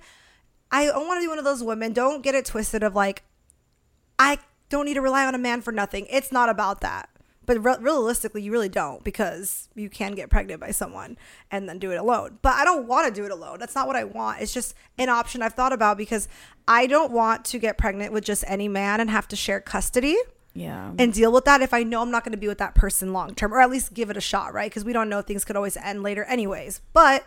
I 0.69 0.85
don't 0.85 1.07
want 1.07 1.19
to 1.19 1.23
be 1.23 1.27
one 1.29 1.39
of 1.39 1.45
those 1.45 1.63
women. 1.63 1.93
Don't 1.93 2.21
get 2.21 2.35
it 2.35 2.43
twisted 2.45 2.83
of 2.83 2.93
like 2.93 3.23
I 4.19 4.39
don't 4.69 4.85
need 4.85 4.95
to 4.95 5.01
rely 5.01 5.25
on 5.25 5.33
a 5.35 5.37
man 5.39 5.61
for 5.61 5.71
nothing. 5.71 6.07
It's 6.09 6.31
not 6.31 6.49
about 6.49 6.81
that. 6.81 7.09
But 7.45 7.63
re- 7.63 7.77
realistically, 7.79 8.41
you 8.41 8.51
really 8.51 8.69
don't 8.69 9.03
because 9.03 9.67
you 9.75 9.89
can 9.89 10.13
get 10.13 10.29
pregnant 10.29 10.61
by 10.61 10.71
someone 10.71 11.17
and 11.51 11.67
then 11.67 11.79
do 11.79 11.91
it 11.91 11.97
alone. 11.97 12.39
But 12.41 12.53
I 12.53 12.63
don't 12.65 12.87
want 12.87 13.07
to 13.07 13.13
do 13.21 13.25
it 13.25 13.31
alone. 13.31 13.59
That's 13.59 13.75
not 13.75 13.87
what 13.87 13.95
I 13.95 14.03
want. 14.05 14.41
It's 14.41 14.53
just 14.53 14.75
an 14.97 15.09
option 15.09 15.41
I've 15.41 15.53
thought 15.53 15.73
about 15.73 15.97
because 15.97 16.27
I 16.67 16.87
don't 16.87 17.11
want 17.11 17.43
to 17.45 17.59
get 17.59 17.77
pregnant 17.77 18.13
with 18.13 18.23
just 18.23 18.43
any 18.47 18.67
man 18.67 19.01
and 19.01 19.09
have 19.09 19.27
to 19.29 19.35
share 19.35 19.59
custody 19.59 20.15
Yeah. 20.53 20.91
and 20.97 21.11
deal 21.13 21.31
with 21.33 21.43
that 21.45 21.61
if 21.61 21.73
I 21.73 21.83
know 21.83 22.01
I'm 22.01 22.11
not 22.11 22.23
going 22.23 22.31
to 22.31 22.37
be 22.37 22.47
with 22.47 22.59
that 22.59 22.75
person 22.75 23.11
long 23.11 23.35
term, 23.35 23.53
or 23.53 23.59
at 23.59 23.69
least 23.69 23.93
give 23.93 24.09
it 24.09 24.15
a 24.17 24.21
shot, 24.21 24.53
right? 24.53 24.69
Because 24.71 24.85
we 24.85 24.93
don't 24.93 25.09
know 25.09 25.21
things 25.21 25.43
could 25.43 25.55
always 25.57 25.75
end 25.75 26.03
later, 26.03 26.23
anyways. 26.23 26.79
But 26.93 27.25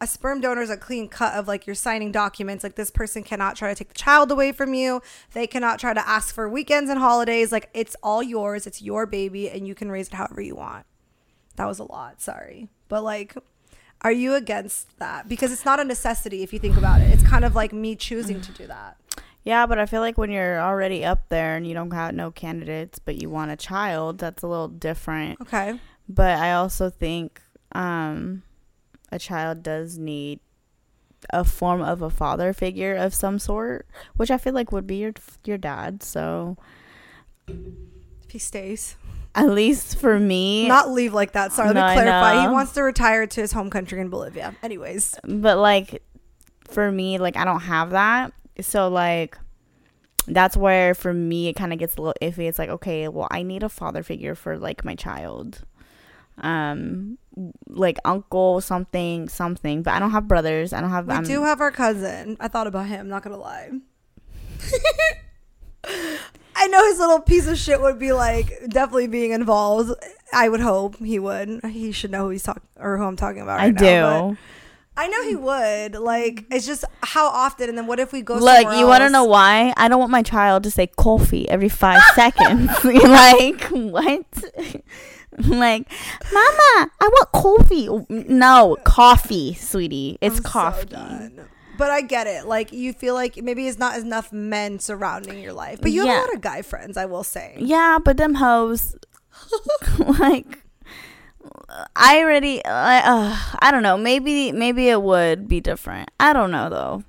a 0.00 0.06
sperm 0.06 0.40
donor 0.40 0.62
is 0.62 0.70
a 0.70 0.76
clean 0.76 1.08
cut 1.08 1.34
of 1.34 1.48
like 1.48 1.66
you're 1.66 1.74
signing 1.74 2.12
documents. 2.12 2.62
Like 2.62 2.76
this 2.76 2.90
person 2.90 3.22
cannot 3.22 3.56
try 3.56 3.68
to 3.68 3.74
take 3.74 3.88
the 3.88 3.94
child 3.94 4.30
away 4.30 4.52
from 4.52 4.74
you. 4.74 5.02
They 5.32 5.46
cannot 5.46 5.78
try 5.78 5.94
to 5.94 6.08
ask 6.08 6.34
for 6.34 6.48
weekends 6.48 6.90
and 6.90 6.98
holidays. 6.98 7.52
Like 7.52 7.70
it's 7.74 7.96
all 8.02 8.22
yours. 8.22 8.66
It's 8.66 8.82
your 8.82 9.06
baby, 9.06 9.50
and 9.50 9.66
you 9.66 9.74
can 9.74 9.90
raise 9.90 10.08
it 10.08 10.14
however 10.14 10.40
you 10.40 10.56
want. 10.56 10.86
That 11.56 11.66
was 11.66 11.78
a 11.78 11.84
lot. 11.84 12.20
Sorry, 12.20 12.68
but 12.88 13.02
like. 13.02 13.34
Are 14.04 14.10
you 14.10 14.34
against 14.34 14.98
that? 14.98 15.28
Because 15.28 15.52
it's 15.52 15.64
not 15.64 15.78
a 15.78 15.84
necessity 15.84 16.42
if 16.42 16.52
you 16.52 16.58
think 16.58 16.76
about 16.76 17.00
it. 17.00 17.04
It's 17.12 17.22
kind 17.22 17.44
of 17.44 17.54
like 17.54 17.72
me 17.72 17.94
choosing 17.94 18.40
to 18.40 18.50
do 18.50 18.66
that. 18.66 18.96
Yeah, 19.44 19.66
but 19.66 19.78
I 19.78 19.86
feel 19.86 20.00
like 20.00 20.18
when 20.18 20.30
you're 20.30 20.60
already 20.60 21.04
up 21.04 21.28
there 21.28 21.56
and 21.56 21.66
you 21.66 21.74
don't 21.74 21.90
have 21.92 22.14
no 22.14 22.30
candidates, 22.30 22.98
but 22.98 23.22
you 23.22 23.30
want 23.30 23.50
a 23.50 23.56
child, 23.56 24.18
that's 24.18 24.42
a 24.42 24.48
little 24.48 24.66
different. 24.66 25.40
Okay. 25.42 25.78
But 26.08 26.38
I 26.38 26.54
also 26.54 26.90
think 26.90 27.40
um, 27.72 28.42
a 29.12 29.18
child 29.18 29.62
does 29.62 29.98
need 29.98 30.40
a 31.30 31.44
form 31.44 31.80
of 31.80 32.02
a 32.02 32.10
father 32.10 32.52
figure 32.52 32.96
of 32.96 33.14
some 33.14 33.38
sort, 33.38 33.86
which 34.16 34.30
I 34.30 34.38
feel 34.38 34.54
like 34.54 34.72
would 34.72 34.86
be 34.88 34.96
your 34.96 35.12
your 35.44 35.58
dad. 35.58 36.02
So 36.02 36.56
If 37.46 38.30
he 38.30 38.38
stays. 38.38 38.96
at 39.34 39.48
least 39.50 39.98
for 39.98 40.18
me, 40.18 40.66
not 40.68 40.90
leave 40.90 41.14
like 41.14 41.32
that. 41.32 41.52
Sorry, 41.52 41.72
No, 41.72 41.80
let 41.80 41.96
me 41.96 42.02
clarify. 42.02 42.42
He 42.42 42.48
wants 42.48 42.72
to 42.72 42.82
retire 42.82 43.26
to 43.26 43.40
his 43.40 43.52
home 43.52 43.70
country 43.70 44.00
in 44.00 44.08
Bolivia. 44.08 44.56
Anyways, 44.62 45.14
but 45.24 45.58
like 45.58 46.02
for 46.68 46.90
me, 46.90 47.18
like 47.18 47.36
I 47.36 47.44
don't 47.44 47.60
have 47.60 47.90
that. 47.90 48.32
So 48.60 48.88
like 48.88 49.38
that's 50.26 50.56
where 50.56 50.94
for 50.94 51.12
me 51.12 51.48
it 51.48 51.54
kind 51.54 51.72
of 51.72 51.78
gets 51.78 51.96
a 51.96 52.00
little 52.02 52.14
iffy. 52.22 52.48
It's 52.48 52.58
like 52.58 52.68
okay, 52.70 53.08
well 53.08 53.28
I 53.30 53.42
need 53.42 53.62
a 53.62 53.68
father 53.68 54.02
figure 54.02 54.34
for 54.34 54.58
like 54.58 54.84
my 54.84 54.94
child. 54.94 55.64
Um 56.38 57.18
like 57.68 57.98
uncle 58.04 58.60
something 58.60 59.28
something, 59.28 59.82
but 59.82 59.94
I 59.94 59.98
don't 59.98 60.10
have 60.10 60.28
brothers. 60.28 60.72
I 60.72 60.80
don't 60.80 60.90
have 60.90 61.06
we 61.06 61.14
I'm- 61.14 61.24
do 61.24 61.42
have 61.44 61.60
our 61.60 61.70
cousin. 61.70 62.36
I 62.40 62.48
thought 62.48 62.66
about 62.66 62.86
him. 62.86 63.08
Not 63.08 63.22
gonna 63.22 63.36
lie. 63.38 63.70
I 66.54 66.66
know 66.68 66.84
his 66.86 66.98
little 66.98 67.20
piece 67.20 67.46
of 67.48 67.58
shit 67.58 67.80
would 67.80 67.98
be 67.98 68.12
like 68.12 68.48
definitely 68.68 69.08
being 69.08 69.32
involved. 69.32 69.90
I 70.32 70.48
would 70.48 70.60
hope 70.60 70.96
he 70.98 71.18
would. 71.18 71.60
He 71.66 71.92
should 71.92 72.10
know 72.10 72.24
who 72.24 72.30
he's 72.30 72.42
talking 72.42 72.62
or 72.76 72.98
who 72.98 73.04
I'm 73.04 73.16
talking 73.16 73.42
about. 73.42 73.60
I 73.60 73.70
now, 73.70 74.30
do. 74.30 74.36
I 74.96 75.08
know 75.08 75.22
he 75.24 75.34
would. 75.34 75.94
Like 75.96 76.44
it's 76.50 76.66
just 76.66 76.84
how 77.02 77.26
often, 77.26 77.68
and 77.68 77.76
then 77.78 77.86
what 77.86 77.98
if 77.98 78.12
we 78.12 78.22
go? 78.22 78.36
Look, 78.36 78.76
you 78.76 78.86
want 78.86 79.02
to 79.02 79.10
know 79.10 79.24
why? 79.24 79.72
I 79.76 79.88
don't 79.88 79.98
want 79.98 80.12
my 80.12 80.22
child 80.22 80.62
to 80.64 80.70
say 80.70 80.86
coffee 80.86 81.48
every 81.48 81.68
five 81.68 82.02
seconds. 82.14 82.70
like, 82.84 83.64
what? 83.70 84.24
like, 85.48 85.90
Mama, 86.32 86.90
I 87.00 87.08
want 87.08 87.32
coffee. 87.32 87.88
No, 88.08 88.76
coffee, 88.84 89.54
sweetie. 89.54 90.18
It's 90.20 90.38
I'm 90.38 90.42
so 90.42 90.48
coffee. 90.48 90.86
done. 90.86 91.48
But 91.78 91.90
I 91.90 92.02
get 92.02 92.26
it. 92.26 92.46
Like 92.46 92.72
you 92.72 92.92
feel 92.92 93.14
like 93.14 93.42
maybe 93.42 93.66
it's 93.66 93.78
not 93.78 93.98
enough 93.98 94.32
men 94.32 94.78
surrounding 94.78 95.40
your 95.40 95.54
life, 95.54 95.80
but 95.80 95.90
you 95.90 96.06
have 96.06 96.16
a 96.16 96.20
lot 96.20 96.34
of 96.34 96.40
guy 96.40 96.62
friends. 96.62 96.96
I 96.96 97.06
will 97.06 97.24
say. 97.24 97.56
yeah, 97.58 97.98
but 98.02 98.18
them 98.18 98.34
hoes, 98.34 98.94
like, 99.98 100.62
I 101.96 102.18
already, 102.20 102.64
I, 102.64 102.98
uh, 102.98 103.36
I 103.60 103.70
don't 103.70 103.82
know. 103.82 103.96
Maybe, 103.96 104.52
maybe 104.52 104.90
it 104.90 105.02
would 105.02 105.48
be 105.48 105.60
different. 105.60 106.10
I 106.20 106.32
don't 106.32 106.50
know 106.50 106.68
though. 106.68 107.04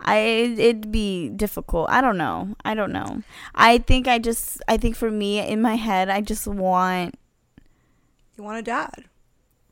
I 0.00 0.18
it'd 0.58 0.92
be 0.92 1.30
difficult. 1.30 1.88
I 1.90 2.00
don't 2.00 2.18
know. 2.18 2.54
I 2.64 2.74
don't 2.74 2.92
know. 2.92 3.22
I 3.54 3.78
think 3.78 4.06
I 4.06 4.18
just 4.18 4.62
I 4.68 4.76
think 4.76 4.96
for 4.96 5.10
me 5.10 5.40
in 5.40 5.62
my 5.62 5.76
head 5.76 6.10
I 6.10 6.20
just 6.20 6.46
want 6.46 7.14
You 8.36 8.44
want 8.44 8.58
a 8.58 8.62
dad 8.62 9.04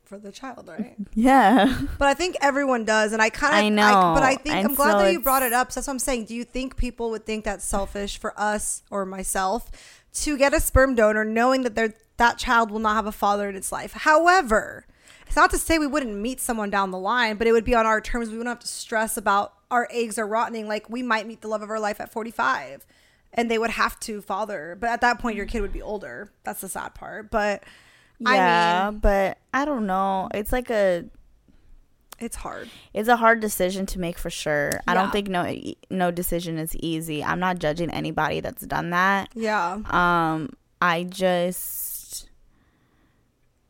for 0.04 0.18
the 0.18 0.30
child, 0.30 0.68
right? 0.68 0.94
yeah. 1.14 1.80
but 1.98 2.06
I 2.06 2.14
think 2.14 2.36
everyone 2.40 2.84
does, 2.84 3.12
and 3.12 3.22
I 3.22 3.30
kind 3.30 3.54
of 3.54 3.60
I 3.60 3.68
know, 3.70 4.12
but 4.14 4.22
I 4.22 4.34
think 4.34 4.56
and 4.56 4.68
I'm 4.68 4.74
glad 4.74 4.92
so 4.92 4.98
that 4.98 5.12
you 5.12 5.20
brought 5.20 5.42
it 5.42 5.52
up. 5.52 5.72
So 5.72 5.80
that's 5.80 5.86
what 5.86 5.94
I'm 5.94 5.98
saying. 5.98 6.26
Do 6.26 6.34
you 6.34 6.44
think 6.44 6.76
people 6.76 7.10
would 7.10 7.24
think 7.24 7.44
that's 7.44 7.64
selfish 7.64 8.18
for 8.18 8.38
us 8.38 8.82
or 8.90 9.06
myself 9.06 9.70
to 10.14 10.36
get 10.36 10.52
a 10.52 10.60
sperm 10.60 10.94
donor, 10.94 11.24
knowing 11.24 11.62
that 11.62 11.94
that 12.18 12.38
child 12.38 12.70
will 12.70 12.78
not 12.78 12.94
have 12.94 13.06
a 13.06 13.12
father 13.12 13.48
in 13.48 13.56
its 13.56 13.72
life? 13.72 13.92
However, 13.92 14.86
it's 15.26 15.36
not 15.36 15.50
to 15.52 15.58
say 15.58 15.78
we 15.78 15.86
wouldn't 15.86 16.14
meet 16.14 16.40
someone 16.40 16.68
down 16.68 16.90
the 16.90 16.98
line, 16.98 17.36
but 17.36 17.46
it 17.46 17.52
would 17.52 17.64
be 17.64 17.74
on 17.74 17.86
our 17.86 18.02
terms. 18.02 18.28
We 18.28 18.36
wouldn't 18.36 18.54
have 18.54 18.60
to 18.60 18.68
stress 18.68 19.16
about 19.16 19.54
our 19.70 19.88
eggs 19.90 20.18
are 20.18 20.26
rotting. 20.26 20.68
Like 20.68 20.90
we 20.90 21.02
might 21.02 21.26
meet 21.26 21.40
the 21.40 21.48
love 21.48 21.62
of 21.62 21.70
our 21.70 21.80
life 21.80 22.00
at 22.00 22.12
45, 22.12 22.84
and 23.32 23.50
they 23.50 23.56
would 23.56 23.70
have 23.70 23.98
to 24.00 24.20
father. 24.20 24.76
But 24.78 24.90
at 24.90 25.00
that 25.00 25.18
point, 25.18 25.36
your 25.36 25.46
kid 25.46 25.62
would 25.62 25.72
be 25.72 25.80
older. 25.80 26.30
That's 26.44 26.60
the 26.60 26.68
sad 26.68 26.94
part. 26.94 27.30
But 27.30 27.64
Yeah, 28.26 28.86
I 28.88 28.90
mean, 28.90 29.00
but 29.00 29.38
I 29.54 29.64
don't 29.64 29.86
know. 29.86 30.28
It's 30.34 30.52
like 30.52 30.70
a 30.70 31.04
it's 32.18 32.36
hard. 32.36 32.68
it's 32.94 33.08
a 33.08 33.16
hard 33.16 33.40
decision 33.40 33.84
to 33.86 33.98
make 33.98 34.16
for 34.18 34.30
sure. 34.30 34.70
I 34.86 34.94
don't 34.94 35.10
think 35.10 35.28
no 35.28 35.52
no 35.90 36.10
decision 36.10 36.56
is 36.58 36.76
easy. 36.76 37.22
I'm 37.24 37.40
not 37.40 37.58
judging 37.58 37.90
anybody 37.90 38.40
that's 38.40 38.64
done 38.66 38.90
that. 38.90 39.28
Yeah. 39.34 39.78
Um 39.90 40.50
I 40.80 41.04
just 41.04 42.28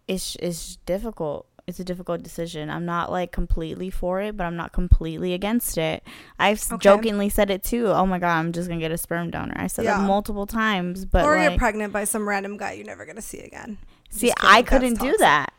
it's 0.08 0.36
it's 0.40 0.76
difficult. 0.86 1.46
It's 1.66 1.78
a 1.78 1.84
difficult 1.84 2.22
decision. 2.22 2.68
I'm 2.70 2.84
not 2.84 3.10
like 3.10 3.30
completely 3.30 3.88
for 3.88 4.20
it, 4.20 4.36
but 4.36 4.44
I'm 4.44 4.56
not 4.56 4.72
completely 4.72 5.32
against 5.32 5.78
it. 5.78 6.02
I've 6.38 6.60
Okay. 6.72 6.82
jokingly 6.82 7.28
said 7.28 7.50
it 7.50 7.62
too. 7.62 7.86
Oh 7.86 8.04
my 8.04 8.18
god, 8.18 8.36
I'm 8.38 8.52
just 8.52 8.68
gonna 8.68 8.80
get 8.80 8.90
a 8.90 8.98
sperm 8.98 9.30
donor. 9.30 9.54
I 9.56 9.68
said 9.68 9.84
Yeah. 9.84 9.98
that 9.98 10.06
multiple 10.06 10.44
times, 10.46 11.04
but 11.06 11.24
or 11.24 11.36
like, 11.36 11.50
you're 11.50 11.58
pregnant 11.58 11.92
by 11.92 12.04
some 12.04 12.28
random 12.28 12.56
guy 12.56 12.72
you're 12.72 12.84
never 12.86 13.06
gonna 13.06 13.22
see 13.22 13.38
again. 13.38 13.78
See, 14.12 14.32
I 14.40 14.62
couldn't 14.62 15.00
do 15.00 15.16
that. 15.18 15.52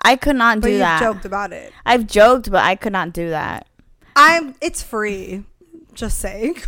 I 0.00 0.16
could 0.16 0.36
not 0.36 0.60
But 0.60 0.68
do 0.68 0.78
that. 0.78 1.00
joked 1.00 1.24
about 1.24 1.52
it. 1.52 1.72
I've 1.86 2.06
joked, 2.06 2.50
but 2.50 2.64
I 2.64 2.74
could 2.74 2.92
not 2.92 3.12
do 3.12 3.30
that. 3.30 3.66
I'm. 4.16 4.54
It's 4.60 4.82
free. 4.82 5.44
Just 5.94 6.18
saying. 6.18 6.56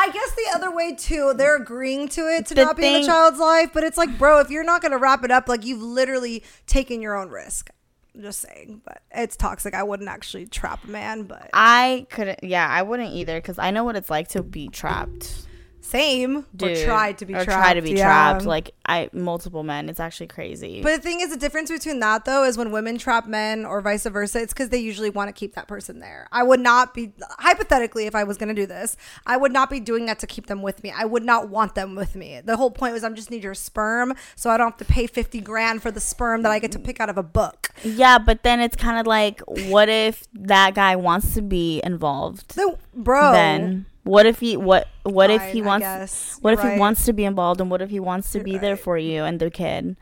I 0.00 0.10
guess 0.10 0.30
the 0.36 0.46
other 0.54 0.70
way 0.70 0.94
too, 0.94 1.34
they're 1.36 1.56
agreeing 1.56 2.08
to 2.10 2.20
it 2.28 2.46
to 2.46 2.54
The 2.54 2.64
not 2.66 2.76
be 2.76 2.86
in 2.86 2.92
thing- 2.92 3.02
the 3.02 3.08
child's 3.08 3.38
life, 3.40 3.70
but 3.74 3.82
it's 3.82 3.98
like, 3.98 4.16
bro, 4.16 4.38
if 4.40 4.48
you're 4.48 4.62
not 4.64 4.80
gonna 4.80 4.98
wrap 4.98 5.24
it 5.24 5.30
up, 5.30 5.48
like 5.48 5.64
you've 5.64 5.82
literally 5.82 6.44
taken 6.66 7.02
your 7.02 7.16
own 7.16 7.30
risk. 7.30 7.70
I'm 8.14 8.22
just 8.22 8.40
saying, 8.40 8.82
but 8.84 9.02
it's 9.12 9.36
toxic. 9.36 9.74
I 9.74 9.82
wouldn't 9.82 10.08
actually 10.08 10.46
trap 10.46 10.84
a 10.84 10.90
man, 10.90 11.24
but 11.24 11.50
I 11.52 12.06
couldn't. 12.10 12.44
Yeah, 12.44 12.66
I 12.68 12.82
wouldn't 12.82 13.12
either 13.12 13.38
because 13.40 13.58
I 13.58 13.70
know 13.70 13.82
what 13.84 13.96
it's 13.96 14.10
like 14.10 14.28
to 14.28 14.42
be 14.42 14.68
trapped. 14.68 15.46
Same, 15.88 16.44
Dude, 16.54 16.76
or 16.76 16.84
tried 16.84 17.18
to 17.18 17.26
be 17.26 17.34
or 17.34 17.44
trapped. 17.44 17.62
try 17.62 17.74
to 17.74 17.80
be 17.80 17.92
yeah. 17.92 18.04
trapped. 18.04 18.44
Like 18.44 18.74
I 18.86 19.08
multiple 19.12 19.62
men. 19.62 19.88
It's 19.88 20.00
actually 20.00 20.26
crazy. 20.26 20.82
But 20.82 20.96
the 20.96 21.02
thing 21.02 21.20
is, 21.20 21.30
the 21.30 21.36
difference 21.36 21.70
between 21.70 22.00
that 22.00 22.24
though 22.24 22.44
is 22.44 22.58
when 22.58 22.70
women 22.70 22.98
trap 22.98 23.26
men 23.26 23.64
or 23.64 23.80
vice 23.80 24.06
versa, 24.06 24.40
it's 24.40 24.52
because 24.52 24.68
they 24.68 24.78
usually 24.78 25.10
want 25.10 25.28
to 25.28 25.32
keep 25.32 25.54
that 25.54 25.66
person 25.66 26.00
there. 26.00 26.28
I 26.30 26.42
would 26.42 26.60
not 26.60 26.94
be, 26.94 27.12
hypothetically, 27.38 28.06
if 28.06 28.14
I 28.14 28.24
was 28.24 28.36
going 28.36 28.48
to 28.48 28.54
do 28.54 28.66
this, 28.66 28.96
I 29.26 29.36
would 29.36 29.52
not 29.52 29.70
be 29.70 29.80
doing 29.80 30.06
that 30.06 30.18
to 30.20 30.26
keep 30.26 30.46
them 30.46 30.62
with 30.62 30.82
me. 30.82 30.92
I 30.94 31.04
would 31.04 31.24
not 31.24 31.48
want 31.48 31.74
them 31.74 31.94
with 31.94 32.14
me. 32.14 32.40
The 32.44 32.56
whole 32.56 32.70
point 32.70 32.92
was 32.92 33.02
I'm 33.02 33.14
just 33.14 33.30
need 33.30 33.42
your 33.42 33.54
sperm 33.54 34.14
so 34.36 34.50
I 34.50 34.56
don't 34.56 34.70
have 34.70 34.78
to 34.78 34.84
pay 34.84 35.06
50 35.06 35.40
grand 35.40 35.82
for 35.82 35.90
the 35.90 36.00
sperm 36.00 36.42
that 36.42 36.52
I 36.52 36.58
get 36.58 36.72
to 36.72 36.78
pick 36.78 37.00
out 37.00 37.08
of 37.08 37.16
a 37.16 37.22
book. 37.22 37.70
yeah, 37.82 38.18
but 38.18 38.42
then 38.42 38.60
it's 38.60 38.76
kind 38.76 38.98
of 38.98 39.06
like, 39.06 39.40
what 39.46 39.88
if 39.88 40.24
that 40.34 40.74
guy 40.74 40.96
wants 40.96 41.34
to 41.34 41.42
be 41.42 41.80
involved? 41.84 42.52
So, 42.52 42.78
bro. 42.94 43.32
Then 43.32 43.86
what 44.08 44.24
if 44.26 44.40
he 44.40 44.56
what 44.56 44.88
what 45.02 45.30
if 45.30 45.42
he 45.52 45.60
wants 45.60 46.38
what 46.40 46.54
if 46.54 46.60
he 46.62 46.78
wants 46.78 47.04
to 47.04 47.12
be 47.12 47.24
involved 47.24 47.60
and 47.60 47.70
what 47.70 47.82
if 47.82 47.90
he 47.90 48.00
wants 48.00 48.32
to 48.32 48.38
You're 48.38 48.44
be 48.44 48.58
there 48.58 48.76
for 48.76 48.96
you 48.96 49.24
and 49.24 49.38
the 49.38 49.50
kid? 49.50 49.96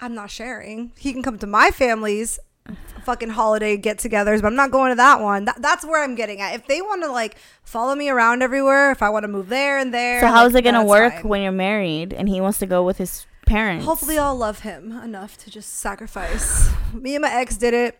I'm 0.00 0.14
not 0.14 0.30
sharing. 0.30 0.92
He 0.98 1.12
can 1.12 1.22
come 1.22 1.38
to 1.38 1.46
my 1.46 1.70
family's 1.70 2.38
fucking 3.04 3.30
holiday 3.30 3.76
get-togethers, 3.76 4.42
but 4.42 4.48
I'm 4.48 4.56
not 4.56 4.70
going 4.70 4.90
to 4.90 4.96
that 4.96 5.20
one. 5.20 5.44
That, 5.44 5.62
that's 5.62 5.84
where 5.84 6.02
I'm 6.02 6.14
getting 6.16 6.40
at. 6.40 6.54
If 6.54 6.66
they 6.66 6.82
want 6.82 7.02
to 7.04 7.10
like 7.10 7.36
follow 7.62 7.94
me 7.94 8.08
around 8.08 8.42
everywhere, 8.42 8.90
if 8.90 9.02
I 9.02 9.10
want 9.10 9.24
to 9.24 9.28
move 9.28 9.48
there 9.48 9.78
and 9.78 9.94
there, 9.94 10.20
So 10.20 10.26
how's 10.26 10.54
like, 10.54 10.64
it 10.64 10.72
gonna 10.72 10.84
work 10.84 11.14
fine. 11.14 11.28
when 11.28 11.42
you're 11.42 11.52
married 11.52 12.12
and 12.12 12.28
he 12.28 12.40
wants 12.40 12.58
to 12.58 12.66
go 12.66 12.82
with 12.82 12.98
his 12.98 13.26
parents? 13.46 13.84
Hopefully, 13.84 14.18
I'll 14.18 14.36
love 14.36 14.60
him 14.60 14.92
enough 14.92 15.36
to 15.38 15.50
just 15.50 15.74
sacrifice. 15.78 16.70
me 16.94 17.14
and 17.14 17.22
my 17.22 17.32
ex 17.32 17.56
did 17.56 17.74
it. 17.74 17.98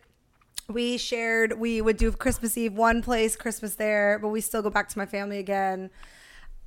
We 0.68 0.98
shared. 0.98 1.58
We 1.58 1.80
would 1.80 1.96
do 1.96 2.10
Christmas 2.12 2.56
Eve 2.58 2.74
one 2.74 3.02
place, 3.02 3.36
Christmas 3.36 3.76
there, 3.76 4.18
but 4.18 4.28
we 4.28 4.40
still 4.40 4.62
go 4.62 4.70
back 4.70 4.88
to 4.88 4.98
my 4.98 5.06
family 5.06 5.38
again. 5.38 5.90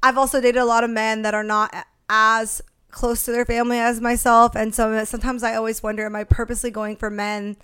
I've 0.02 0.18
also 0.18 0.40
dated 0.40 0.62
a 0.62 0.66
lot 0.66 0.84
of 0.84 0.90
men 0.90 1.24
that 1.24 1.34
are 1.34 1.44
not 1.44 1.74
as 2.10 2.62
close 2.92 3.24
to 3.26 3.32
their 3.32 3.46
family 3.46 3.78
as 3.78 4.00
myself, 4.02 4.56
and 4.56 4.74
so 4.74 5.04
sometimes 5.04 5.44
I 5.44 5.56
always 5.56 5.84
wonder: 5.84 6.06
Am 6.06 6.16
I 6.16 6.24
purposely 6.24 6.72
going 6.72 6.96
for 6.96 7.10
men 7.10 7.58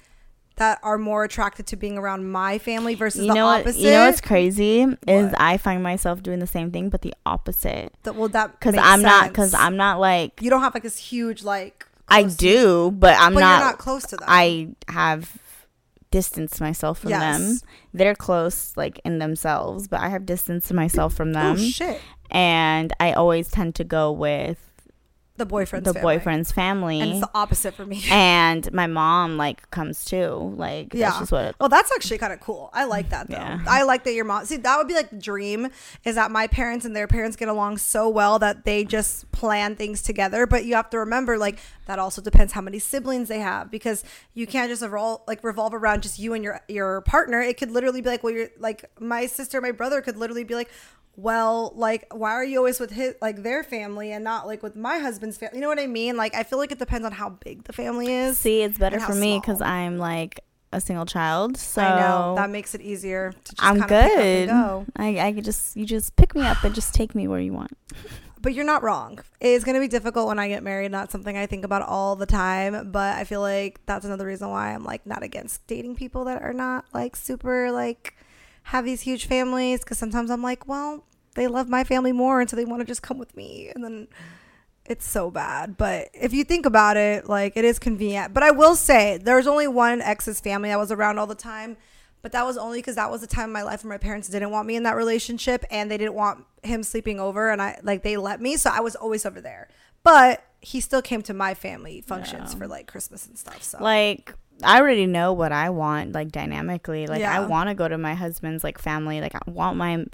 that 0.58 0.80
are 0.84 0.98
more 0.98 1.24
attracted 1.24 1.68
to 1.68 1.76
being 1.76 1.98
around 1.98 2.32
my 2.32 2.58
family 2.58 2.96
versus 2.96 3.22
you 3.22 3.28
the 3.28 3.34
know 3.34 3.46
what? 3.46 3.62
opposite? 3.62 3.82
You 3.82 3.92
know 3.92 4.06
what's 4.06 4.22
crazy 4.22 4.82
is 4.82 5.32
What? 5.32 5.42
I 5.42 5.58
find 5.58 5.84
myself 5.84 6.24
doing 6.24 6.40
the 6.40 6.48
same 6.48 6.72
thing, 6.72 6.90
but 6.90 7.02
the 7.02 7.14
opposite. 7.26 7.94
Well, 8.06 8.30
that 8.30 8.60
Because 8.60 8.76
I'm 8.78 9.02
not. 9.02 9.30
Because. 9.30 9.54
I'm 9.54 9.78
not 9.78 10.00
like 10.00 10.42
You 10.42 10.50
don't 10.50 10.62
have 10.62 10.74
like 10.74 10.84
this 10.84 10.98
huge 10.98 11.44
like. 11.44 11.86
I 12.08 12.24
do, 12.24 12.92
but 12.92 13.16
I'm 13.18 13.34
but 13.34 13.40
not. 13.40 13.58
you're 13.58 13.68
not 13.68 13.78
close 13.80 14.06
to 14.08 14.18
them. 14.18 14.28
I 14.30 14.70
have 14.88 15.40
distanced 16.16 16.62
myself 16.62 17.00
from 17.00 17.12
them. 17.12 17.60
They're 17.94 18.16
close, 18.16 18.72
like 18.78 19.02
in 19.04 19.20
themselves, 19.20 19.90
but 19.90 20.00
I 20.00 20.08
have 20.08 20.26
distanced 20.26 20.72
myself 20.72 21.14
from 21.14 21.32
oh, 21.32 21.34
them, 21.34 21.56
oh 21.56 21.58
shit! 21.58 22.00
and 22.32 22.94
I 23.02 23.12
always 23.12 23.52
tend 23.52 23.76
to 23.76 23.84
go 23.84 24.14
with 24.14 24.72
The 25.38 25.46
boyfriend's 25.46 25.86
the 25.88 25.94
family. 25.94 26.16
boyfriend's 26.18 26.52
family. 26.54 27.02
and 27.02 27.12
it's 27.12 27.20
the 27.20 27.30
opposite 27.36 27.74
for 27.74 27.86
me. 27.86 28.04
and 28.10 28.72
my 28.72 28.88
mom 28.88 29.36
like 29.36 29.70
comes 29.70 30.06
too. 30.06 30.54
Like 30.56 30.94
Yeah. 30.94 31.08
that's 31.10 31.20
just 31.20 31.32
what. 31.34 31.56
Oh, 31.60 31.68
that's 31.68 31.92
actually 31.92 32.20
kind 32.20 32.32
of 32.32 32.40
cool. 32.40 32.70
I 32.74 32.86
like 32.86 33.10
that 33.10 33.28
though. 33.30 33.36
Yeah. 33.36 33.60
I 33.68 33.84
like 33.84 34.06
that 34.06 34.14
your 34.14 34.24
mom. 34.24 34.46
See, 34.46 34.56
that 34.58 34.78
would 34.78 34.88
be 34.88 34.94
like 34.94 35.10
the 35.10 35.18
dream 35.18 35.68
is 36.06 36.16
that 36.16 36.32
my 36.32 36.48
parents 36.48 36.86
and 36.86 36.96
their 36.96 37.08
parents 37.08 37.36
get 37.36 37.50
along 37.50 37.80
so 37.80 38.08
well 38.08 38.40
that 38.40 38.64
they 38.64 38.86
just 38.86 39.30
plan 39.34 39.76
things 39.76 40.02
together. 40.02 40.48
But 40.48 40.64
you 40.66 40.76
have 40.76 40.90
to 40.92 41.00
remember, 41.00 41.38
like 41.38 41.60
that 41.88 42.00
also 42.00 42.22
depends 42.22 42.54
how 42.54 42.62
many 42.62 42.80
siblings 42.80 43.28
they 43.28 43.40
have 43.40 43.70
because 43.70 44.04
you 44.34 44.48
can't 44.48 44.70
just 44.70 44.82
revolve 44.82 45.22
like 45.28 45.44
revolve 45.44 45.74
around 45.74 46.02
just 46.04 46.18
you 46.18 46.34
and 46.34 46.44
your 46.46 46.62
your 46.70 47.02
partner. 47.02 47.42
It 47.42 47.58
could 47.58 47.72
literally 47.72 48.00
be 48.00 48.10
like, 48.10 48.24
well, 48.24 48.32
you're 48.34 48.50
like 48.58 48.90
my 49.02 49.26
sister, 49.26 49.60
my 49.60 49.72
brother 49.72 50.02
could 50.02 50.16
literally 50.16 50.46
be 50.46 50.56
like. 50.56 50.70
Well, 51.18 51.74
like, 51.76 52.06
why 52.14 52.32
are 52.32 52.44
you 52.44 52.58
always 52.58 52.80
with 52.80 52.92
his 52.92 53.16
like 53.22 53.44
their 53.44 53.64
family 53.64 54.12
and 54.12 54.24
not 54.24 54.48
like 54.48 54.62
with 54.62 54.76
my 54.76 55.00
husband's 55.00 55.38
family? 55.38 55.58
You 55.58 55.62
know 55.62 55.70
what 55.70 55.80
I 55.80 55.88
mean? 55.88 56.18
Like, 56.18 56.36
I 56.36 56.44
feel 56.44 56.60
like 56.60 56.72
it 56.72 56.80
depends 56.80 57.06
on 57.06 57.12
how 57.12 57.30
big 57.30 57.64
the 57.64 57.74
family 57.74 58.14
is. 58.14 58.38
See, 58.38 58.62
it's 58.62 58.78
better 58.78 59.00
for 59.00 59.16
me 59.16 59.40
because. 59.40 59.62
I'm 59.62 59.98
like 59.98 60.42
a 60.74 60.82
single 60.82 61.06
child, 61.06 61.58
so 61.58 61.82
I 61.82 62.00
know 62.00 62.36
that 62.36 62.50
makes 62.50 62.76
it 62.76 62.82
easier 62.82 63.32
to 63.32 63.56
just 63.56 63.64
I'm 63.64 63.80
kind 63.80 63.90
pick 63.90 64.02
up 64.02 64.18
good. 64.18 64.50
and 64.50 64.50
go. 64.50 64.86
I 64.96 65.20
I 65.28 65.32
could 65.32 65.46
just 65.46 65.76
you 65.76 65.86
just 65.86 66.16
pick 66.16 66.36
me 66.36 66.42
up 66.42 66.64
and 66.64 66.76
just 66.76 66.94
take 66.94 67.16
me 67.16 67.28
where 67.28 67.40
you 67.40 67.54
want. 67.54 67.72
But 68.42 68.54
you're 68.54 68.66
not 68.66 68.84
wrong. 68.84 69.20
It's 69.40 69.66
going 69.66 69.74
to 69.74 69.82
be 69.82 69.88
difficult 69.88 70.28
when 70.28 70.38
I 70.38 70.48
get 70.48 70.62
married. 70.62 70.92
Not 70.92 71.12
something 71.12 71.36
I 71.36 71.48
think 71.48 71.66
about 71.66 71.82
all 71.82 72.16
the 72.16 72.28
time. 72.28 72.92
But 72.92 73.18
I 73.18 73.24
feel 73.24 73.42
like 73.42 73.80
that's 73.88 74.06
another 74.06 74.28
reason 74.28 74.50
why 74.50 74.72
I'm 74.72 74.84
like 74.84 75.04
not 75.08 75.24
against 75.24 75.66
dating 75.66 75.96
people 75.96 76.26
that 76.26 76.44
are 76.44 76.54
not 76.54 76.86
like 76.94 77.16
super 77.16 77.72
like 77.72 78.16
have 78.66 78.86
these 78.86 79.02
huge 79.02 79.26
families. 79.28 79.80
Because 79.82 79.98
sometimes 79.98 80.30
I'm 80.32 80.42
like, 80.44 80.68
well, 80.68 81.04
they 81.36 81.48
love 81.48 81.68
my 81.70 81.84
family 81.84 82.12
more, 82.12 82.40
and 82.42 82.50
so 82.50 82.56
they 82.56 82.66
want 82.66 82.82
to 82.82 82.86
just 82.86 83.02
come 83.02 83.18
with 83.18 83.36
me, 83.36 83.72
and 83.74 83.84
then 83.84 84.08
it's 84.86 85.08
so 85.08 85.32
bad. 85.32 85.78
But 85.78 86.10
if 86.14 86.32
you 86.34 86.44
think 86.44 86.66
about 86.66 86.96
it, 86.98 87.28
like 87.28 87.58
it 87.58 87.66
is 87.66 87.80
convenient. 87.80 88.34
But 88.34 88.44
I 88.44 88.52
will 88.52 88.76
say 88.76 89.18
there's 89.18 89.48
only 89.48 89.68
one 89.68 90.02
ex's 90.02 90.40
family 90.40 90.70
that 90.70 90.78
was 90.80 90.92
around 90.92 91.18
all 91.20 91.28
the 91.28 91.36
time. 91.36 91.76
But 92.22 92.32
that 92.32 92.44
was 92.46 92.58
only 92.58 92.80
because 92.80 92.96
that 92.96 93.12
was 93.12 93.22
the 93.22 93.28
time 93.28 93.46
in 93.50 93.54
my 93.54 93.62
life 93.62 93.84
where 93.84 93.90
my 93.94 94.00
parents 94.00 94.28
didn't 94.30 94.50
want 94.50 94.66
me 94.68 94.76
in 94.76 94.82
that 94.84 94.96
relationship 94.96 95.64
and 95.70 95.92
they 95.92 95.98
didn't 95.98 96.16
want 96.16 96.44
him 96.64 96.82
sleeping 96.82 97.20
over 97.20 97.52
and 97.52 97.62
I 97.62 97.80
like 97.84 98.02
they 98.02 98.18
let 98.18 98.42
me. 98.42 98.58
So 98.58 98.72
I 98.74 98.80
was 98.80 98.96
always 98.96 99.28
over 99.28 99.40
there. 99.42 99.68
But 100.02 100.44
he 100.60 100.80
still 100.82 101.04
came 101.04 101.22
to 101.24 101.36
my 101.36 101.54
family 101.54 102.02
functions 102.02 102.54
Yeah. 102.54 102.60
for 102.60 102.68
like 102.68 102.88
Christmas 102.88 103.28
and 103.28 103.38
stuff. 103.38 103.62
So 103.62 103.78
Like 103.80 104.34
I 104.64 104.80
already 104.80 105.06
know 105.06 105.34
what 105.34 105.52
I 105.52 105.70
want, 105.70 106.14
like 106.14 106.32
dynamically. 106.32 107.08
Like 107.08 107.22
I 107.24 107.46
want 107.46 107.70
to 107.70 107.76
go 107.76 107.88
to 107.88 107.98
my 107.98 108.14
husband's 108.16 108.64
like 108.64 108.78
family. 108.80 109.22
Like 109.22 109.36
I 109.36 109.42
want 109.48 109.78
my 109.78 110.06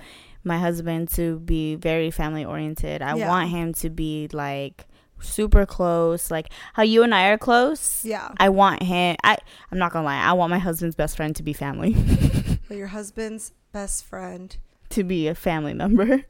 my 0.44 0.58
husband 0.58 1.10
to 1.10 1.40
be 1.40 1.76
very 1.76 2.10
family 2.12 2.44
oriented. 2.44 3.02
I 3.02 3.16
Yeah. 3.16 3.28
want 3.30 3.50
him 3.50 3.74
to 3.76 3.90
be 3.92 4.28
like 4.34 4.88
super 5.20 5.66
close. 5.68 6.32
Like 6.32 6.50
how 6.74 6.82
you 6.84 7.04
and 7.04 7.14
I 7.14 7.28
are 7.30 7.38
close. 7.38 8.04
yeah. 8.04 8.30
I 8.38 8.50
want 8.50 8.82
him. 8.82 9.16
I 9.24 9.38
I'm 9.72 9.78
not 9.78 9.94
gonna 9.94 10.06
lie. 10.06 10.18
I 10.20 10.34
want 10.34 10.50
my 10.50 10.58
husband's 10.60 10.96
best 10.96 11.16
friend 11.16 11.36
to 11.36 11.44
be 11.44 11.54
family, 11.54 11.94
But 12.68 12.78
your 12.78 12.88
husband's 12.88 13.54
best 13.72 14.04
friend. 14.06 14.58
to 14.90 15.04
be 15.04 15.28
a 15.28 15.36
family 15.36 15.74
member. 15.76 16.24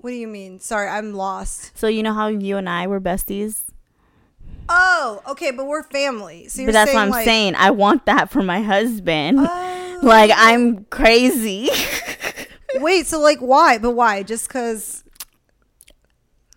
What 0.00 0.10
do 0.10 0.16
you 0.16 0.28
mean? 0.28 0.60
Sorry, 0.60 0.88
I'm 0.88 1.12
lost. 1.12 1.76
So 1.76 1.86
you 1.88 2.02
know 2.02 2.14
how 2.14 2.28
you 2.28 2.56
and 2.56 2.68
I 2.68 2.86
were 2.86 3.00
besties. 3.00 3.64
Oh, 4.72 5.20
okay, 5.28 5.50
but 5.50 5.66
we're 5.66 5.82
family. 5.82 6.46
So 6.48 6.62
you're 6.62 6.68
but 6.68 6.72
that's 6.72 6.94
what 6.94 7.00
I'm 7.00 7.10
like, 7.10 7.24
saying. 7.24 7.56
I 7.56 7.70
want 7.72 8.06
that 8.06 8.30
for 8.30 8.42
my 8.42 8.62
husband. 8.62 9.38
Oh. 9.40 9.98
like 10.02 10.30
I'm 10.34 10.84
crazy. 10.84 11.68
Wait, 12.76 13.06
so 13.06 13.18
like 13.20 13.40
why? 13.40 13.78
But 13.78 13.90
why? 13.90 14.22
Just 14.22 14.48
because 14.48 15.02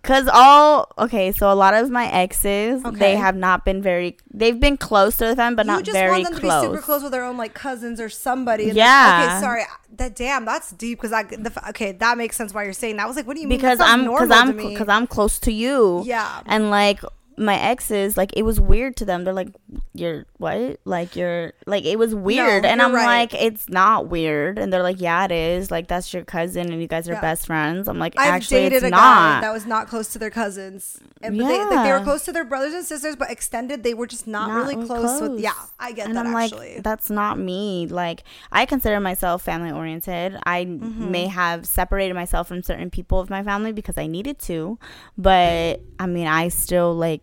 Cause 0.04 0.28
all 0.34 0.92
okay, 1.00 1.32
so 1.32 1.50
a 1.50 1.56
lot 1.56 1.74
of 1.74 1.90
my 1.90 2.12
exes, 2.12 2.84
Okay. 2.84 2.98
they 3.00 3.16
have 3.16 3.38
not 3.38 3.64
been 3.64 3.82
very. 3.82 4.18
They've 4.34 4.60
been 4.60 4.76
close 4.76 5.16
to 5.18 5.34
them, 5.34 5.56
but 5.56 5.66
you 5.66 5.72
not 5.72 5.86
just 5.86 5.96
very 5.96 6.12
want 6.12 6.24
them 6.26 6.36
to 6.36 6.42
be 6.42 6.50
super 6.50 6.82
close 6.82 7.04
with 7.04 7.14
their 7.14 7.24
own 7.24 7.38
like 7.38 7.54
cousins 7.54 8.02
or 8.02 8.10
somebody. 8.10 8.66
Yeah. 8.66 9.30
Okay, 9.30 9.42
sorry. 9.42 9.64
That 9.96 10.14
damn, 10.14 10.44
that's 10.44 10.72
deep. 10.72 10.98
Because 11.00 11.14
I 11.14 11.24
the, 11.24 11.54
f- 11.56 11.70
okay, 11.70 11.94
that 11.94 12.18
makes 12.18 12.36
sense 12.36 12.54
why 12.54 12.66
you're 12.66 12.74
saying 12.74 12.98
that. 12.98 13.04
I 13.04 13.06
was 13.06 13.16
like, 13.16 13.26
what 13.26 13.36
do 13.36 13.42
you 13.42 13.48
mean? 13.48 13.58
because 13.58 13.80
I'm 13.80 14.04
because 14.04 14.30
I'm 14.30 14.58
because 14.58 14.90
I'm 14.90 15.08
close 15.08 15.40
to 15.40 15.54
you. 15.54 16.04
Yeah. 16.06 16.42
and 16.48 16.70
like 16.70 17.00
my 17.38 17.60
exes, 17.60 18.16
like 18.18 18.32
it 18.36 18.44
was 18.44 18.60
weird 18.60 18.96
to 18.98 19.06
them. 19.06 19.24
They're 19.24 19.34
like, 19.34 19.50
"You're 19.94 20.26
what? 20.38 20.80
Like 20.86 21.16
you're 21.16 21.54
like 21.66 21.86
it 21.86 21.98
was 21.98 22.14
weird," 22.14 22.66
and 22.66 22.82
I'm 22.82 22.94
right. 22.94 23.06
like, 23.32 23.34
"It's 23.42 23.70
not 23.70 24.08
weird," 24.08 24.60
and 24.60 24.72
they're 24.72 24.84
like, 24.84 25.00
"Yeah, 25.02 25.26
it 25.26 25.32
is. 25.32 25.72
Like 25.72 25.88
that's 25.88 26.14
your 26.14 26.24
cousin, 26.24 26.72
and 26.72 26.82
you 26.82 26.88
guys 26.88 27.10
are 27.10 27.14
Yeah. 27.14 27.22
best 27.22 27.46
friends." 27.48 27.88
I'm 27.88 28.00
like, 28.00 28.14
I've 28.18 28.34
"Actually, 28.36 28.62
dated 28.62 28.74
it's 28.78 28.84
a 28.86 28.92
guy 28.92 28.98
not." 28.98 29.42
that 29.42 29.54
was 29.54 29.66
not 29.66 29.88
close 29.88 30.10
to 30.14 30.20
their 30.20 30.30
cousins, 30.30 31.00
and 31.22 31.38
but 31.38 31.48
they 31.48 31.66
like 31.66 31.86
they 31.86 31.92
were 31.92 32.04
close 32.04 32.26
to 32.26 32.32
their 32.32 32.46
brothers 32.46 32.74
and 32.74 32.86
sisters, 32.86 33.16
but 33.16 33.30
extended 33.32 33.84
they 33.84 33.94
were 33.94 34.08
just 34.08 34.28
not, 34.28 34.50
Not 34.50 34.56
really 34.64 34.76
really 34.76 34.88
close, 34.88 35.22
with. 35.22 35.40
Yeah, 35.40 35.52
I 35.80 35.92
get 35.94 36.08
and 36.08 36.16
that 36.18 36.26
I'm 36.26 36.36
actually. 36.36 36.76
like, 36.76 36.84
that's 36.84 37.10
not 37.10 37.40
me. 37.40 37.88
Like, 37.88 38.24
I 38.52 38.66
consider 38.66 39.00
myself 39.00 39.42
family 39.44 39.72
oriented. 39.72 40.38
I 40.46 40.66
Mm-hmm. 40.66 41.12
may 41.12 41.28
have 41.28 41.66
separated 41.66 42.14
myself 42.14 42.48
from 42.48 42.64
certain 42.64 42.90
people 42.90 43.20
of 43.20 43.30
my 43.30 43.44
family 43.44 43.72
because 43.72 43.98
I 43.98 44.08
needed 44.08 44.40
to, 44.40 44.78
but 45.18 45.82
I 46.00 46.06
mean, 46.08 46.28
I 46.28 46.48
still 46.50 46.94
like, 46.96 47.22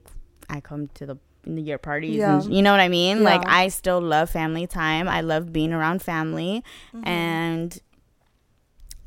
I 0.50 0.60
come 0.60 0.88
to 0.94 1.06
the 1.06 1.16
your 1.46 1.78
parties, 1.78 2.16
Yeah. 2.16 2.42
and, 2.42 2.54
you 2.54 2.60
know 2.60 2.70
what 2.70 2.80
I 2.80 2.88
mean? 2.88 3.22
Like, 3.24 3.42
I 3.46 3.68
still 3.68 3.98
love 4.00 4.28
family 4.28 4.66
time. 4.66 5.08
I 5.08 5.22
love 5.22 5.52
being 5.54 5.72
around 5.72 6.02
family, 6.02 6.62
Mm-hmm. 6.94 7.08
and 7.08 7.78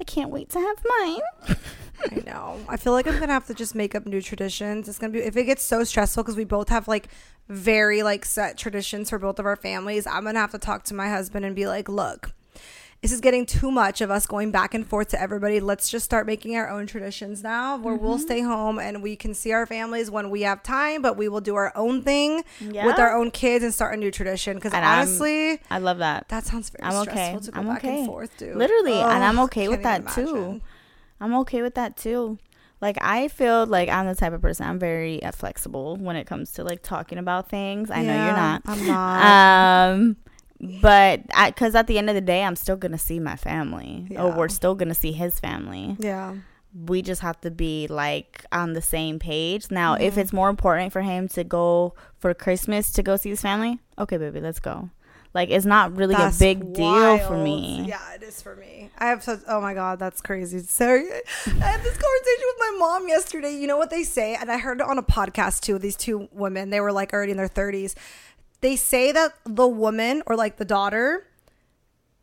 I 0.01 0.03
can't 0.03 0.31
wait 0.31 0.49
to 0.49 0.59
have 0.59 0.77
mine. 0.99 1.57
I 2.11 2.15
know. 2.25 2.59
I 2.67 2.75
feel 2.77 2.91
like 2.93 3.07
I'm 3.07 3.19
gonna 3.19 3.31
have 3.33 3.45
to 3.47 3.53
just 3.53 3.75
make 3.75 3.93
up 3.95 4.05
new 4.05 4.21
traditions. 4.21 4.89
It's 4.89 4.97
gonna 4.97 5.13
be 5.13 5.19
if 5.19 5.37
it 5.37 5.43
gets 5.45 5.63
so 5.63 5.83
stressful 5.83 6.23
because 6.23 6.35
we 6.35 6.43
both 6.43 6.69
have 6.69 6.87
like 6.87 7.07
very 7.47 8.01
like 8.03 8.25
set 8.25 8.57
traditions 8.57 9.09
for 9.11 9.19
both 9.19 9.37
of 9.39 9.45
our 9.45 9.55
families. 9.55 10.05
I'm 10.07 10.23
gonna 10.25 10.39
have 10.39 10.51
to 10.51 10.57
talk 10.57 10.83
to 10.85 10.93
my 10.95 11.09
husband 11.09 11.45
and 11.45 11.55
be 11.55 11.67
like, 11.67 11.87
look. 11.87 12.31
This 13.03 13.11
is 13.11 13.19
getting 13.19 13.45
too 13.45 13.69
much 13.69 13.99
of 13.99 14.09
us 14.09 14.25
going 14.25 14.49
back 14.51 14.73
and 14.73 14.87
forth 14.87 15.09
to 15.09 15.21
everybody. 15.21 15.59
Let's 15.59 15.89
just 15.89 16.05
start 16.05 16.25
making 16.25 16.55
our 16.55 16.69
own 16.69 16.87
traditions 16.87 17.43
now 17.43 17.75
where 17.77 17.95
we'll 17.95 18.13
Mm-hmm. 18.15 18.21
stay 18.21 18.39
home 18.41 18.79
and 18.79 19.03
we 19.03 19.17
can 19.17 19.33
see 19.33 19.51
our 19.51 19.65
families 19.65 20.09
when 20.09 20.29
we 20.29 20.43
have 20.43 20.63
time, 20.63 21.01
but 21.01 21.17
we 21.17 21.27
will 21.27 21.41
do 21.41 21.55
our 21.55 21.73
own 21.75 22.01
thing 22.01 22.45
Yeah. 22.61 22.85
with 22.85 22.97
our 22.99 23.13
own 23.13 23.29
kids 23.29 23.61
and 23.61 23.73
start 23.73 23.93
a 23.93 23.97
new 23.97 24.09
tradition. 24.09 24.55
Because 24.55 24.71
And 24.73 24.85
I'm- 24.85 24.99
honestly, 24.99 25.59
I 25.69 25.79
love 25.79 25.97
that. 25.97 26.29
that 26.29 26.45
sounds 26.45 26.69
very 26.69 26.81
I'm 26.89 26.95
okay. 27.01 27.11
stressful 27.11 27.39
to 27.41 27.51
go 27.51 27.59
I'm 27.59 27.67
back 27.67 27.83
okay. 27.83 27.97
and 27.97 28.05
forth, 28.07 28.37
dude. 28.37 28.55
Literally, 28.55 28.93
and 28.93 29.21
I'm 29.21 29.37
okay 29.39 29.67
with 29.67 29.83
that, 29.83 30.07
too. 30.07 30.61
I'm 31.19 31.33
okay 31.39 31.61
with 31.61 31.75
that 31.75 31.97
too. 31.97 32.37
Like 32.79 32.97
I 33.01 33.27
feel 33.27 33.65
like 33.65 33.89
I'm 33.89 34.07
the 34.07 34.15
type 34.15 34.31
of 34.31 34.41
person 34.41 34.65
I'm 34.65 34.79
very 34.79 35.21
uh, 35.23 35.31
flexible 35.33 35.97
when 35.97 36.15
it 36.15 36.25
comes 36.25 36.51
to 36.53 36.63
like 36.63 36.81
talking 36.83 37.17
about 37.17 37.49
things. 37.49 37.91
I 37.91 38.01
know 38.01 38.13
you're 38.13 38.35
not. 38.35 38.61
I'm 38.65 38.87
not. 38.87 39.91
Um, 39.93 40.17
but 40.81 41.21
because 41.47 41.75
at 41.75 41.87
the 41.87 41.97
end 41.97 42.09
of 42.09 42.15
the 42.15 42.21
day, 42.21 42.43
I'm 42.43 42.55
still 42.55 42.75
gonna 42.75 42.97
see 42.97 43.19
my 43.19 43.35
family, 43.35 44.07
or 44.11 44.29
Yeah. 44.29 44.37
we're 44.37 44.49
still 44.49 44.75
gonna 44.75 44.95
see 44.95 45.11
his 45.11 45.39
family. 45.39 45.95
yeah. 45.99 46.33
We 46.87 47.03
just 47.03 47.21
have 47.21 47.39
to 47.41 47.51
be 47.51 47.85
like 47.87 48.45
on 48.51 48.73
the 48.73 48.81
same 48.81 49.19
page. 49.19 49.69
Now, 49.69 49.93
if 49.93 50.15
Mhm. 50.15 50.17
it's 50.17 50.33
more 50.33 50.49
important 50.49 50.91
for 50.91 51.01
him 51.03 51.27
to 51.29 51.43
go 51.43 51.93
for 52.17 52.33
Christmas 52.33 52.91
to 52.93 53.03
go 53.03 53.15
see 53.15 53.29
his 53.29 53.41
family, 53.41 53.79
okay, 53.99 54.17
baby, 54.17 54.39
let's 54.41 54.59
go. 54.59 54.89
Like 55.35 55.49
it's 55.51 55.65
not 55.67 55.95
really 55.95 56.15
That's 56.15 56.35
a 56.37 56.39
big 56.39 56.73
deal 56.73 57.19
for 57.19 57.37
me. 57.37 57.85
Yeah, 57.87 57.99
it 58.15 58.23
is 58.23 58.41
for 58.41 58.55
me. 58.55 58.89
I 58.97 59.07
have 59.07 59.21
such. 59.23 59.41
Oh 59.47 59.61
my 59.61 59.73
god, 59.75 59.99
that's 59.99 60.19
crazy. 60.21 60.59
Sorry, 60.59 61.05
I 61.45 61.49
had 61.49 61.81
this 61.83 61.97
conversation 61.97 62.45
with 62.47 62.59
my 62.59 62.75
mom 62.79 63.07
yesterday. 63.07 63.55
You 63.55 63.67
know 63.67 63.77
what 63.77 63.89
they 63.91 64.03
say, 64.03 64.33
and 64.35 64.51
I 64.51 64.57
heard 64.57 64.79
it 64.79 64.87
on 64.87 64.97
a 64.97 65.03
podcast 65.03 65.61
too. 65.61 65.77
These 65.79 65.95
two 65.95 66.27
women, 66.31 66.69
they 66.71 66.79
were 66.81 66.91
like 66.91 67.13
already 67.13 67.31
in 67.31 67.37
their 67.37 67.47
thirties. 67.47 67.95
They 68.63 68.77
say 68.77 69.11
that 69.11 69.33
the 69.43 69.67
woman 69.67 70.23
or 70.25 70.37
like 70.37 70.55
the 70.55 70.63
daughter, 70.63 71.27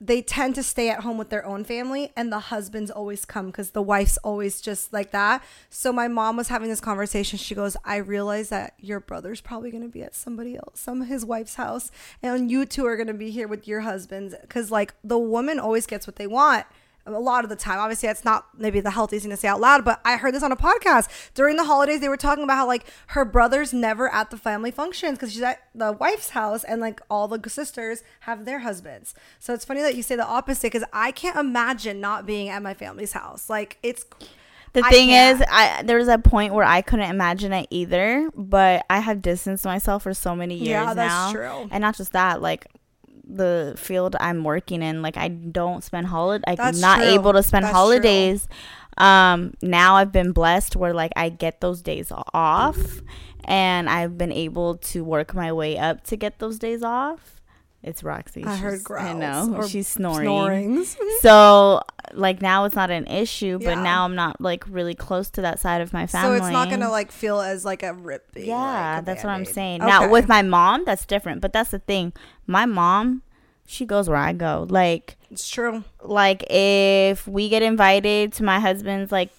they 0.01 0.23
tend 0.23 0.55
to 0.55 0.63
stay 0.63 0.89
at 0.89 1.01
home 1.01 1.19
with 1.19 1.29
their 1.29 1.45
own 1.45 1.65
family, 1.65 2.13
and 2.17 2.33
the 2.33 2.39
husbands 2.39 2.91
always 2.91 3.27
come 3.27 3.49
because 3.49 3.73
the 3.73 3.83
wife's 3.83 4.17
always 4.25 4.63
just 4.63 4.91
like 4.91 5.11
that. 5.11 5.45
So 5.69 5.93
my 5.93 6.09
mom 6.09 6.39
was 6.39 6.49
having 6.49 6.71
this 6.71 6.81
conversation. 6.81 7.39
She 7.39 7.55
goes, 7.55 7.77
"I 7.85 7.97
realize 7.97 8.49
that 8.49 8.73
your 8.79 9.01
brother's 9.01 9.43
probably 9.43 9.71
going 9.71 9.83
to 9.83 9.91
be 9.91 10.03
at 10.03 10.15
somebody 10.15 10.57
else, 10.57 10.81
some 10.81 11.03
his 11.03 11.27
wife's 11.27 11.57
house, 11.57 11.91
and 12.23 12.51
you 12.51 12.65
two 12.65 12.87
are 12.87 12.97
going 12.97 13.07
to 13.09 13.13
be 13.13 13.31
here 13.31 13.47
with 13.47 13.69
your 13.69 13.81
husbands 13.81 14.35
because 14.41 14.71
like 14.71 14.95
the 15.05 15.19
woman 15.19 15.61
always 15.61 15.87
gets 15.87 16.07
what 16.07 16.17
they 16.17 16.27
want." 16.27 16.65
A 17.15 17.19
lot 17.19 17.45
of 17.45 17.51
the 17.51 17.57
time, 17.57 17.79
obviously, 17.79 18.09
that's 18.09 18.25
not 18.25 18.47
maybe 18.57 18.81
the 18.81 18.91
healthiest 18.91 19.25
thing 19.25 19.31
to 19.31 19.37
say 19.37 19.49
out 19.49 19.61
loud, 19.61 19.85
but 19.85 20.01
I 20.05 20.17
heard 20.17 20.35
this 20.35 20.43
on 20.43 20.53
a 20.53 20.57
podcast 20.57 21.09
during 21.35 21.57
the 21.57 21.65
holidays. 21.65 22.01
They 22.01 22.09
were 22.09 22.17
talking 22.17 22.45
about 22.45 22.57
how 22.57 22.67
like 22.67 22.87
her 23.09 23.25
brother's 23.25 23.73
never 23.73 24.13
at 24.13 24.31
the 24.31 24.37
family 24.37 24.71
functions 24.71 25.19
because 25.19 25.33
she's 25.33 25.43
at 25.43 25.61
the 25.75 25.93
wife's 25.93 26.31
house, 26.31 26.65
and 26.65 26.81
like 26.81 27.01
all 27.11 27.29
the 27.29 27.41
sisters 27.51 28.03
have 28.21 28.45
their 28.45 28.61
husbands. 28.61 29.15
So 29.39 29.55
it's 29.55 29.65
funny 29.65 29.81
that 29.83 29.95
you 29.97 30.03
say 30.03 30.17
the 30.17 30.27
opposite 30.27 30.73
because 30.73 30.87
I 30.93 31.13
can't 31.13 31.37
imagine 31.37 32.01
not 32.01 32.27
being 32.27 32.49
at 32.49 32.63
my 32.63 32.75
family's 32.75 33.13
house. 33.13 33.51
Like 33.51 33.79
it's 33.83 34.05
The 34.73 34.83
I 34.85 34.91
thing 34.91 35.11
is. 35.11 35.43
I 35.51 35.83
there 35.85 35.97
was 35.99 36.09
a 36.09 36.19
point 36.19 36.55
where 36.55 36.65
I 36.65 36.81
couldn't 36.83 37.11
imagine 37.11 37.53
it 37.53 37.67
either, 37.71 38.31
but 38.37 38.85
I 38.89 39.01
have 39.01 39.21
distanced 39.23 39.65
myself 39.65 40.05
for 40.05 40.15
so 40.15 40.37
many 40.37 40.55
years 40.55 40.69
Yeah, 40.69 40.95
that's 40.95 41.13
now. 41.13 41.33
true. 41.33 41.69
And 41.73 41.83
not 41.83 41.97
just 41.97 42.13
that, 42.13 42.41
like 42.41 42.67
the 43.35 43.75
field 43.77 44.17
I'm 44.21 44.45
working 44.45 44.83
in, 44.83 45.03
like 45.03 45.17
I 45.17 45.29
don't 45.29 45.83
spend 45.85 46.07
holiday. 46.07 46.45
I'm 46.49 46.57
That's 46.57 46.81
not 46.81 46.99
true. 46.99 47.09
able 47.09 47.33
to 47.33 47.43
spend 47.43 47.65
That's 47.65 47.75
holidays. 47.75 48.49
Um, 48.99 49.55
now 49.63 49.97
I've 49.97 50.13
been 50.13 50.33
blessed 50.33 50.77
where 50.77 50.93
like 50.93 51.13
I 51.17 51.29
get 51.31 51.61
those 51.61 51.83
days 51.83 52.13
off, 52.35 52.79
and 53.45 53.89
I've 53.89 54.19
been 54.19 54.33
able 54.33 54.77
to 54.77 55.05
work 55.05 55.35
my 55.35 55.53
way 55.53 55.79
up 55.79 56.05
to 56.05 56.17
get 56.17 56.39
those 56.39 56.59
days 56.59 56.83
off. 56.83 57.40
It's 57.83 58.03
Roxy. 58.03 58.45
I 58.45 58.57
heard 58.57 58.73
She's- 58.73 58.83
growls 58.83 59.07
I 59.09 59.13
know 59.15 59.55
or 59.57 59.67
she's 59.67 59.89
snoring. 59.89 60.27
snorings. 60.29 60.97
So 61.23 61.81
like 62.13 62.43
now 62.43 62.65
it's 62.65 62.75
not 62.75 62.91
an 62.91 63.07
issue, 63.07 63.59
but 63.59 63.77
Yeah. 63.77 63.83
now 63.83 64.05
I'm 64.05 64.15
not 64.15 64.41
like 64.41 64.65
really 64.69 64.95
close 64.95 65.31
to 65.31 65.43
that 65.43 65.61
side 65.61 65.81
of 65.81 65.93
my 65.93 66.07
family. 66.07 66.39
so 66.39 66.45
it's 66.45 66.53
not 66.53 66.69
gonna 66.69 66.91
like 66.91 67.11
feel 67.13 67.41
as 67.41 67.65
like 67.65 67.83
a 67.83 67.95
rip. 67.95 68.27
Yeah, 68.37 68.95
like, 68.97 69.03
a 69.03 69.05
that's 69.07 69.25
what 69.25 69.31
I'm 69.31 69.45
saying. 69.47 69.81
Okay. 69.81 69.89
Now 69.91 70.11
with 70.11 70.29
my 70.29 70.43
mom, 70.43 70.85
that's 70.85 71.07
different. 71.07 71.41
But 71.41 71.53
that's 71.55 71.71
the 71.71 71.79
thing. 71.79 72.13
My 72.47 72.67
mom, 72.67 73.23
she 73.67 73.87
goes 73.87 74.09
where 74.09 74.19
I 74.19 74.33
go. 74.35 74.67
Like 74.69 75.17
it's 75.31 75.49
true. 75.49 75.85
like 76.03 76.45
if 76.51 77.27
we 77.29 77.49
get 77.49 77.63
invited 77.63 78.33
to 78.35 78.43
my 78.45 78.61
husband's 78.61 79.11
like 79.13 79.31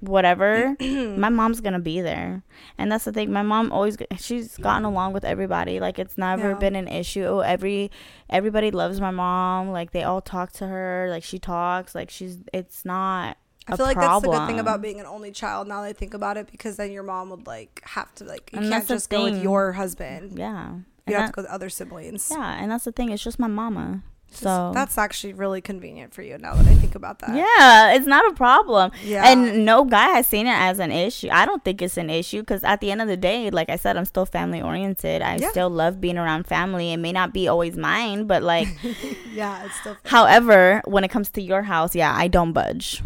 whatever 0.00 0.74
my 0.80 1.28
mom's 1.28 1.60
gonna 1.60 1.78
be 1.80 2.00
there. 2.00 2.42
And 2.78 2.90
that's 2.90 3.04
the 3.04 3.12
thing 3.12 3.32
my 3.32 3.42
mom 3.42 3.70
always 3.72 3.96
she's 4.18 4.56
gotten 4.56 4.84
along 4.84 5.12
with 5.12 5.24
everybody. 5.24 5.80
Like 5.80 5.98
it's 5.98 6.16
never 6.18 6.50
Yeah. 6.50 6.58
been 6.58 6.76
an 6.76 6.88
issue. 6.88 7.24
Oh, 7.24 7.40
every 7.40 7.90
everybody 8.28 8.70
loves 8.70 9.00
my 9.00 9.10
mom. 9.10 9.70
Like 9.70 9.92
they 9.92 10.02
all 10.02 10.20
talk 10.20 10.52
to 10.52 10.66
her. 10.66 11.06
Like 11.10 11.22
she 11.24 11.38
talks. 11.38 11.94
Like 11.94 12.10
she's 12.10 12.38
it's 12.52 12.84
not 12.84 13.36
I 13.68 13.76
feel 13.76 13.86
like 13.86 13.96
that's 13.98 14.22
the 14.22 14.30
good 14.30 14.46
thing 14.48 14.58
about 14.58 14.82
being 14.82 14.98
an 15.00 15.06
only 15.06 15.30
child. 15.30 15.68
Now 15.68 15.82
that 15.82 15.88
I 15.88 15.92
think 15.92 16.14
about 16.14 16.36
it, 16.36 16.50
because 16.50 16.76
then 16.76 16.90
your 16.90 17.02
mom 17.04 17.30
would 17.30 17.46
like 17.46 17.82
have 17.84 18.12
to 18.16 18.24
like 18.24 18.50
you 18.52 18.58
And 18.58 18.70
can't 18.70 18.88
just 18.88 19.10
go 19.10 19.24
with 19.24 19.42
your 19.42 19.72
husband. 19.72 20.38
yeah. 20.38 20.74
You 21.06 21.16
have 21.16 21.26
to 21.26 21.32
go 21.32 21.42
with 21.42 21.50
other 21.50 21.68
siblings. 21.68 22.28
yeah 22.30 22.62
and 22.62 22.70
that's 22.70 22.84
the 22.84 22.92
thing 22.92 23.10
it's 23.10 23.22
just 23.22 23.38
my 23.40 23.48
mama 23.48 24.02
so 24.32 24.70
that's 24.72 24.96
actually 24.96 25.32
really 25.32 25.60
convenient 25.60 26.14
for 26.14 26.22
you. 26.22 26.38
Now 26.38 26.54
that 26.54 26.66
I 26.66 26.74
think 26.74 26.94
about 26.94 27.18
that. 27.18 27.34
yeah 27.34 27.92
it's 27.94 28.06
not 28.06 28.24
a 28.30 28.34
problem 28.34 28.92
Yeah. 29.04 29.26
And 29.30 29.64
no 29.64 29.84
guy 29.84 30.08
has 30.10 30.26
seen 30.26 30.46
it 30.46 30.54
as 30.56 30.78
an 30.78 30.92
issue. 30.92 31.28
I 31.32 31.46
don't 31.46 31.64
think 31.64 31.82
it's 31.82 31.96
an 31.96 32.10
issue 32.10 32.40
because 32.40 32.62
at 32.64 32.80
the 32.80 32.90
end 32.90 33.02
of 33.02 33.08
the 33.08 33.16
day, 33.16 33.50
like 33.50 33.68
I 33.70 33.76
said, 33.76 33.96
I'm 33.96 34.04
still 34.04 34.26
family 34.26 34.62
oriented. 34.62 35.20
I 35.22 35.36
Yeah. 35.36 35.50
still 35.50 35.68
love 35.70 36.00
being 36.00 36.16
around 36.18 36.46
family. 36.46 36.92
It 36.92 36.98
may 36.98 37.12
not 37.12 37.32
be 37.34 37.48
always 37.48 37.76
mine, 37.76 38.26
but 38.26 38.42
like, 38.42 38.68
yeah, 39.34 39.64
it's 39.64 39.74
still. 39.80 39.96
however, 40.04 40.80
when 40.86 41.02
it 41.04 41.08
comes 41.08 41.30
to 41.32 41.42
your 41.42 41.62
house, 41.62 41.94
yeah, 41.94 42.14
I 42.16 42.28
don't 42.28 42.52
budge. 42.52 43.02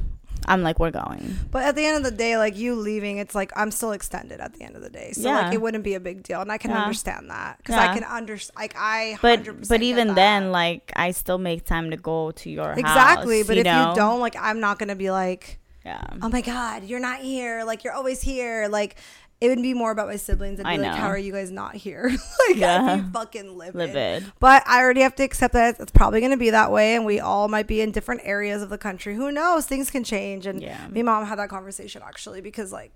I'm 0.46 0.62
like, 0.62 0.78
we're 0.78 0.90
going. 0.90 1.36
But 1.50 1.62
at 1.64 1.74
the 1.76 1.84
end 1.84 1.96
of 1.98 2.02
the 2.04 2.16
day, 2.16 2.36
like 2.36 2.56
you 2.56 2.74
leaving, 2.74 3.18
it's 3.18 3.34
like 3.34 3.52
I'm 3.56 3.70
still 3.70 3.92
extended 3.92 4.40
at 4.40 4.54
the 4.54 4.62
end 4.64 4.76
of 4.76 4.82
the 4.82 4.90
day. 4.90 5.12
So 5.12 5.28
Yeah. 5.28 5.42
like 5.42 5.54
it 5.54 5.60
wouldn't 5.60 5.84
be 5.84 5.94
a 5.94 6.00
big 6.00 6.22
deal, 6.22 6.40
and 6.40 6.50
I 6.52 6.58
can 6.58 6.70
Yeah. 6.70 6.78
understand 6.82 7.30
that 7.30 7.58
because 7.58 7.76
I 7.76 7.88
can 7.94 8.04
understand. 8.04 8.56
Like 8.56 8.74
I, 8.78 9.18
But 9.22 9.40
100% 9.44 9.68
but 9.68 9.82
even 9.82 10.14
then, 10.14 10.52
like, 10.52 10.92
I 10.96 11.10
still 11.12 11.38
make 11.38 11.64
time 11.64 11.90
to 11.90 11.96
go 11.96 12.30
to 12.32 12.50
your 12.50 12.68
house. 12.70 12.78
exactly. 12.78 13.42
But 13.42 13.56
if 13.58 13.64
know? 13.64 13.90
you 13.90 13.94
don't, 13.96 14.20
like, 14.20 14.36
I'm 14.38 14.60
not 14.60 14.78
gonna 14.78 14.96
be 14.96 15.10
like, 15.10 15.58
yeah, 15.84 16.00
oh 16.22 16.28
my 16.30 16.40
god, 16.40 16.84
you're 16.84 17.00
not 17.00 17.20
here. 17.20 17.62
Like 17.64 17.84
you're 17.84 17.92
always 17.92 18.22
here. 18.22 18.68
Like 18.68 18.96
it 19.44 19.48
would 19.48 19.62
be 19.62 19.74
more 19.74 19.90
about 19.90 20.08
my 20.08 20.16
siblings 20.16 20.58
and 20.58 20.66
be 20.66 20.72
I 20.72 20.76
like, 20.76 20.90
know. 20.92 20.96
how 20.96 21.08
are 21.08 21.18
you 21.18 21.32
guys 21.32 21.50
not 21.50 21.74
here? 21.74 22.08
like 22.48 22.56
Yeah. 22.56 22.82
I'd 22.94 23.06
be 23.06 23.12
fucking 23.12 23.56
livid. 23.58 23.74
livid. 23.74 24.32
But 24.40 24.62
I 24.66 24.80
already 24.80 25.02
have 25.02 25.14
to 25.16 25.22
accept 25.22 25.54
that 25.54 25.78
it's 25.80 25.92
probably 25.92 26.20
going 26.20 26.32
to 26.32 26.36
be 26.36 26.50
that 26.50 26.70
way, 26.72 26.94
and 26.96 27.04
we 27.04 27.20
all 27.20 27.48
might 27.48 27.66
be 27.66 27.80
in 27.80 27.90
different 27.92 28.22
areas 28.24 28.62
of 28.62 28.70
the 28.70 28.78
country. 28.78 29.14
Who 29.14 29.30
knows? 29.32 29.66
Things 29.66 29.90
can 29.90 30.04
change. 30.04 30.46
And 30.46 30.62
Yeah. 30.62 30.88
me 30.88 31.00
and 31.00 31.06
mom 31.06 31.26
had 31.26 31.38
that 31.38 31.48
conversation 31.50 32.02
actually 32.04 32.40
because, 32.40 32.72
like, 32.72 32.92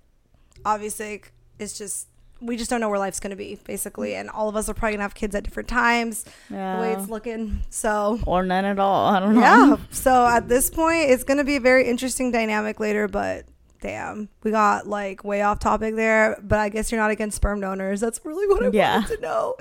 obviously, 0.65 1.21
it's 1.59 1.77
just 1.77 2.07
we 2.41 2.55
just 2.55 2.69
don't 2.69 2.79
know 2.79 2.87
where 2.87 2.97
life's 2.97 3.19
going 3.19 3.31
to 3.31 3.35
be, 3.35 3.59
basically. 3.65 4.15
And 4.15 4.29
all 4.29 4.47
of 4.47 4.55
us 4.55 4.69
are 4.69 4.73
probably 4.73 4.91
going 4.93 4.99
to 4.99 5.03
have 5.03 5.13
kids 5.13 5.35
at 5.35 5.43
different 5.43 5.67
times, 5.67 6.23
the 6.49 6.53
way 6.55 6.57
Yeah, 6.91 6.97
it's 7.01 7.09
looking. 7.09 7.63
So. 7.69 8.17
or 8.25 8.43
none 8.43 8.63
at 8.63 8.79
all. 8.79 9.07
I 9.13 9.19
don't 9.19 9.35
know. 9.35 9.41
Yeah. 9.41 9.75
So 9.91 10.25
at 10.25 10.47
this 10.47 10.69
point, 10.69 11.09
it's 11.09 11.25
going 11.25 11.39
to 11.39 11.43
be 11.43 11.57
a 11.57 11.59
very 11.59 11.89
interesting 11.89 12.31
dynamic 12.31 12.79
later, 12.79 13.09
but 13.09 13.43
damn, 13.81 14.29
we 14.43 14.51
got 14.51 14.87
like 14.87 15.23
way 15.23 15.41
off 15.41 15.59
topic 15.59 15.95
there. 15.95 16.37
But 16.41 16.59
I 16.59 16.69
guess 16.69 16.91
you're 16.91 16.99
not 17.01 17.11
against 17.11 17.37
sperm 17.37 17.61
donors. 17.61 17.99
That's 18.01 18.19
really 18.23 18.47
what 18.47 18.63
I 18.65 18.69
Yeah. 18.75 18.99
wanted 18.99 19.15
to 19.15 19.21
know 19.21 19.55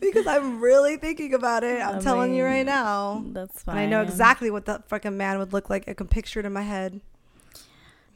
because 0.00 0.26
I'm 0.26 0.60
really 0.60 0.96
thinking 0.96 1.34
about 1.34 1.64
it. 1.64 1.80
I'm 1.82 1.96
I 1.96 2.00
telling 2.00 2.34
you 2.34 2.44
right 2.44 2.64
now. 2.66 3.24
That's 3.28 3.62
fine. 3.62 3.76
And 3.76 3.84
I 3.84 3.86
know 3.86 4.02
exactly 4.02 4.50
what 4.50 4.66
that 4.66 4.88
fucking 4.88 5.16
man 5.16 5.38
would 5.38 5.52
look 5.52 5.70
like. 5.70 5.88
I 5.88 5.94
can 5.94 6.08
picture 6.08 6.40
it 6.40 6.46
in 6.46 6.52
my 6.52 6.62
head. 6.62 7.00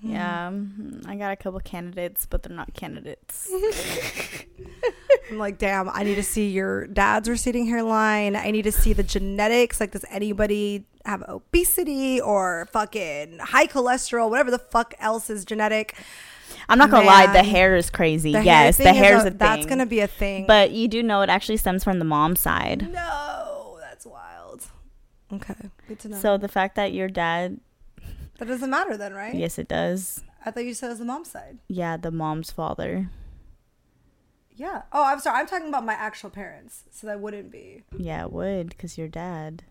Yeah, 0.01 0.51
mm, 0.53 1.05
I 1.09 1.17
got 1.17 1.33
a 1.33 1.37
couple 1.37 1.59
candidates, 1.59 2.25
but 2.25 2.45
they're 2.45 2.55
not 2.57 2.73
candidates. 2.73 3.51
I'm 5.31 5.39
like, 5.39 5.59
damn, 5.59 5.89
I 5.89 6.03
need 6.05 6.15
to 6.17 6.23
see 6.23 6.49
your 6.49 6.87
dad's 6.87 7.29
receding 7.29 7.67
hairline. 7.67 8.35
I 8.37 8.51
need 8.51 8.63
to 8.63 8.73
see 8.73 8.93
the 8.93 9.03
genetics. 9.03 9.81
Like, 9.81 9.91
does 9.93 10.05
anybody 10.11 10.85
have 11.05 11.23
obesity 11.29 12.21
or 12.21 12.69
fucking 12.73 13.39
high 13.39 13.67
cholesterol, 13.67 14.31
whatever 14.31 14.51
the 14.51 14.59
fuck 14.59 14.95
else 14.99 15.31
is 15.31 15.45
genetic? 15.45 15.95
I'm 16.69 16.79
not 16.79 16.91
gonna 16.91 17.07
lie, 17.07 17.33
the 17.33 17.43
hair 17.43 17.77
is 17.77 17.91
crazy. 17.91 18.31
Yes, 18.31 18.43
the 18.43 18.43
hair 18.51 18.65
yes, 18.65 18.77
thing 18.77 18.85
the 18.85 18.91
is 18.91 18.97
hair's 18.97 19.23
a- 19.23 19.27
a, 19.27 19.31
thing. 19.31 19.39
That's 19.39 19.67
gonna 19.67 19.87
be 19.87 20.01
a 20.01 20.07
thing. 20.07 20.47
But 20.47 20.71
you 20.71 20.89
do 20.89 21.03
know 21.03 21.23
it 21.23 21.31
actually 21.31 21.57
stems 21.59 21.85
from 21.85 21.99
the 21.99 22.05
mom 22.05 22.37
side. 22.37 22.91
no, 22.93 23.79
that's 23.81 24.05
wild. 24.07 24.67
Okay, 25.33 25.55
good 25.89 25.99
to 26.01 26.09
know. 26.09 26.19
So 26.19 26.37
the 26.39 26.49
fact 26.49 26.75
that 26.77 26.93
your 26.93 27.09
dad, 27.09 27.61
that 28.39 28.49
doesn't 28.49 28.71
matter 28.71 28.97
then, 28.97 29.13
right? 29.15 29.35
yes, 29.35 29.59
it 29.59 29.69
does. 29.69 30.23
I 30.45 30.51
thought 30.51 30.65
you 30.65 30.75
said 30.75 30.87
it 30.87 30.91
was 30.91 30.99
the 31.01 31.05
mom's 31.05 31.31
side. 31.31 31.59
Yeah, 31.69 31.97
the 31.97 32.11
mom's 32.11 32.51
father. 32.51 33.11
Yeah. 34.59 34.83
Oh, 34.93 35.05
I'm 35.05 35.21
sorry. 35.21 35.39
I'm 35.39 35.47
talking 35.47 35.69
about 35.69 35.85
my 35.85 35.95
actual 35.95 36.31
parents, 36.31 36.83
so 36.91 37.07
that 37.07 37.21
wouldn't 37.21 37.51
be. 37.51 37.85
Yeah, 37.97 38.25
it 38.25 38.33
would, 38.33 38.77
cause 38.77 38.99
your 38.99 39.09
dad. 39.09 39.63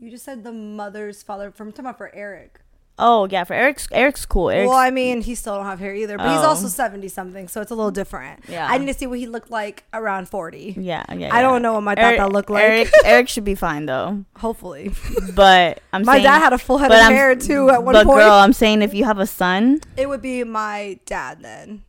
You 0.00 0.10
just 0.10 0.24
said 0.24 0.42
the 0.44 0.52
mother's 0.52 1.22
father. 1.22 1.50
From 1.50 1.70
talking 1.72 1.84
about 1.86 1.98
for 1.98 2.10
Eric. 2.14 2.60
Oh 2.96 3.26
yeah, 3.28 3.42
for 3.42 3.54
Eric's 3.54 3.88
Eric's 3.90 4.24
cool. 4.24 4.50
Eric's, 4.50 4.68
well, 4.68 4.78
I 4.78 4.90
mean, 4.90 5.20
he 5.22 5.34
still 5.34 5.56
don't 5.56 5.66
have 5.66 5.80
hair 5.80 5.94
either, 5.94 6.16
but 6.16 6.28
he's 6.30 6.44
Oh. 6.44 6.48
also 6.50 6.68
seventy 6.68 7.08
something, 7.08 7.48
so 7.48 7.60
it's 7.60 7.72
a 7.72 7.74
little 7.74 7.90
different. 7.90 8.44
Yeah. 8.48 8.68
I 8.70 8.78
need 8.78 8.86
to 8.86 8.94
see 8.94 9.06
what 9.08 9.18
he 9.18 9.26
looked 9.26 9.50
like 9.50 9.82
around 9.92 10.28
forty. 10.28 10.74
yeah, 10.78 11.04
yeah. 11.12 11.34
I 11.34 11.42
don't 11.42 11.60
know 11.60 11.72
what 11.74 11.82
my 11.82 11.94
Eric, 11.96 12.18
that 12.18 12.30
looked 12.32 12.50
like. 12.50 12.62
Eric, 12.62 12.92
Eric 13.04 13.28
should 13.28 13.42
be 13.44 13.56
fine 13.56 13.86
though. 13.86 14.24
Hopefully, 14.38 14.92
But 15.34 15.80
I'm 15.92 16.04
my 16.04 16.14
saying, 16.14 16.22
dad 16.24 16.38
had 16.38 16.52
a 16.52 16.58
full 16.58 16.78
head 16.78 16.92
of 16.92 16.98
I'm- 16.98 17.12
hair 17.12 17.34
too 17.34 17.68
at 17.68 17.82
one 17.82 17.94
but 17.94 18.06
point. 18.06 18.20
girl, 18.20 18.32
I'm 18.32 18.52
saying 18.52 18.80
if 18.80 18.94
you 18.94 19.04
have 19.04 19.18
a 19.18 19.26
son, 19.26 19.80
It 19.96 20.08
would 20.08 20.22
be 20.22 20.44
my 20.44 21.00
dad 21.04 21.42
then. 21.42 21.82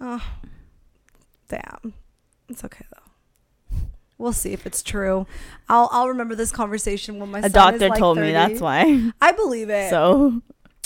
Oh, 0.00 0.22
damn. 1.48 1.94
It's 2.48 2.64
okay 2.64 2.84
though. 2.94 3.76
We'll 4.18 4.32
see 4.32 4.52
if 4.52 4.66
it's 4.66 4.82
true. 4.82 5.26
I'll 5.68 5.88
I'll 5.92 6.08
remember 6.08 6.34
this 6.34 6.50
conversation 6.50 7.18
when 7.18 7.30
my 7.30 7.40
a 7.40 7.42
son 7.42 7.50
doctor 7.52 7.84
is 7.84 7.90
like 7.90 7.98
told 7.98 8.18
me 8.18 8.32
that's 8.32 8.60
why. 8.60 9.10
I 9.20 9.32
believe 9.32 9.68
it. 9.68 9.90
So 9.90 10.40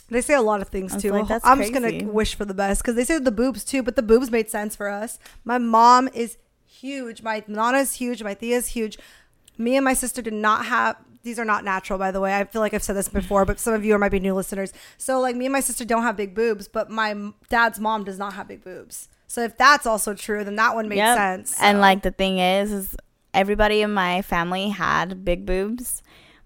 They 0.08 0.20
say 0.20 0.34
a 0.34 0.42
lot 0.42 0.60
of 0.60 0.68
things 0.68 1.00
too. 1.00 1.12
like, 1.12 1.30
I'm 1.44 1.58
just 1.58 1.72
gonna 1.72 2.04
wish 2.04 2.34
for 2.34 2.44
the 2.44 2.54
best 2.54 2.82
because 2.82 2.96
they 2.96 3.04
say 3.04 3.18
the 3.18 3.30
boobs 3.30 3.64
too, 3.64 3.82
but 3.82 3.94
the 3.94 4.02
boobs 4.02 4.30
made 4.30 4.50
sense 4.50 4.74
for 4.74 4.88
us. 4.88 5.18
My 5.44 5.58
mom 5.58 6.08
is 6.12 6.38
huge. 6.66 7.22
My 7.22 7.44
nana's 7.46 7.94
huge. 7.94 8.22
My 8.22 8.34
tia's 8.34 8.68
huge. 8.68 8.98
Me 9.56 9.76
and 9.76 9.84
my 9.84 9.94
sister 9.94 10.22
did 10.22 10.32
not 10.34 10.66
have. 10.66 10.96
These 11.22 11.38
are 11.38 11.44
not 11.44 11.64
natural, 11.64 11.98
by 11.98 12.10
the 12.10 12.20
way. 12.20 12.34
I 12.34 12.44
feel 12.44 12.62
like 12.62 12.72
I've 12.72 12.82
said 12.82 12.96
this 12.96 13.08
before, 13.08 13.44
but 13.44 13.60
some 13.60 13.74
of 13.74 13.84
you 13.84 13.94
are 13.94 13.98
might 13.98 14.08
be 14.08 14.18
new 14.20 14.32
listeners. 14.34 14.72
So, 14.96 15.20
like, 15.20 15.36
me 15.36 15.44
and 15.44 15.52
my 15.52 15.60
sister 15.60 15.84
don't 15.84 16.02
have 16.02 16.16
big 16.16 16.34
boobs, 16.34 16.66
but 16.66 16.88
my 16.88 17.14
dad's 17.50 17.78
mom 17.78 18.04
does 18.04 18.18
not 18.18 18.32
have 18.32 18.48
big 18.48 18.64
boobs. 18.64 19.10
So, 19.30 19.42
if 19.42 19.56
that's 19.56 19.86
also 19.86 20.12
true, 20.12 20.42
then 20.42 20.56
that 20.56 20.74
one 20.74 20.88
makes 20.88 20.98
Yep. 20.98 21.16
sense. 21.16 21.56
And 21.62 21.78
like 21.80 22.02
the 22.02 22.10
thing 22.10 22.38
is, 22.40 22.72
is 22.72 22.96
everybody 23.32 23.80
in 23.80 23.92
my 23.94 24.22
family 24.22 24.70
had 24.70 25.24
big 25.24 25.46
boobs, 25.46 26.02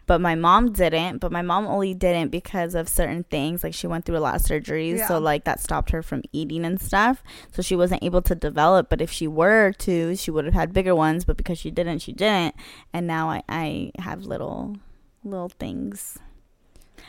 but 0.06 0.20
my 0.20 0.34
mom 0.34 0.70
didn't. 0.72 1.16
But 1.16 1.32
my 1.32 1.40
mom 1.40 1.66
only 1.66 1.94
didn't 1.94 2.28
because 2.28 2.74
of 2.74 2.86
certain 2.90 3.24
things. 3.30 3.64
Like 3.64 3.72
she 3.72 3.86
went 3.86 4.04
through 4.04 4.18
a 4.18 4.24
lot 4.28 4.34
of 4.36 4.42
surgeries, 4.42 4.98
Yeah. 4.98 5.08
so 5.08 5.18
like 5.18 5.44
that 5.44 5.60
stopped 5.60 5.92
her 5.92 6.02
from 6.02 6.20
eating 6.30 6.62
and 6.66 6.78
stuff. 6.78 7.22
So 7.52 7.62
she 7.62 7.74
wasn't 7.74 8.02
able 8.04 8.20
to 8.20 8.34
develop. 8.34 8.90
But 8.90 9.00
if 9.00 9.10
she 9.10 9.26
were 9.26 9.72
to, 9.78 10.14
she 10.14 10.30
would 10.30 10.44
have 10.44 10.52
had 10.52 10.74
bigger 10.74 10.94
ones. 10.94 11.24
But 11.24 11.38
because 11.38 11.56
she 11.58 11.70
didn't, 11.70 12.00
she 12.00 12.12
didn't. 12.12 12.54
And 12.92 13.06
now 13.06 13.30
I, 13.30 13.42
I 13.48 13.92
have 13.98 14.24
little 14.26 14.76
little 15.24 15.48
things. 15.48 16.18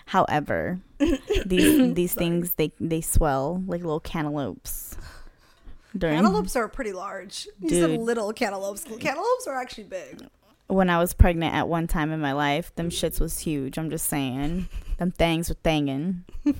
However, 0.05 0.79
these 1.45 1.93
these 1.95 2.13
things 2.13 2.53
they 2.53 2.71
they 2.79 3.01
swell 3.01 3.61
like 3.67 3.81
little 3.81 3.99
cantaloupes. 3.99 4.95
During 5.97 6.15
cantaloupes 6.17 6.55
are 6.55 6.67
pretty 6.67 6.91
large. 6.93 7.47
You 7.61 7.69
said 7.69 7.87
Dude. 7.87 7.99
little 8.01 8.33
cantaloupes. 8.33 8.83
Cantaloupes 8.99 9.47
are 9.47 9.55
actually 9.55 9.85
big. 9.85 10.27
when 10.67 10.89
I 10.89 10.97
was 10.99 11.13
pregnant 11.13 11.53
at 11.53 11.67
one 11.69 11.87
time 11.87 12.11
in 12.11 12.19
my 12.19 12.33
life, 12.33 12.73
them 12.75 12.89
shits 12.89 13.19
was 13.19 13.39
huge. 13.39 13.77
I'm 13.77 13.89
just 13.89 14.07
saying, 14.07 14.67
them 14.97 15.11
things 15.11 15.49
were 15.49 15.55
thangin'. 15.63 16.23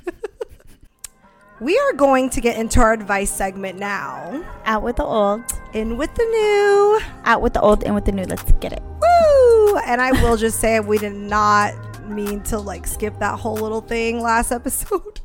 We 1.62 1.78
are 1.80 1.94
going 1.94 2.30
to 2.32 2.42
get 2.42 2.58
into 2.58 2.82
our 2.82 2.92
advice 2.92 3.32
segment 3.32 3.80
now. 3.80 4.44
Out 4.66 4.84
with 4.84 4.98
the 4.98 5.06
old, 5.06 5.42
In 5.72 5.96
with 5.96 6.14
the 6.14 6.26
new. 6.26 7.00
out 7.24 7.42
with 7.42 7.54
the 7.54 7.62
old, 7.62 7.82
in 7.84 7.94
with 7.96 8.04
the 8.04 8.12
new. 8.12 8.26
Let's 8.26 8.52
get 8.60 8.74
it. 8.74 8.82
Woo! 8.84 9.78
And 9.86 10.02
I 10.02 10.12
will 10.22 10.36
just 10.36 10.60
say 10.60 10.82
we 10.82 10.98
did 10.98 11.14
not 11.14 11.74
mean 12.10 12.44
to 12.44 12.60
like 12.60 12.86
skip 12.86 13.18
that 13.20 13.40
whole 13.40 13.56
little 13.56 13.80
thing 13.80 14.22
last 14.22 14.52
episode. 14.52 15.22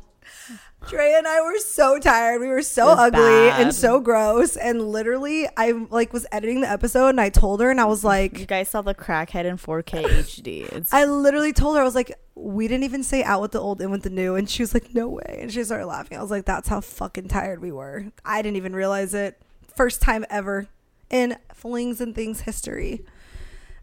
Dre 0.89 1.13
and 1.15 1.27
I 1.27 1.41
were 1.41 1.57
so 1.59 1.99
tired. 1.99 2.41
We 2.41 2.47
were 2.47 2.61
so 2.63 2.87
ugly 2.87 3.19
bad. 3.19 3.61
and 3.61 3.73
so 3.73 3.99
gross. 3.99 4.55
And 4.57 4.81
literally, 4.91 5.47
I 5.55 5.71
like 5.89 6.11
was 6.11 6.25
editing 6.31 6.61
the 6.61 6.69
episode 6.69 7.09
and 7.09 7.21
I 7.21 7.29
told 7.29 7.61
her 7.61 7.69
and 7.69 7.79
I 7.79 7.85
was 7.85 8.03
like, 8.03 8.39
You 8.39 8.45
guys 8.45 8.69
saw 8.69 8.81
the 8.81 8.95
crackhead 8.95 9.45
in 9.45 9.57
4K 9.57 10.03
HD. 10.05 10.71
It's 10.71 10.93
I 10.93 11.05
literally 11.05 11.53
told 11.53 11.75
her 11.75 11.81
I 11.81 11.85
was 11.85 11.95
like, 11.95 12.17
we 12.35 12.67
didn't 12.67 12.83
even 12.83 13.03
say 13.03 13.23
out 13.23 13.41
with 13.41 13.51
the 13.51 13.59
old, 13.59 13.81
in 13.81 13.91
with 13.91 14.01
the 14.03 14.09
new. 14.09 14.35
And 14.35 14.49
she 14.49 14.63
was 14.63 14.73
like, 14.73 14.93
no 14.95 15.07
way. 15.07 15.37
And 15.41 15.51
she 15.51 15.63
started 15.63 15.85
laughing. 15.85 16.17
I 16.17 16.21
was 16.21 16.31
like, 16.31 16.45
that's 16.45 16.67
how 16.67 16.81
fucking 16.81 17.27
tired 17.27 17.61
we 17.61 17.71
were. 17.71 18.05
I 18.25 18.41
didn't 18.41 18.57
even 18.57 18.73
realize 18.75 19.13
it. 19.13 19.39
First 19.75 20.01
time 20.01 20.25
ever 20.29 20.67
in 21.09 21.37
flings 21.53 22.01
and 22.01 22.15
things 22.15 22.41
history. 22.41 23.05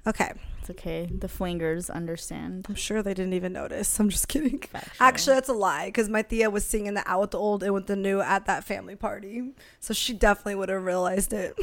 Okay. 0.06 0.32
It's 0.68 0.78
okay. 0.78 1.06
The 1.10 1.28
flingers 1.28 1.90
understand. 1.90 2.66
I'm 2.68 2.74
sure 2.74 3.02
they 3.02 3.14
didn't 3.14 3.32
even 3.32 3.54
notice. 3.54 3.98
I'm 3.98 4.10
just 4.10 4.28
kidding. 4.28 4.58
Factual. 4.58 4.92
Actually, 5.00 5.34
that's 5.36 5.48
a 5.48 5.54
lie 5.54 5.86
because 5.86 6.08
my 6.10 6.22
tia 6.22 6.50
was 6.50 6.64
singing 6.64 6.94
the 6.94 7.08
out 7.08 7.20
with 7.22 7.30
the 7.30 7.38
old 7.38 7.62
and 7.62 7.72
with 7.72 7.86
the 7.86 7.96
new 7.96 8.20
at 8.20 8.44
that 8.46 8.64
family 8.64 8.96
party. 8.96 9.52
So 9.80 9.94
she 9.94 10.12
definitely 10.12 10.56
would 10.56 10.68
have 10.68 10.84
realized 10.84 11.32
it. 11.32 11.58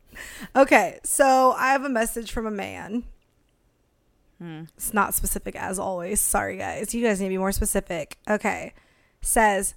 okay, 0.56 1.00
so 1.04 1.52
I 1.56 1.72
have 1.72 1.84
a 1.84 1.90
message 1.90 2.32
from 2.32 2.46
a 2.46 2.50
man. 2.50 3.04
Hmm. 4.38 4.62
It's 4.76 4.94
not 4.94 5.14
specific 5.14 5.54
as 5.54 5.78
always. 5.78 6.20
Sorry, 6.20 6.56
guys. 6.56 6.94
You 6.94 7.02
guys 7.02 7.20
need 7.20 7.26
to 7.26 7.30
be 7.34 7.38
more 7.38 7.52
specific. 7.52 8.16
Okay. 8.28 8.72
Says, 9.20 9.74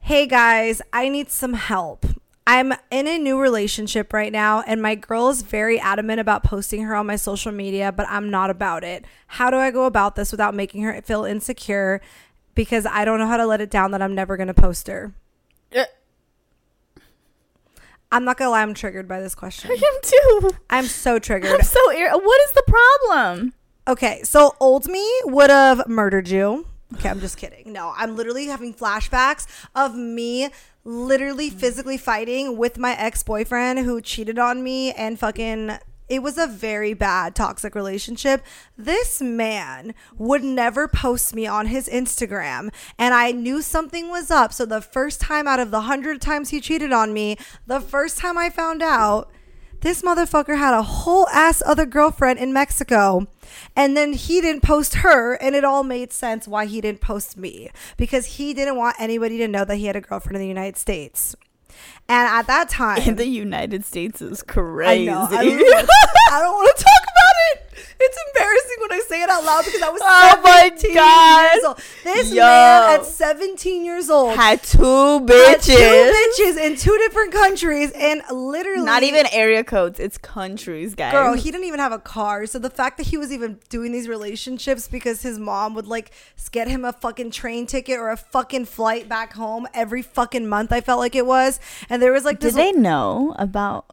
Hey 0.00 0.26
guys, 0.26 0.80
I 0.92 1.10
need 1.10 1.30
some 1.30 1.54
help. 1.54 2.06
I'm 2.46 2.72
in 2.90 3.06
a 3.06 3.18
new 3.18 3.38
relationship 3.40 4.12
right 4.12 4.32
now, 4.32 4.62
and 4.66 4.82
my 4.82 4.96
girl 4.96 5.28
is 5.28 5.42
very 5.42 5.78
adamant 5.78 6.18
about 6.18 6.42
posting 6.42 6.82
her 6.82 6.94
on 6.94 7.06
my 7.06 7.16
social 7.16 7.52
media, 7.52 7.92
but 7.92 8.06
I'm 8.08 8.30
not 8.30 8.50
about 8.50 8.82
it. 8.82 9.04
How 9.28 9.48
do 9.50 9.56
I 9.58 9.70
go 9.70 9.84
about 9.84 10.16
this 10.16 10.32
without 10.32 10.54
making 10.54 10.82
her 10.82 11.00
feel 11.02 11.24
insecure? 11.24 12.00
Because 12.54 12.84
I 12.84 13.04
don't 13.04 13.18
know 13.20 13.28
how 13.28 13.36
to 13.36 13.46
let 13.46 13.60
it 13.60 13.70
down 13.70 13.92
that 13.92 14.02
I'm 14.02 14.14
never 14.14 14.36
going 14.36 14.48
to 14.48 14.54
post 14.54 14.88
her. 14.88 15.14
Uh. 15.74 15.84
I'm 18.10 18.24
not 18.24 18.36
going 18.36 18.46
to 18.46 18.50
lie, 18.50 18.62
I'm 18.62 18.74
triggered 18.74 19.06
by 19.08 19.20
this 19.20 19.34
question. 19.34 19.70
I 19.72 19.74
am 19.74 20.00
too. 20.02 20.50
I'm 20.68 20.84
so 20.86 21.18
triggered. 21.18 21.50
I'm 21.50 21.62
so 21.62 21.90
ir- 21.92 22.10
What 22.10 22.40
is 22.48 22.52
the 22.52 22.64
problem? 22.66 23.54
Okay, 23.86 24.20
so 24.24 24.54
old 24.60 24.86
me 24.88 25.08
would 25.24 25.50
have 25.50 25.88
murdered 25.88 26.28
you. 26.28 26.66
Okay, 26.94 27.08
I'm 27.08 27.20
just 27.20 27.38
kidding. 27.38 27.72
No, 27.72 27.94
I'm 27.96 28.16
literally 28.16 28.46
having 28.46 28.74
flashbacks 28.74 29.46
of 29.74 29.94
me 29.96 30.50
literally 30.84 31.50
physically 31.50 31.96
fighting 31.96 32.56
with 32.56 32.78
my 32.78 32.96
ex 32.96 33.22
boyfriend 33.22 33.80
who 33.80 34.00
cheated 34.00 34.38
on 34.38 34.62
me 34.62 34.92
and 34.92 35.18
fucking. 35.18 35.78
It 36.08 36.22
was 36.22 36.36
a 36.36 36.46
very 36.46 36.92
bad 36.92 37.34
toxic 37.34 37.74
relationship. 37.74 38.42
This 38.76 39.22
man 39.22 39.94
would 40.18 40.44
never 40.44 40.86
post 40.86 41.34
me 41.34 41.46
on 41.46 41.66
his 41.66 41.88
Instagram, 41.88 42.70
and 42.98 43.14
I 43.14 43.30
knew 43.30 43.62
something 43.62 44.10
was 44.10 44.30
up. 44.30 44.52
So, 44.52 44.66
the 44.66 44.82
first 44.82 45.22
time 45.22 45.48
out 45.48 45.60
of 45.60 45.70
the 45.70 45.82
hundred 45.82 46.20
times 46.20 46.50
he 46.50 46.60
cheated 46.60 46.92
on 46.92 47.14
me, 47.14 47.38
the 47.66 47.80
first 47.80 48.18
time 48.18 48.36
I 48.36 48.50
found 48.50 48.82
out, 48.82 49.30
this 49.80 50.02
motherfucker 50.02 50.58
had 50.58 50.74
a 50.74 50.82
whole 50.82 51.28
ass 51.28 51.62
other 51.64 51.86
girlfriend 51.86 52.38
in 52.38 52.52
Mexico. 52.52 53.26
And 53.76 53.96
then 53.96 54.12
he 54.12 54.40
didn't 54.40 54.62
post 54.62 54.94
her, 54.96 55.34
and 55.34 55.54
it 55.54 55.64
all 55.64 55.82
made 55.82 56.12
sense 56.12 56.46
why 56.48 56.66
he 56.66 56.80
didn't 56.80 57.00
post 57.00 57.36
me 57.36 57.70
because 57.96 58.26
he 58.26 58.54
didn't 58.54 58.76
want 58.76 58.96
anybody 58.98 59.38
to 59.38 59.48
know 59.48 59.64
that 59.64 59.76
he 59.76 59.86
had 59.86 59.96
a 59.96 60.00
girlfriend 60.00 60.36
in 60.36 60.42
the 60.42 60.48
United 60.48 60.76
States. 60.76 61.34
And 62.08 62.28
at 62.28 62.46
that 62.48 62.68
time, 62.68 62.98
In 63.02 63.16
the 63.16 63.26
United 63.26 63.84
States 63.84 64.20
is 64.20 64.42
I 64.42 64.52
crazy. 64.52 65.06
know. 65.06 65.26
I 65.30 65.44
don't, 65.44 65.88
I 66.30 66.40
don't 66.40 66.52
want 66.52 66.76
to 66.76 66.84
talk 66.84 67.02
about 67.02 67.08
it. 67.08 67.11
It's 68.00 68.18
embarrassing 68.28 68.76
when 68.80 68.92
I 68.92 69.00
say 69.08 69.22
it 69.22 69.28
out 69.28 69.44
loud 69.44 69.64
because 69.64 69.82
I 69.82 69.88
was 69.90 70.00
Oh 70.04 70.40
my 70.42 70.70
17 70.76 70.94
God. 70.94 71.52
years 71.54 71.64
old. 71.64 71.82
This 72.04 72.32
Yo. 72.32 72.42
man 72.42 73.00
at 73.00 73.06
17 73.06 73.84
years 73.84 74.10
old 74.10 74.34
Had 74.36 74.62
two 74.62 74.82
had 75.20 75.26
bitches. 75.28 75.76
two 75.76 76.12
bitches 76.42 76.58
in 76.58 76.76
two 76.76 76.96
different 76.98 77.32
countries 77.32 77.92
and 77.92 78.22
literally 78.30 78.84
Not 78.84 79.02
even 79.02 79.26
area 79.32 79.64
codes. 79.64 80.00
It's 80.00 80.18
countries, 80.18 80.94
guys. 80.94 81.12
Girl, 81.12 81.34
he 81.34 81.50
didn't 81.50 81.66
even 81.66 81.80
have 81.80 81.92
a 81.92 81.98
car. 81.98 82.46
So 82.46 82.58
the 82.58 82.70
fact 82.70 82.98
that 82.98 83.06
he 83.06 83.16
was 83.16 83.32
even 83.32 83.60
doing 83.68 83.92
these 83.92 84.08
relationships 84.08 84.88
because 84.88 85.22
his 85.22 85.38
mom 85.38 85.74
would 85.74 85.86
like 85.86 86.12
get 86.50 86.68
him 86.68 86.84
a 86.84 86.92
fucking 86.92 87.30
train 87.30 87.66
ticket 87.66 87.98
or 87.98 88.10
a 88.10 88.16
fucking 88.16 88.66
flight 88.66 89.08
back 89.08 89.32
home 89.34 89.66
every 89.72 90.02
fucking 90.02 90.46
month, 90.48 90.72
I 90.72 90.80
felt 90.80 90.98
like 91.00 91.14
it 91.14 91.24
was. 91.26 91.60
And 91.88 92.02
there 92.02 92.12
was 92.12 92.24
like. 92.24 92.40
Did 92.40 92.54
they 92.54 92.72
know 92.72 93.34
about? 93.38 93.86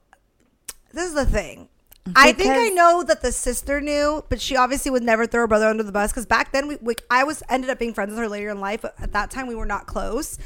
this 0.92 1.08
is 1.08 1.14
the 1.14 1.26
thing. 1.26 1.69
I 2.16 2.32
think 2.34 2.52
I 2.52 2.70
know 2.70 3.04
that 3.04 3.22
the 3.22 3.32
sister 3.32 3.82
knew, 3.82 4.24
but 4.30 4.42
she 4.42 4.56
obviously 4.56 4.92
would 4.92 5.04
never 5.04 5.26
throw 5.26 5.42
her 5.42 5.48
brother 5.48 5.68
under 5.68 5.84
the 5.84 5.92
bus 5.92 6.12
because 6.12 6.26
back 6.26 6.52
then 6.52 6.68
we, 6.68 6.78
we 6.82 6.96
I 7.10 7.24
was 7.24 7.44
ended 7.50 7.70
up 7.70 7.80
being 7.80 7.94
friends 7.94 8.12
with 8.12 8.20
her 8.20 8.28
later 8.28 8.50
in 8.50 8.60
life, 8.60 8.82
but 8.82 8.96
at 9.00 9.14
that 9.14 9.32
time 9.32 9.48
we 9.48 9.56
were 9.56 9.66
not 9.66 9.88
close. 9.88 10.38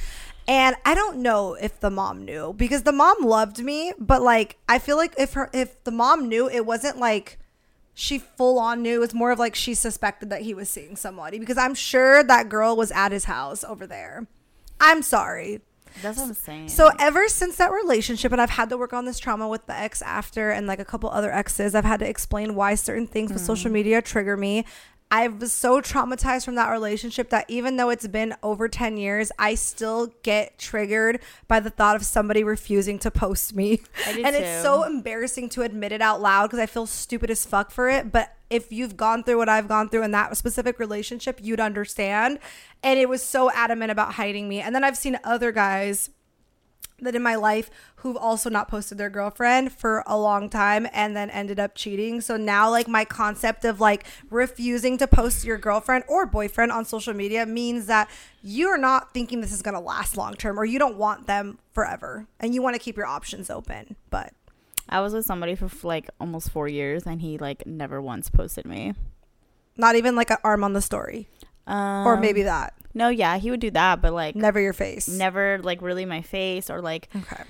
And 0.48 0.76
I 0.86 0.94
don't 0.94 1.20
know 1.20 1.54
if 1.54 1.80
the 1.80 1.90
mom 1.90 2.26
knew 2.26 2.54
because 2.54 2.84
the 2.84 2.92
mom 2.92 3.18
loved 3.22 3.64
me, 3.64 3.94
but 3.98 4.22
like 4.22 4.58
I 4.68 4.80
feel 4.80 4.98
like 4.98 5.14
if 5.18 5.34
her 5.34 5.50
if 5.54 5.84
the 5.84 5.92
mom 5.92 6.28
knew, 6.28 6.50
it 6.50 6.66
wasn't 6.66 6.98
like 6.98 7.40
she 7.94 8.20
full 8.20 8.60
on 8.60 8.82
knew. 8.82 9.04
It's 9.04 9.14
more 9.14 9.32
of 9.32 9.40
like 9.40 9.56
she 9.56 9.74
suspected 9.74 10.30
that 10.32 10.42
he 10.42 10.54
was 10.54 10.70
seeing 10.70 10.96
somebody 10.96 11.40
because 11.40 11.58
I'm 11.58 11.76
sure 11.76 12.24
that 12.24 12.50
girl 12.50 12.76
was 12.76 12.92
at 12.92 13.12
his 13.12 13.26
house 13.26 13.64
over 13.64 13.88
there. 13.88 14.28
I'm 14.80 15.02
sorry. 15.02 15.62
That's 16.02 16.18
what 16.18 16.28
I'm 16.28 16.34
saying. 16.34 16.70
So 16.70 16.92
ever 17.00 17.28
since 17.28 17.56
that 17.58 17.72
relationship, 17.72 18.32
and 18.32 18.42
I've 18.42 18.52
had 18.52 18.70
to 18.70 18.78
work 18.78 18.94
on 18.94 19.06
this 19.06 19.20
trauma 19.20 19.48
with 19.48 19.66
the 19.66 19.78
ex 19.78 20.02
after, 20.02 20.52
and 20.52 20.68
like 20.68 20.80
a 20.80 20.86
couple 20.86 21.10
other 21.10 21.32
exes, 21.32 21.76
I've 21.76 21.86
had 21.86 22.00
to 22.00 22.08
explain 22.08 22.56
why 22.56 22.76
certain 22.76 23.08
things 23.08 23.32
with 23.32 23.42
social 23.42 23.70
mm. 23.70 23.76
media 23.76 24.02
trigger 24.02 24.36
me. 24.38 24.66
I 25.14 25.28
was 25.28 25.54
so 25.54 25.80
traumatized 25.80 26.44
from 26.44 26.56
that 26.56 26.72
relationship 26.72 27.30
that 27.30 27.46
even 27.48 27.78
though 27.78 27.92
it's 27.92 28.08
been 28.08 28.34
over 28.42 28.68
10 28.68 28.98
years, 28.98 29.32
I 29.38 29.54
still 29.54 30.08
get 30.24 30.58
triggered 30.58 31.20
by 31.48 31.60
the 31.60 31.70
thought 31.70 31.96
of 31.96 32.04
somebody 32.04 32.44
refusing 32.44 32.98
to 32.98 33.12
post 33.12 33.56
me. 33.56 33.82
And 34.08 34.36
it's 34.36 34.64
so 34.64 34.84
embarrassing 34.84 35.50
to 35.50 35.62
admit 35.62 35.92
it 35.92 36.02
out 36.02 36.20
loud 36.20 36.48
because 36.48 36.58
I 36.58 36.66
feel 36.66 36.88
stupid 36.88 37.30
as 37.30 37.46
fuck 37.46 37.70
for 37.70 37.90
it. 37.90 38.12
But 38.12 38.36
if 38.50 38.72
you've 38.72 38.98
gone 38.98 39.24
through 39.24 39.38
what 39.38 39.50
I've 39.50 39.68
gone 39.68 39.88
through 39.88 40.02
in 40.02 40.12
that 40.12 40.36
specific 40.36 40.80
relationship, 40.80 41.40
you'd 41.44 41.60
understand. 41.60 42.40
And 42.82 42.98
it 42.98 43.08
was 43.08 43.22
so 43.22 43.52
adamant 43.52 43.92
about 43.92 44.14
hiding 44.14 44.50
me. 44.50 44.62
And 44.62 44.74
then 44.74 44.84
I've 44.84 44.98
seen 44.98 45.20
other 45.24 45.52
guys 45.52 46.10
that 47.04 47.16
in 47.16 47.22
my 47.22 47.36
life 47.36 47.70
who've 47.98 48.18
also 48.18 48.50
not 48.50 48.68
posted 48.68 48.98
their 48.98 49.10
girlfriend 49.10 49.72
for 49.72 50.04
a 50.08 50.18
long 50.18 50.50
time 50.50 50.88
and 50.94 51.16
then 51.16 51.30
ended 51.30 51.60
up 51.60 51.76
cheating. 51.76 52.22
So 52.22 52.38
now 52.38 52.70
like 52.70 52.88
my 52.88 53.06
concept 53.06 53.66
of 53.66 53.80
like 53.80 54.06
refusing 54.30 54.98
to 54.98 55.08
post 55.08 55.46
your 55.46 55.58
girlfriend 55.58 56.04
or 56.08 56.26
boyfriend 56.26 56.72
on 56.72 56.86
social 56.86 57.14
media 57.14 57.46
means 57.46 57.86
that 57.88 58.10
you're 58.42 58.78
not 58.78 59.14
thinking 59.14 59.42
this 59.42 59.54
is 59.54 59.62
going 59.62 59.76
to 59.76 59.80
last 59.80 60.18
long 60.18 60.34
term 60.34 60.60
or 60.60 60.66
you 60.66 60.80
don't 60.80 60.98
want 60.98 61.28
them 61.28 61.60
forever 61.72 62.28
and 62.40 62.54
you 62.54 62.62
want 62.62 62.76
to 62.76 62.80
keep 62.80 62.98
your 62.98 63.06
options 63.06 63.50
open. 63.50 63.96
But 64.10 64.34
I 64.90 65.00
was 65.00 65.14
with 65.14 65.26
somebody 65.26 65.56
for 65.56 65.70
like 65.88 66.10
almost 66.20 66.52
four 66.52 66.68
years, 66.68 67.04
and 67.06 67.22
he 67.22 67.38
like 67.38 67.66
never 67.66 68.02
once 68.02 68.30
posted 68.30 68.66
me. 68.66 68.94
not 69.78 69.96
even 69.96 70.16
like 70.16 70.30
an 70.30 70.38
arm 70.44 70.64
on 70.64 70.74
the 70.74 70.82
story 70.82 71.28
Um, 71.66 72.06
or 72.06 72.18
maybe 72.18 72.44
that. 72.44 72.74
No, 72.94 73.10
yeah, 73.10 73.38
he 73.38 73.50
would 73.50 73.60
do 73.60 73.72
that, 73.72 74.02
but 74.02 74.14
like 74.14 74.36
Never 74.36 74.60
your 74.60 74.74
face. 74.74 75.08
never 75.08 75.60
like 75.64 75.82
really 75.82 76.06
my 76.06 76.22
face 76.22 76.70
or 76.70 76.82
like 76.82 77.10
Okay. 77.16 77.44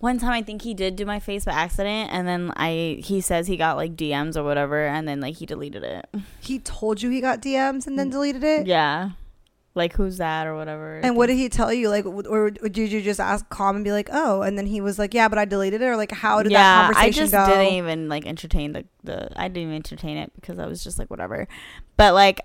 one 0.00 0.18
time 0.18 0.32
I 0.32 0.42
think 0.42 0.62
he 0.62 0.74
did 0.74 0.96
do 0.96 1.06
my 1.06 1.20
face 1.20 1.44
by 1.44 1.52
accident 1.52 2.10
and 2.12 2.26
then 2.26 2.52
I 2.56 3.00
he 3.04 3.20
says 3.20 3.46
he 3.46 3.56
got 3.56 3.76
like 3.76 3.94
DMs 3.94 4.36
or 4.36 4.42
whatever 4.42 4.86
and 4.86 5.06
then 5.06 5.20
like 5.20 5.36
he 5.36 5.46
deleted 5.46 5.84
it. 5.84 6.06
He 6.40 6.58
told 6.58 7.00
you 7.00 7.10
he 7.10 7.20
got 7.20 7.40
DMs 7.40 7.86
and 7.86 7.98
then 7.98 8.08
mm. 8.08 8.12
deleted 8.12 8.42
it. 8.42 8.66
Yeah. 8.66 9.10
Like 9.74 9.94
who's 9.94 10.18
that 10.18 10.46
or 10.46 10.54
whatever. 10.54 10.98
And 11.02 11.16
what 11.16 11.28
did 11.28 11.36
he 11.36 11.48
tell 11.48 11.72
you? 11.72 11.88
Like, 11.88 12.04
or 12.04 12.50
did 12.50 12.92
you 12.92 13.00
just 13.00 13.18
ask 13.18 13.48
calm 13.48 13.76
and 13.76 13.82
be 13.82 13.90
like, 13.90 14.10
"Oh," 14.12 14.42
and 14.42 14.58
then 14.58 14.66
he 14.66 14.82
was 14.82 14.98
like, 14.98 15.14
"Yeah, 15.14 15.28
but 15.28 15.38
I 15.38 15.46
deleted 15.46 15.80
it," 15.80 15.86
or 15.86 15.96
like, 15.96 16.12
how 16.12 16.42
did 16.42 16.52
that 16.52 16.92
conversation 16.92 17.02
go? 17.04 17.08
I 17.08 17.10
just 17.10 17.32
go? 17.32 17.46
didn't 17.46 17.72
even 17.76 18.08
like 18.10 18.26
entertain 18.26 18.72
the 18.74 18.84
the 19.02 19.30
I 19.34 19.48
didn't 19.48 19.62
even 19.62 19.74
entertain 19.76 20.18
it 20.18 20.30
because 20.34 20.58
I 20.58 20.66
was 20.66 20.84
just 20.84 20.98
like 20.98 21.08
whatever. 21.08 21.48
But 21.96 22.12
like 22.12 22.42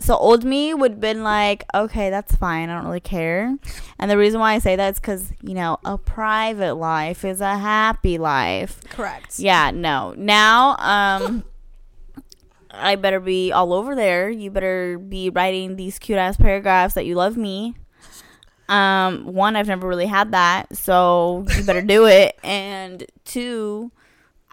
so 0.00 0.16
old 0.16 0.44
me 0.44 0.74
would 0.74 1.00
been 1.00 1.22
like, 1.22 1.64
okay, 1.74 2.10
that's 2.10 2.34
fine. 2.36 2.70
I 2.70 2.74
don't 2.74 2.86
really 2.86 3.00
care. 3.00 3.56
And 3.98 4.10
the 4.10 4.16
reason 4.18 4.40
why 4.40 4.54
I 4.54 4.58
say 4.58 4.76
that 4.76 4.94
is 4.94 5.00
because 5.00 5.32
you 5.42 5.54
know 5.54 5.78
a 5.84 5.98
private 5.98 6.74
life 6.74 7.24
is 7.24 7.40
a 7.40 7.58
happy 7.58 8.18
life. 8.18 8.80
Correct. 8.90 9.38
Yeah, 9.38 9.70
no. 9.72 10.14
Now, 10.16 10.76
um, 10.78 11.44
I 12.70 12.96
better 12.96 13.20
be 13.20 13.52
all 13.52 13.72
over 13.72 13.94
there. 13.94 14.30
You 14.30 14.50
better 14.50 14.98
be 14.98 15.30
writing 15.30 15.76
these 15.76 15.98
cute 15.98 16.18
ass 16.18 16.36
paragraphs 16.36 16.94
that 16.94 17.06
you 17.06 17.14
love 17.14 17.36
me. 17.36 17.74
Um, 18.68 19.24
one, 19.24 19.56
I've 19.56 19.66
never 19.66 19.88
really 19.88 20.06
had 20.06 20.32
that, 20.32 20.76
so 20.76 21.46
you 21.56 21.64
better 21.64 21.82
do 21.82 22.06
it. 22.06 22.38
And 22.44 23.04
two, 23.24 23.92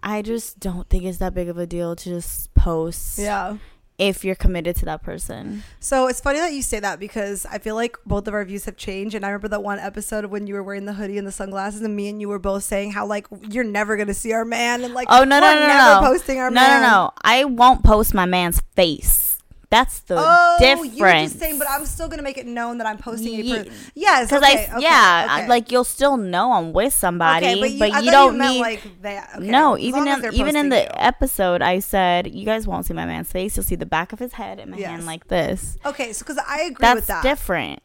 I 0.01 0.21
just 0.21 0.59
don't 0.59 0.89
think 0.89 1.03
it's 1.03 1.17
that 1.17 1.33
big 1.33 1.49
of 1.49 1.57
a 1.57 1.65
deal 1.67 1.95
to 1.95 2.09
just 2.09 2.53
post 2.53 3.19
Yeah. 3.19 3.57
If 3.97 4.25
you're 4.25 4.35
committed 4.35 4.75
to 4.77 4.85
that 4.85 5.01
person. 5.03 5.63
So 5.79 6.07
it's 6.07 6.19
funny 6.19 6.39
that 6.39 6.51
you 6.53 6.61
say 6.61 6.79
that 6.79 6.99
because 6.99 7.45
I 7.45 7.59
feel 7.59 7.75
like 7.75 7.97
both 8.05 8.27
of 8.27 8.33
our 8.33 8.43
views 8.43 8.65
have 8.65 8.75
changed. 8.75 9.15
And 9.15 9.25
I 9.25 9.29
remember 9.29 9.47
that 9.49 9.63
one 9.63 9.79
episode 9.79 10.25
when 10.25 10.47
you 10.47 10.53
were 10.53 10.63
wearing 10.63 10.85
the 10.85 10.93
hoodie 10.93 11.17
and 11.17 11.25
the 11.25 11.31
sunglasses, 11.31 11.81
and 11.81 11.95
me 11.95 12.09
and 12.09 12.19
you 12.19 12.27
were 12.27 12.39
both 12.39 12.63
saying 12.63 12.91
how 12.91 13.05
like 13.05 13.27
you're 13.49 13.63
never 13.63 13.95
gonna 13.97 14.13
see 14.13 14.33
our 14.33 14.45
man, 14.45 14.83
and 14.83 14.93
like 14.93 15.07
Oh 15.09 15.23
no 15.23 15.39
no 15.39 15.53
no 15.53 15.67
never 15.67 16.01
no 16.01 16.07
posting 16.09 16.39
our 16.39 16.49
no 16.49 16.55
man. 16.55 16.81
no 16.81 16.87
no! 16.87 17.11
I 17.23 17.45
won't 17.45 17.83
post 17.83 18.13
my 18.13 18.25
man's 18.25 18.61
face. 18.75 19.24
That's 19.69 19.99
the 20.01 20.15
Oh, 20.17 20.57
difference. 20.59 20.93
you 20.95 21.01
were 21.03 21.11
just 21.11 21.39
saying, 21.39 21.57
but 21.59 21.67
I'm 21.69 21.85
still 21.85 22.07
gonna 22.07 22.21
make 22.21 22.37
it 22.37 22.45
known 22.45 22.77
that 22.77 22.87
I'm 22.87 22.97
posting 22.97 23.33
a 23.39 23.43
Ye- 23.43 23.57
person. 23.57 23.73
Yes, 23.95 24.27
Because 24.27 24.43
okay, 24.43 24.67
I, 24.67 24.73
okay, 24.75 24.81
yeah, 24.83 25.27
I- 25.29 25.47
like 25.47 25.71
you'll 25.71 25.83
still 25.83 26.17
know 26.17 26.53
I'm 26.53 26.71
with 26.71 26.93
somebody, 26.93 27.47
Okay, 27.47 27.59
but 27.59 27.71
you, 27.71 27.83
I 27.85 27.89
thought 28.01 28.11
don't 28.11 28.37
meant 28.37 28.53
need. 28.53 28.61
like 28.61 29.01
that. 29.01 29.29
Okay, 29.37 29.47
no, 29.47 29.77
even 29.77 30.07
in 30.07 30.33
even 30.33 30.55
in 30.55 30.69
the 30.69 30.81
you. 30.83 30.87
episode, 30.95 31.61
I 31.61 31.79
said 31.79 32.33
you 32.33 32.45
guys 32.45 32.67
won't 32.67 32.85
see 32.85 32.93
my 32.93 33.05
man's 33.05 33.31
face. 33.31 33.57
You'll 33.57 33.63
see 33.63 33.75
the 33.75 33.85
back 33.85 34.13
of 34.13 34.19
his 34.19 34.33
head 34.33 34.59
and 34.59 34.71
my 34.71 34.77
Yes. 34.77 34.89
hand 34.91 35.05
like 35.05 35.27
this. 35.27 35.77
Okay, 35.85 36.13
so 36.13 36.23
because 36.25 36.41
I 36.47 36.61
agree 36.63 36.77
That's 36.81 36.95
with 36.97 37.07
that. 37.07 37.23
different. 37.23 37.81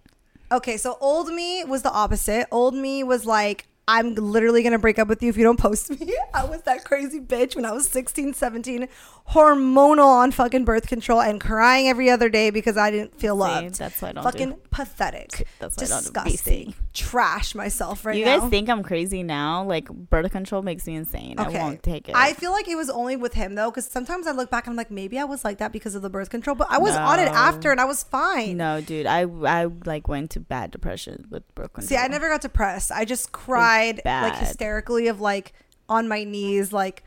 Okay, 0.53 0.76
so 0.76 0.99
old 1.01 1.28
me 1.33 1.64
was 1.64 1.83
the 1.83 1.93
opposite. 1.93 2.47
Old 2.51 2.74
me 2.74 3.05
was 3.05 3.24
like, 3.24 3.66
I'm 3.89 4.14
literally 4.14 4.62
going 4.62 4.72
to 4.72 4.78
break 4.78 4.99
up 4.99 5.09
with 5.09 5.22
you 5.22 5.28
if 5.31 5.37
you 5.37 5.43
don't 5.43 5.59
post 5.59 5.91
me. 5.91 6.14
I 6.35 6.45
was 6.45 6.62
that 6.62 6.85
crazy 6.85 7.18
bitch 7.18 7.57
when 7.57 7.64
I 7.64 7.72
was 7.72 7.89
16, 7.89 8.35
17, 8.35 8.87
hormonal 9.31 10.07
on 10.07 10.31
fucking 10.31 10.64
birth 10.64 10.87
control 10.87 11.20
and 11.20 11.41
crying 11.41 11.89
every 11.89 12.09
other 12.09 12.28
day 12.28 12.51
because 12.51 12.76
I 12.76 12.91
didn't 12.91 13.18
feel 13.18 13.35
loved. 13.37 13.78
that's 13.78 14.01
why 14.01 14.11
I 14.11 14.12
don't 14.12 14.24
fucking 14.24 14.51
do. 14.51 14.61
pathetic. 14.70 15.47
That's 15.59 15.76
why 15.76 15.85
I 15.85 15.89
don't 15.89 16.14
do 16.14 16.31
Disgusting. 16.31 16.74
Trash 16.93 17.55
myself 17.55 18.05
right 18.05 18.18
you 18.18 18.24
now. 18.24 18.34
You 18.34 18.41
guys 18.41 18.51
think 18.51 18.68
I'm 18.68 18.82
crazy 18.82 19.22
now? 19.22 19.62
Like 19.62 19.88
birth 19.88 20.32
control 20.32 20.62
makes 20.62 20.86
me 20.86 20.97
insane. 20.97 21.38
I 21.38 21.49
won't 21.49 21.82
take 21.84 22.09
it. 22.09 22.16
I 22.16 22.32
feel 22.32 22.51
like 22.51 22.66
it 22.66 22.74
was 22.74 22.91
only 22.91 23.16
with 23.16 23.34
him 23.34 23.55
though, 23.55 23.70
because 23.70 23.86
sometimes 23.86 24.26
I 24.26 24.32
look 24.32 24.51
back 24.51 24.66
and 24.66 24.72
I'm 24.72 24.76
like, 24.76 24.91
maybe 24.91 25.18
I 25.18 25.24
was 25.24 25.45
like 25.45 25.59
that 25.59 25.72
because 25.72 25.95
of 25.95 26.03
the 26.03 26.11
birth 26.11 26.30
control, 26.30 26.57
but 26.57 26.66
I 26.68 26.78
was 26.78 26.97
on 26.97 27.20
it 27.20 27.28
after 27.28 27.70
and 27.70 27.80
I 27.80 27.84
was 27.84 28.03
fine. 28.03 28.57
no, 28.57 28.80
dude. 28.80 29.07
I 29.07 29.22
I 29.22 29.66
like 29.84 30.09
went 30.09 30.30
to 30.32 30.41
bad 30.41 30.72
depression 30.72 31.26
with 31.30 31.43
birth 31.55 31.72
control. 31.74 31.88
See, 31.88 31.97
I 31.97 32.09
never 32.09 32.28
got 32.28 32.41
depressed. 32.41 32.91
I 32.91 33.05
just 33.05 33.30
cried 33.30 34.01
like 34.05 34.36
hysterically 34.36 35.07
of 35.07 35.20
like 35.20 35.53
on 35.88 36.09
my 36.09 36.24
knees, 36.24 36.72
like 36.72 37.05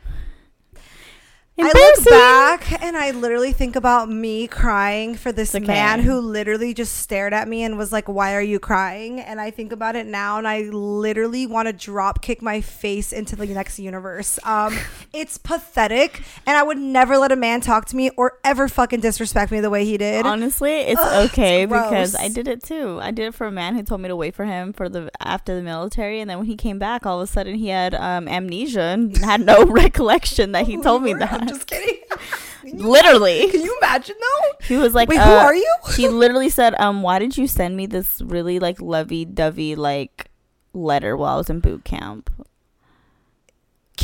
I 1.56 1.72
look 1.96 2.04
back 2.08 2.82
and 2.82 2.96
I 2.96 3.12
literally 3.12 3.52
think 3.52 3.76
about 3.76 4.08
me 4.08 4.48
crying 4.48 5.14
for 5.14 5.30
this 5.30 5.54
okay. 5.54 5.64
man 5.64 6.00
who 6.00 6.18
literally 6.18 6.74
just 6.74 6.96
stared 6.98 7.32
at 7.32 7.46
me 7.46 7.62
and 7.62 7.78
was 7.78 7.92
like, 7.92 8.08
Why 8.08 8.34
are 8.34 8.42
you 8.42 8.58
crying? 8.58 9.20
And 9.20 9.40
I 9.40 9.50
think 9.50 9.70
about 9.70 9.94
it 9.94 10.06
now 10.06 10.38
and 10.38 10.48
I 10.48 10.62
literally 10.62 11.46
want 11.46 11.68
to 11.68 11.72
drop 11.72 12.22
kick 12.22 12.42
my 12.42 12.60
face 12.60 13.12
into 13.12 13.36
the 13.36 13.46
next 13.46 13.78
universe. 13.78 14.38
Um, 14.44 14.76
it's 15.12 15.38
pathetic. 15.38 16.22
And 16.46 16.56
I 16.56 16.62
would 16.62 16.78
never 16.78 17.16
let 17.18 17.30
a 17.30 17.36
man 17.36 17.60
talk 17.60 17.86
to 17.86 17.96
me 17.96 18.10
or 18.16 18.38
ever 18.42 18.66
fucking 18.66 19.00
disrespect 19.00 19.52
me 19.52 19.60
the 19.60 19.70
way 19.70 19.84
he 19.84 19.96
did. 19.96 20.26
Honestly, 20.26 20.72
it's 20.72 21.00
Ugh, 21.00 21.30
okay 21.30 21.62
it's 21.62 21.72
because. 21.72 22.16
I 22.16 22.28
did 22.28 22.48
it 22.48 22.62
too. 22.62 22.98
I 23.00 23.12
did 23.12 23.26
it 23.26 23.34
for 23.34 23.46
a 23.46 23.52
man 23.52 23.76
who 23.76 23.82
told 23.82 24.00
me 24.00 24.08
to 24.08 24.16
wait 24.16 24.34
for 24.34 24.44
him 24.44 24.72
for 24.72 24.88
the 24.88 25.10
after 25.20 25.54
the 25.54 25.62
military, 25.62 26.20
and 26.20 26.28
then 26.28 26.38
when 26.38 26.46
he 26.46 26.56
came 26.56 26.78
back, 26.78 27.06
all 27.06 27.20
of 27.20 27.28
a 27.28 27.32
sudden 27.32 27.54
he 27.54 27.68
had 27.68 27.94
um, 27.94 28.26
amnesia 28.28 28.80
and 28.80 29.16
had 29.18 29.40
no 29.40 29.64
recollection 29.66 30.52
that 30.52 30.66
he 30.66 30.76
told 30.76 31.02
me 31.02 31.14
I'm 31.48 31.54
just 31.54 31.66
kidding. 31.66 31.96
Can 32.62 32.78
you- 32.78 32.88
Literally, 32.88 33.50
Can 33.50 33.60
you 33.60 33.76
imagine 33.82 34.16
though? 34.20 34.66
he 34.66 34.76
was 34.76 34.94
like, 34.94 35.08
Wait, 35.08 35.18
uh, 35.18 35.24
who 35.24 35.32
are 35.32 35.54
you? 35.54 35.74
he 35.96 36.08
literally 36.22 36.48
said, 36.48 36.74
"Um, 36.80 37.02
why 37.02 37.18
did 37.18 37.36
you 37.36 37.46
send 37.46 37.76
me 37.76 37.86
this 37.86 38.22
really 38.22 38.58
like 38.58 38.80
lovey-dovey 38.80 39.74
like 39.76 40.28
letter 40.72 41.16
while 41.16 41.34
I 41.34 41.36
was 41.38 41.50
in 41.50 41.60
boot 41.60 41.84
camp?" 41.84 42.30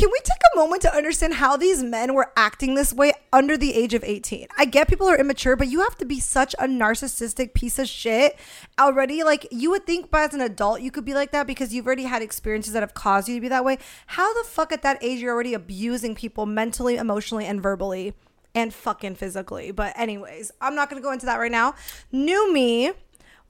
Can 0.01 0.09
we 0.11 0.19
take 0.23 0.41
a 0.51 0.57
moment 0.57 0.81
to 0.81 0.95
understand 0.95 1.35
how 1.35 1.55
these 1.55 1.83
men 1.83 2.15
were 2.15 2.31
acting 2.35 2.73
this 2.73 2.91
way 2.91 3.13
under 3.31 3.55
the 3.55 3.75
age 3.75 3.93
of 3.93 4.03
18? 4.03 4.47
I 4.57 4.65
get 4.65 4.87
people 4.87 5.07
are 5.07 5.15
immature, 5.15 5.55
but 5.55 5.67
you 5.67 5.81
have 5.81 5.95
to 5.99 6.05
be 6.05 6.19
such 6.19 6.55
a 6.55 6.65
narcissistic 6.65 7.53
piece 7.53 7.77
of 7.77 7.87
shit 7.87 8.35
already. 8.79 9.21
Like, 9.21 9.47
you 9.51 9.69
would 9.69 9.85
think 9.85 10.09
by 10.09 10.23
as 10.23 10.33
an 10.33 10.41
adult 10.41 10.81
you 10.81 10.89
could 10.89 11.05
be 11.05 11.13
like 11.13 11.29
that 11.33 11.45
because 11.45 11.71
you've 11.71 11.85
already 11.85 12.05
had 12.05 12.23
experiences 12.23 12.73
that 12.73 12.81
have 12.81 12.95
caused 12.95 13.29
you 13.29 13.35
to 13.35 13.41
be 13.41 13.49
that 13.49 13.63
way. 13.63 13.77
How 14.07 14.33
the 14.33 14.49
fuck 14.49 14.71
at 14.71 14.81
that 14.81 14.97
age 15.03 15.19
you're 15.19 15.35
already 15.35 15.53
abusing 15.53 16.15
people 16.15 16.47
mentally, 16.47 16.95
emotionally, 16.95 17.45
and 17.45 17.61
verbally? 17.61 18.15
And 18.55 18.73
fucking 18.73 19.13
physically. 19.13 19.69
But, 19.69 19.93
anyways, 19.95 20.51
I'm 20.59 20.73
not 20.73 20.89
gonna 20.89 21.03
go 21.03 21.11
into 21.11 21.27
that 21.27 21.37
right 21.37 21.51
now. 21.51 21.75
New 22.11 22.51
me 22.51 22.93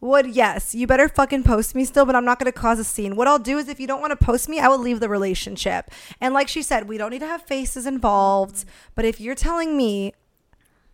would 0.02 0.36
yes, 0.36 0.74
you 0.74 0.88
better 0.88 1.08
fucking 1.08 1.44
post 1.44 1.76
me 1.76 1.86
still, 1.86 2.06
but 2.06 2.16
I'm 2.16 2.26
not 2.26 2.40
gonna 2.40 2.52
cause 2.52 2.80
a 2.80 2.84
scene. 2.84 3.16
What 3.16 3.28
I'll 3.28 3.40
do 3.40 3.60
is 3.60 3.70
if 3.70 3.80
you 3.80 3.86
don't 3.86 4.02
want 4.02 4.12
to 4.12 4.26
post 4.26 4.50
me, 4.50 4.60
I 4.60 4.68
will 4.68 4.80
leave 4.80 5.00
the 5.00 5.08
relationship. 5.08 5.92
And 6.20 6.34
like 6.34 6.48
she 6.48 6.64
said, 6.64 6.88
we 6.88 6.98
don't 6.98 7.12
need 7.12 7.20
to 7.20 7.28
have 7.28 7.44
faces 7.44 7.86
involved. 7.86 8.66
But 8.96 9.06
if 9.06 9.22
you're 9.22 9.36
telling 9.36 9.78
me 9.78 10.14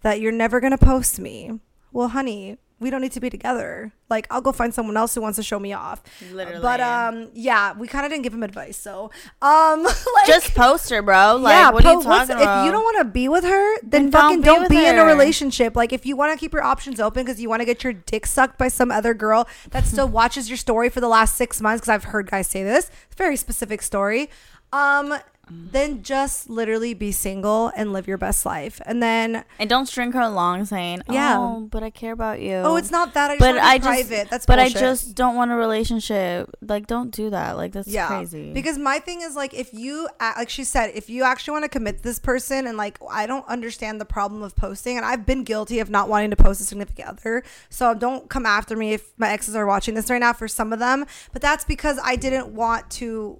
that 0.01 0.19
you're 0.19 0.33
never 0.33 0.59
gonna 0.59 0.77
post 0.77 1.19
me, 1.19 1.59
well, 1.93 2.09
honey, 2.09 2.57
we 2.79 2.89
don't 2.89 3.01
need 3.01 3.11
to 3.13 3.19
be 3.19 3.29
together. 3.29 3.91
Like 4.09 4.27
I'll 4.29 4.41
go 4.41 4.51
find 4.51 4.73
someone 4.73 4.97
else 4.97 5.15
who 5.15 5.21
wants 5.21 5.35
to 5.37 5.43
show 5.43 5.59
me 5.59 5.73
off. 5.73 6.01
Literally. 6.31 6.61
But 6.61 6.79
um, 6.79 7.29
yeah, 7.33 7.73
we 7.73 7.87
kind 7.87 8.05
of 8.05 8.11
didn't 8.11 8.23
give 8.23 8.33
him 8.33 8.43
advice. 8.43 8.77
So 8.77 9.11
um, 9.41 9.83
like, 9.83 9.95
Just 10.25 10.53
post 10.53 10.89
her, 10.91 11.01
bro. 11.01 11.37
Like, 11.37 11.53
yeah, 11.53 11.71
what 11.71 11.85
are 11.85 11.93
you 11.93 12.03
talking 12.03 12.35
about? 12.35 12.61
If 12.61 12.65
you 12.65 12.71
don't 12.71 12.83
want 12.83 12.97
to 12.99 13.05
be 13.05 13.27
with 13.27 13.43
her, 13.43 13.77
then, 13.81 13.89
Then 13.89 14.09
don't 14.09 14.21
fucking 14.21 14.41
be 14.41 14.45
don't 14.45 14.69
be, 14.69 14.85
in 14.85 14.97
a 14.97 15.05
relationship. 15.05 15.75
Like 15.75 15.91
if 15.91 16.05
you 16.05 16.15
want 16.15 16.33
to 16.33 16.39
keep 16.39 16.53
your 16.53 16.63
options 16.63 16.99
open 16.99 17.25
because 17.25 17.41
you 17.41 17.49
want 17.49 17.61
to 17.61 17.65
get 17.65 17.83
your 17.83 17.93
dick 17.93 18.27
sucked 18.27 18.57
by 18.57 18.67
some 18.67 18.91
other 18.91 19.13
girl 19.13 19.47
that 19.71 19.85
still 19.85 20.07
watches 20.07 20.49
your 20.49 20.57
story 20.57 20.89
for 20.89 21.01
the 21.01 21.09
last 21.09 21.35
six 21.35 21.59
months, 21.59 21.81
because 21.81 21.89
I've 21.89 22.03
heard 22.05 22.29
guys 22.29 22.47
say 22.47 22.63
this. 22.63 22.91
It's 23.07 23.15
very 23.15 23.37
specific 23.37 23.81
story. 23.81 24.29
Um, 24.71 25.17
Mm. 25.51 25.71
then 25.71 26.03
just 26.03 26.49
literally 26.49 26.93
be 26.93 27.11
single 27.11 27.71
and 27.75 27.93
live 27.93 28.07
your 28.07 28.17
best 28.17 28.45
life. 28.45 28.81
And 28.85 29.01
then 29.01 29.45
and 29.59 29.69
don't 29.69 29.85
string 29.85 30.11
her 30.11 30.19
along 30.21 30.65
saying, 30.65 31.03
Yeah. 31.09 31.37
"Oh, 31.37 31.67
but 31.71 31.83
I 31.83 31.89
care 31.89 32.11
about 32.11 32.41
you." 32.41 32.55
oh, 32.55 32.75
it's 32.75 32.91
not 32.91 33.13
that. 33.13 33.31
I 33.31 33.35
just 33.35 33.39
but 33.39 33.55
want 33.55 33.83
to 33.83 33.89
be 33.89 33.91
I 33.91 33.99
just. 33.99 34.29
That's 34.29 34.45
but 34.45 34.57
bullshit. 34.57 34.77
I 34.77 34.79
just 34.79 35.15
don't 35.15 35.35
want 35.35 35.51
a 35.51 35.55
relationship. 35.55 36.49
Like, 36.61 36.87
don't 36.87 37.11
do 37.11 37.29
that. 37.29 37.55
Like, 37.57 37.71
that's 37.71 37.91
crazy. 37.91 38.53
Because 38.53 38.77
my 38.77 38.99
thing 38.99 39.21
is 39.21 39.35
like 39.35 39.53
if 39.53 39.73
you 39.73 40.09
like 40.19 40.49
she 40.49 40.63
said, 40.63 40.91
if 40.95 41.09
you 41.09 41.23
actually 41.23 41.53
want 41.53 41.63
to 41.63 41.69
commit 41.69 41.97
to 41.97 42.03
this 42.03 42.19
person 42.19 42.67
and 42.67 42.77
like 42.77 42.97
I 43.09 43.25
don't 43.25 43.47
understand 43.47 44.01
the 44.01 44.05
problem 44.05 44.41
of 44.43 44.55
posting 44.55 44.97
and 44.97 45.05
I've 45.05 45.25
been 45.25 45.43
guilty 45.43 45.79
of 45.79 45.89
not 45.89 46.09
wanting 46.09 46.29
to 46.31 46.35
post 46.35 46.61
a 46.61 46.63
significant 46.63 47.07
other. 47.07 47.43
So 47.69 47.93
don't 47.93 48.29
come 48.29 48.45
after 48.45 48.75
me 48.75 48.93
if 48.93 49.13
my 49.17 49.29
exes 49.29 49.55
are 49.55 49.65
watching 49.65 49.95
this 49.95 50.09
right 50.09 50.19
now 50.19 50.33
for 50.33 50.47
some 50.47 50.73
of 50.73 50.79
them, 50.79 51.05
but 51.31 51.41
that's 51.41 51.63
because 51.63 51.99
I 52.03 52.15
didn't 52.15 52.49
want 52.49 52.89
to 52.91 53.39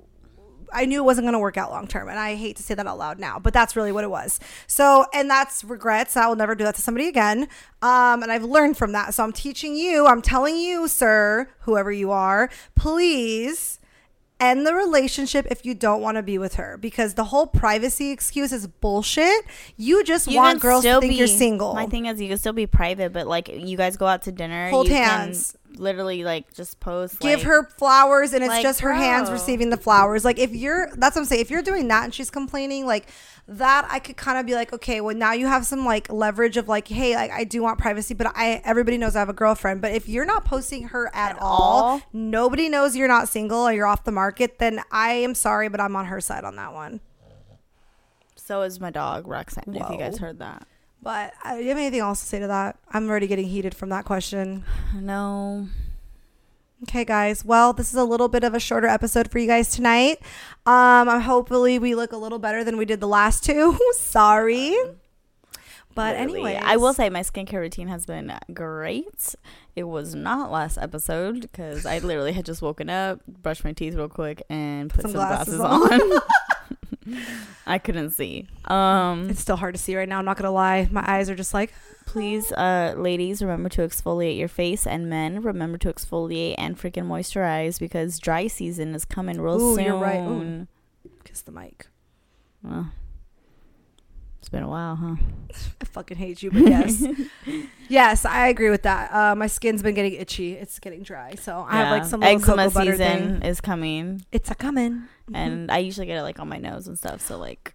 I 0.74 0.86
knew 0.86 1.00
it 1.02 1.06
wasn't 1.06 1.26
going 1.26 1.34
to 1.34 1.40
work 1.40 1.58
out 1.58 1.72
long 1.72 1.88
term. 1.88 2.10
And 2.10 2.20
I 2.20 2.36
hate 2.36 2.58
to 2.58 2.64
say 2.64 2.74
that 2.74 2.86
out 2.88 2.98
loud 2.98 3.20
now, 3.20 3.40
but 3.40 3.54
that's 3.54 3.76
really 3.76 3.92
what 3.92 4.04
it 4.04 4.10
was. 4.10 4.40
So, 4.68 5.06
and 5.14 5.30
that's 5.30 5.64
regrets. 5.64 6.18
I 6.18 6.28
will 6.28 6.36
never 6.36 6.56
do 6.56 6.64
that 6.64 6.76
to 6.76 6.82
somebody 6.82 7.08
again. 7.08 7.48
Um, 7.82 8.24
and 8.24 8.32
I've 8.32 8.44
learned 8.44 8.78
from 8.78 8.92
that. 8.92 9.14
So 9.14 9.24
I'm 9.24 9.34
teaching 9.34 9.76
you, 9.76 10.08
I'm 10.08 10.22
telling 10.22 10.58
you, 10.58 10.88
sir, 10.88 11.50
whoever 11.62 11.92
you 11.92 12.12
are, 12.12 12.50
please 12.76 13.80
end 14.40 14.68
the 14.68 14.74
relationship 14.74 15.48
if 15.50 15.66
you 15.66 15.74
don't 15.74 16.00
want 16.00 16.16
to 16.16 16.22
be 16.22 16.38
with 16.38 16.56
her 16.56 16.78
because 16.78 17.16
the 17.16 17.24
whole 17.24 17.48
privacy 17.48 18.12
excuse 18.12 18.52
is 18.52 18.68
bullshit. 18.68 19.44
You 19.78 20.04
just 20.04 20.28
want 20.32 20.60
girls 20.62 20.84
to 20.84 21.00
think 21.00 21.14
be- 21.14 21.18
you're 21.18 21.28
single. 21.28 21.74
My 21.74 21.88
thing 21.88 22.06
is, 22.06 22.22
you 22.22 22.28
can 22.28 22.38
still 22.38 22.54
be 22.54 22.68
private, 22.68 23.14
but 23.14 23.26
like, 23.26 23.48
you 23.50 23.78
guys 23.78 23.98
go 23.98 24.06
out 24.06 24.22
to 24.24 24.32
dinner, 24.32 24.70
Hold 24.70 24.88
you 24.88 24.94
can- 24.94 25.10
hands. 25.10 25.58
Literally 25.76 26.24
like 26.24 26.54
just 26.54 26.80
post. 26.80 27.20
Give 27.20 27.40
like, 27.40 27.48
her 27.48 27.70
flowers 27.78 28.34
and 28.34 28.44
it's 28.44 28.50
like, 28.50 28.64
just 28.64 28.82
her 28.82 28.94
hands 28.94 29.30
receiving 29.30 29.70
the 29.70 29.78
flowers. 29.78 30.26
Like 30.26 30.40
if 30.40 30.56
you're 30.56 30.90
that's 30.96 31.16
what 31.16 31.22
I'm 31.22 31.26
saying. 31.26 31.42
If 31.42 31.50
you're 31.50 31.62
doing 31.62 31.88
that 31.90 32.06
and 32.06 32.14
she's 32.14 32.30
complaining, 32.30 32.86
like 32.86 33.08
that 33.48 33.88
I 33.90 34.00
could 34.00 34.18
kind 34.18 34.38
of 34.38 34.46
be 34.46 34.54
like, 34.56 34.74
okay, 34.74 35.02
well 35.02 35.16
now 35.16 35.34
you 35.34 35.48
have 35.48 35.66
some 35.66 35.86
like 35.86 36.12
leverage 36.12 36.58
of 36.58 36.68
like, 36.68 36.88
hey, 36.88 37.16
like 37.16 37.32
I 37.32 37.44
do 37.44 37.62
want 37.62 37.80
privacy, 37.80 38.14
but 38.14 38.28
I 38.36 38.62
everybody 38.64 38.98
knows 38.98 39.16
I 39.16 39.20
have 39.20 39.30
a 39.30 39.34
girlfriend. 39.34 39.82
But 39.82 39.94
if 39.94 40.08
you're 40.10 40.26
not 40.26 40.46
posting 40.46 40.90
her 40.90 41.08
at, 41.16 41.32
At 41.36 41.42
all, 41.42 41.84
all? 41.84 42.02
nobody 42.14 42.70
knows 42.70 42.96
you're 42.96 43.08
not 43.08 43.30
single 43.30 43.68
or 43.68 43.74
you're 43.74 43.88
off 43.88 44.04
the 44.04 44.12
market, 44.12 44.60
then 44.60 44.82
I 44.92 45.14
am 45.14 45.36
sorry, 45.36 45.70
but 45.70 45.80
I'm 45.80 45.96
on 45.96 46.06
her 46.06 46.22
side 46.22 46.44
on 46.44 46.56
that 46.56 46.74
one. 46.74 47.02
So 48.36 48.62
is 48.62 48.80
my 48.80 48.92
dog 48.92 49.28
Roxanne. 49.28 49.76
If 49.76 49.90
you 49.90 49.98
guys 49.98 50.18
heard 50.20 50.40
that. 50.40 50.66
But 51.02 51.34
uh, 51.44 51.56
do 51.58 51.62
you 51.64 51.70
have 51.70 51.78
anything 51.78 52.00
else 52.00 52.20
to 52.22 52.26
say 52.26 52.40
to 52.40 52.48
that? 52.48 52.78
I'm 52.92 53.10
already 53.10 53.28
getting 53.28 53.48
heated 53.48 53.76
from 53.76 53.90
that 53.90 54.06
question. 54.06 54.64
No. 54.96 55.68
Okay, 56.84 57.06
guys. 57.06 57.44
Well, 57.44 57.74
this 57.74 57.90
is 57.90 57.96
a 57.96 58.04
little 58.04 58.28
bit 58.28 58.44
of 58.44 58.54
a 58.54 58.60
shorter 58.60 58.86
episode 58.88 59.32
for 59.32 59.40
you 59.40 59.48
guys 59.48 59.72
tonight. 59.72 60.20
Um, 60.68 61.08
hopefully 61.22 61.80
we 61.80 61.96
look 61.96 62.12
a 62.12 62.18
little 62.18 62.38
better 62.38 62.64
than 62.64 62.78
we 62.78 62.86
did 62.86 63.00
the 63.00 63.08
last 63.08 63.44
two. 63.44 63.76
Sorry. 63.94 64.76
But 65.96 66.16
anyway, 66.16 66.60
I 66.62 66.78
will 66.78 66.94
say 66.94 67.10
my 67.10 67.22
skincare 67.22 67.54
routine 67.62 67.88
has 67.88 68.06
been 68.06 68.32
great. 68.54 69.34
It 69.76 69.86
was 69.86 70.14
not 70.14 70.52
last 70.52 70.78
episode 70.78 71.42
because 71.42 71.88
I 71.88 71.98
literally 71.98 72.34
had 72.34 72.46
just 72.46 72.62
woken 72.62 72.88
up, 72.92 73.20
brushed 73.26 73.64
my 73.64 73.72
teeth 73.74 73.96
real 73.96 74.08
quick, 74.08 74.44
and 74.48 74.92
put 74.92 75.02
Some 75.02 75.12
some, 75.14 75.18
glasses 75.22 75.58
glasses, 75.58 76.02
on. 76.02 76.20
I 77.68 77.78
couldn't 77.78 78.12
see. 78.12 78.48
Um, 78.66 79.30
it's 79.30 79.42
still 79.42 79.58
hard 79.58 79.76
to 79.76 79.82
see 79.82 79.96
right 79.96 80.08
now. 80.08 80.20
I'm 80.20 80.26
not 80.26 80.38
gonna 80.38 80.52
lie. 80.52 80.88
My 80.92 81.04
eyes 81.06 81.30
are 81.30 81.36
just 81.36 81.54
like 81.54 81.74
please, 82.08 82.52
uh, 82.54 82.96
ladies, 82.98 83.42
remember 83.42 83.70
to 83.70 83.82
exfoliate 83.82 84.40
your 84.40 84.48
face, 84.48 84.88
and 84.88 85.10
men, 85.10 85.42
remember 85.42 85.78
to 85.78 85.94
exfoliate 85.94 86.56
and 86.58 86.80
freaking 86.80 87.06
moisturize 87.06 87.80
because 87.80 88.18
dry 88.18 88.48
season 88.48 88.96
is 88.96 89.06
coming 89.06 89.40
real 89.40 89.62
Ooh, 89.62 89.76
soon. 89.76 89.86
you're 89.86 89.98
right. 89.98 90.22
Ooh. 90.22 90.68
kiss 91.24 91.42
the 91.42 91.52
mic. 91.52 91.88
Well, 92.64 92.92
it's 94.48 94.52
been 94.54 94.64
a 94.64 94.70
while, 94.70 94.96
huh? 94.96 95.16
I 95.82 95.86
fucking 95.86 96.16
hate 96.16 96.42
you, 96.42 96.52
but 96.52 96.62
yes, 96.62 97.04
yes, 97.90 98.24
I 98.24 98.48
agree 98.48 98.70
with 98.70 98.84
that. 98.84 99.14
Uh, 99.14 99.36
my 99.36 99.48
skin's 99.48 99.84
been 99.84 99.94
getting 99.94 100.14
itchy. 100.14 100.54
It's 100.54 100.80
getting 100.80 101.04
dry, 101.04 101.36
so 101.36 101.66
I 101.68 101.76
have 101.76 101.92
like 101.92 102.06
some 102.06 102.22
little 102.22 102.38
eczema 102.38 102.70
season 102.72 103.42
thing. 103.42 103.42
is 103.42 103.60
coming, 103.60 104.22
It's 104.32 104.50
a 104.50 104.56
coming. 104.56 105.04
and 105.34 105.70
I 105.70 105.80
usually 105.80 106.08
get 106.08 106.18
it 106.18 106.22
like 106.22 106.40
on 106.40 106.48
my 106.48 106.60
nose 106.60 106.88
and 106.88 106.98
stuff. 106.98 107.20
So 107.20 107.38
like, 107.38 107.74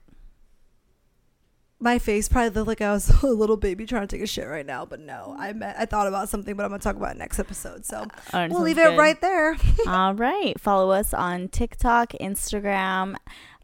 my 1.79 1.99
face 1.99 2.27
probably 2.27 2.49
looked 2.49 2.69
like 2.69 2.81
I 2.81 2.93
was 2.93 3.11
a 3.23 3.27
little 3.27 3.59
baby 3.59 3.85
trying 3.85 4.07
to 4.07 4.17
take 4.17 4.23
a 4.23 4.27
shit 4.27 4.49
right 4.49 4.65
now, 4.65 4.87
but 4.87 4.99
no, 4.99 5.37
I 5.39 5.53
meant, 5.53 5.77
I 5.79 5.85
thought 5.85 6.07
about 6.07 6.31
something, 6.31 6.57
but 6.57 6.63
I'm 6.63 6.71
gonna 6.71 6.81
talk 6.81 6.97
about 6.97 7.17
it 7.17 7.19
next 7.19 7.39
episode. 7.39 7.85
So 7.85 7.99
alright, 7.99 8.49
we'll 8.49 8.61
sounds 8.61 8.65
leave 8.65 8.79
it 8.79 8.97
right 8.97 9.21
there. 9.21 9.59
All 9.87 10.15
right. 10.15 10.59
Follow 10.59 10.91
us 10.91 11.13
on 11.13 11.49
TikTok, 11.49 12.13
Instagram. 12.19 13.17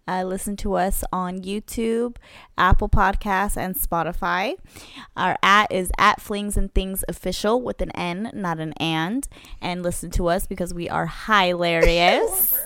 Uh, 0.08 0.24
listen 0.24 0.56
to 0.56 0.72
us 0.72 1.04
on 1.12 1.42
YouTube, 1.42 2.16
Apple 2.56 2.88
Podcasts, 2.88 3.58
and 3.58 3.76
Spotify. 3.76 4.54
Our 5.18 5.36
at 5.42 5.70
is 5.70 5.92
at 5.98 6.18
Flings 6.18 6.56
and 6.56 6.72
Things 6.72 7.04
Official 7.08 7.60
with 7.60 7.82
an 7.82 7.90
N, 7.90 8.30
not 8.32 8.58
an 8.58 8.72
and. 8.78 9.28
And 9.60 9.82
listen 9.82 10.10
to 10.12 10.28
us 10.28 10.46
because 10.46 10.72
we 10.72 10.88
are 10.88 11.06
hilarious. 11.06 12.58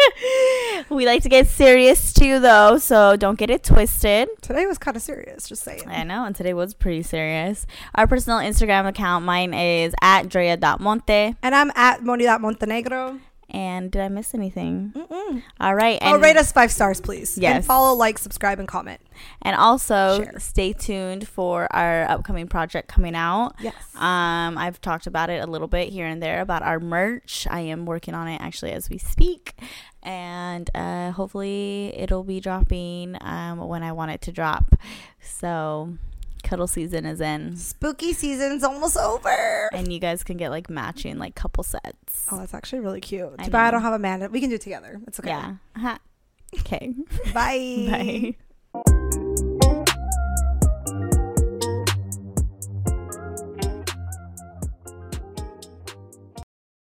we 0.90 1.06
like 1.06 1.22
to 1.22 1.30
get 1.30 1.46
serious 1.46 2.12
too, 2.12 2.38
though, 2.40 2.76
so 2.76 3.16
don't 3.16 3.38
get 3.38 3.48
it 3.48 3.64
twisted. 3.64 4.28
Today 4.42 4.66
was 4.66 4.76
kind 4.76 4.98
of 4.98 5.02
serious, 5.02 5.48
just 5.48 5.62
saying. 5.62 5.88
I 5.88 6.04
know, 6.04 6.26
and 6.26 6.36
today 6.36 6.52
was 6.52 6.74
pretty 6.74 7.02
serious. 7.02 7.66
Our 7.94 8.06
personal 8.06 8.38
Instagram 8.38 8.86
account, 8.86 9.24
mine 9.24 9.54
is 9.54 9.94
at 10.02 10.28
Drea.monte. 10.28 11.36
And 11.42 11.54
I'm 11.54 11.72
at 11.74 12.02
Moni.montenegro. 12.02 13.18
And 13.52 13.90
did 13.90 14.00
I 14.02 14.08
miss 14.08 14.34
anything? 14.34 14.92
Mm-mm. 14.96 15.42
All 15.60 15.74
right. 15.74 15.98
Oh, 16.02 16.14
And, 16.14 16.22
rate 16.22 16.36
us 16.36 16.52
five 16.52 16.70
stars, 16.70 17.00
please. 17.00 17.36
And 17.36 17.42
Yes. 17.42 17.66
follow, 17.66 17.94
like, 17.94 18.18
subscribe, 18.18 18.58
and 18.58 18.68
comment. 18.68 19.00
and 19.42 19.54
also 19.56 20.22
Share. 20.22 20.38
stay 20.38 20.72
tuned 20.72 21.26
for 21.28 21.66
our 21.74 22.08
upcoming 22.10 22.46
project 22.48 22.88
coming 22.88 23.14
out. 23.14 23.54
Yes. 23.60 23.74
Um, 23.96 24.56
I've 24.56 24.80
talked 24.80 25.06
about 25.06 25.30
it 25.30 25.42
a 25.42 25.46
little 25.46 25.68
bit 25.68 25.88
here 25.90 26.06
and 26.06 26.22
there 26.22 26.40
about 26.40 26.62
our 26.62 26.80
merch. 26.80 27.46
I 27.50 27.60
am 27.60 27.86
working 27.86 28.14
on 28.14 28.28
it 28.28 28.40
actually 28.40 28.72
as 28.72 28.88
we 28.88 28.98
speak. 28.98 29.54
And 30.02 30.70
uh, 30.74 31.10
hopefully 31.10 31.92
it'll 31.96 32.24
be 32.24 32.40
dropping 32.40 33.16
um, 33.20 33.58
when 33.58 33.82
I 33.82 33.92
want 33.92 34.12
it 34.12 34.22
to 34.22 34.32
drop. 34.32 34.74
So 35.20 35.94
cuddle 36.42 36.66
season 36.66 37.06
is 37.06 37.20
in. 37.20 37.56
Spooky 37.56 38.12
season's 38.12 38.64
almost 38.64 38.96
over. 38.96 39.68
And 39.72 39.92
you 39.92 39.98
guys 39.98 40.22
can 40.24 40.36
get 40.36 40.50
like 40.50 40.68
matching 40.70 41.18
like 41.18 41.34
couple 41.34 41.64
sets. 41.64 42.26
Oh, 42.30 42.38
that's 42.38 42.54
actually 42.54 42.80
really 42.80 43.00
cute. 43.00 43.32
I 43.38 43.44
Too 43.44 43.50
bad 43.50 43.68
I 43.68 43.70
don't 43.72 43.82
have 43.82 43.92
a 43.94 43.98
man. 43.98 44.30
We 44.32 44.40
can 44.40 44.48
do 44.50 44.56
it 44.56 44.60
together. 44.60 45.00
It's 45.06 45.20
okay. 45.20 45.30
Yeah. 45.76 45.98
Okay. 46.58 46.92
Bye. 47.32 48.34
Bye. 48.34 48.34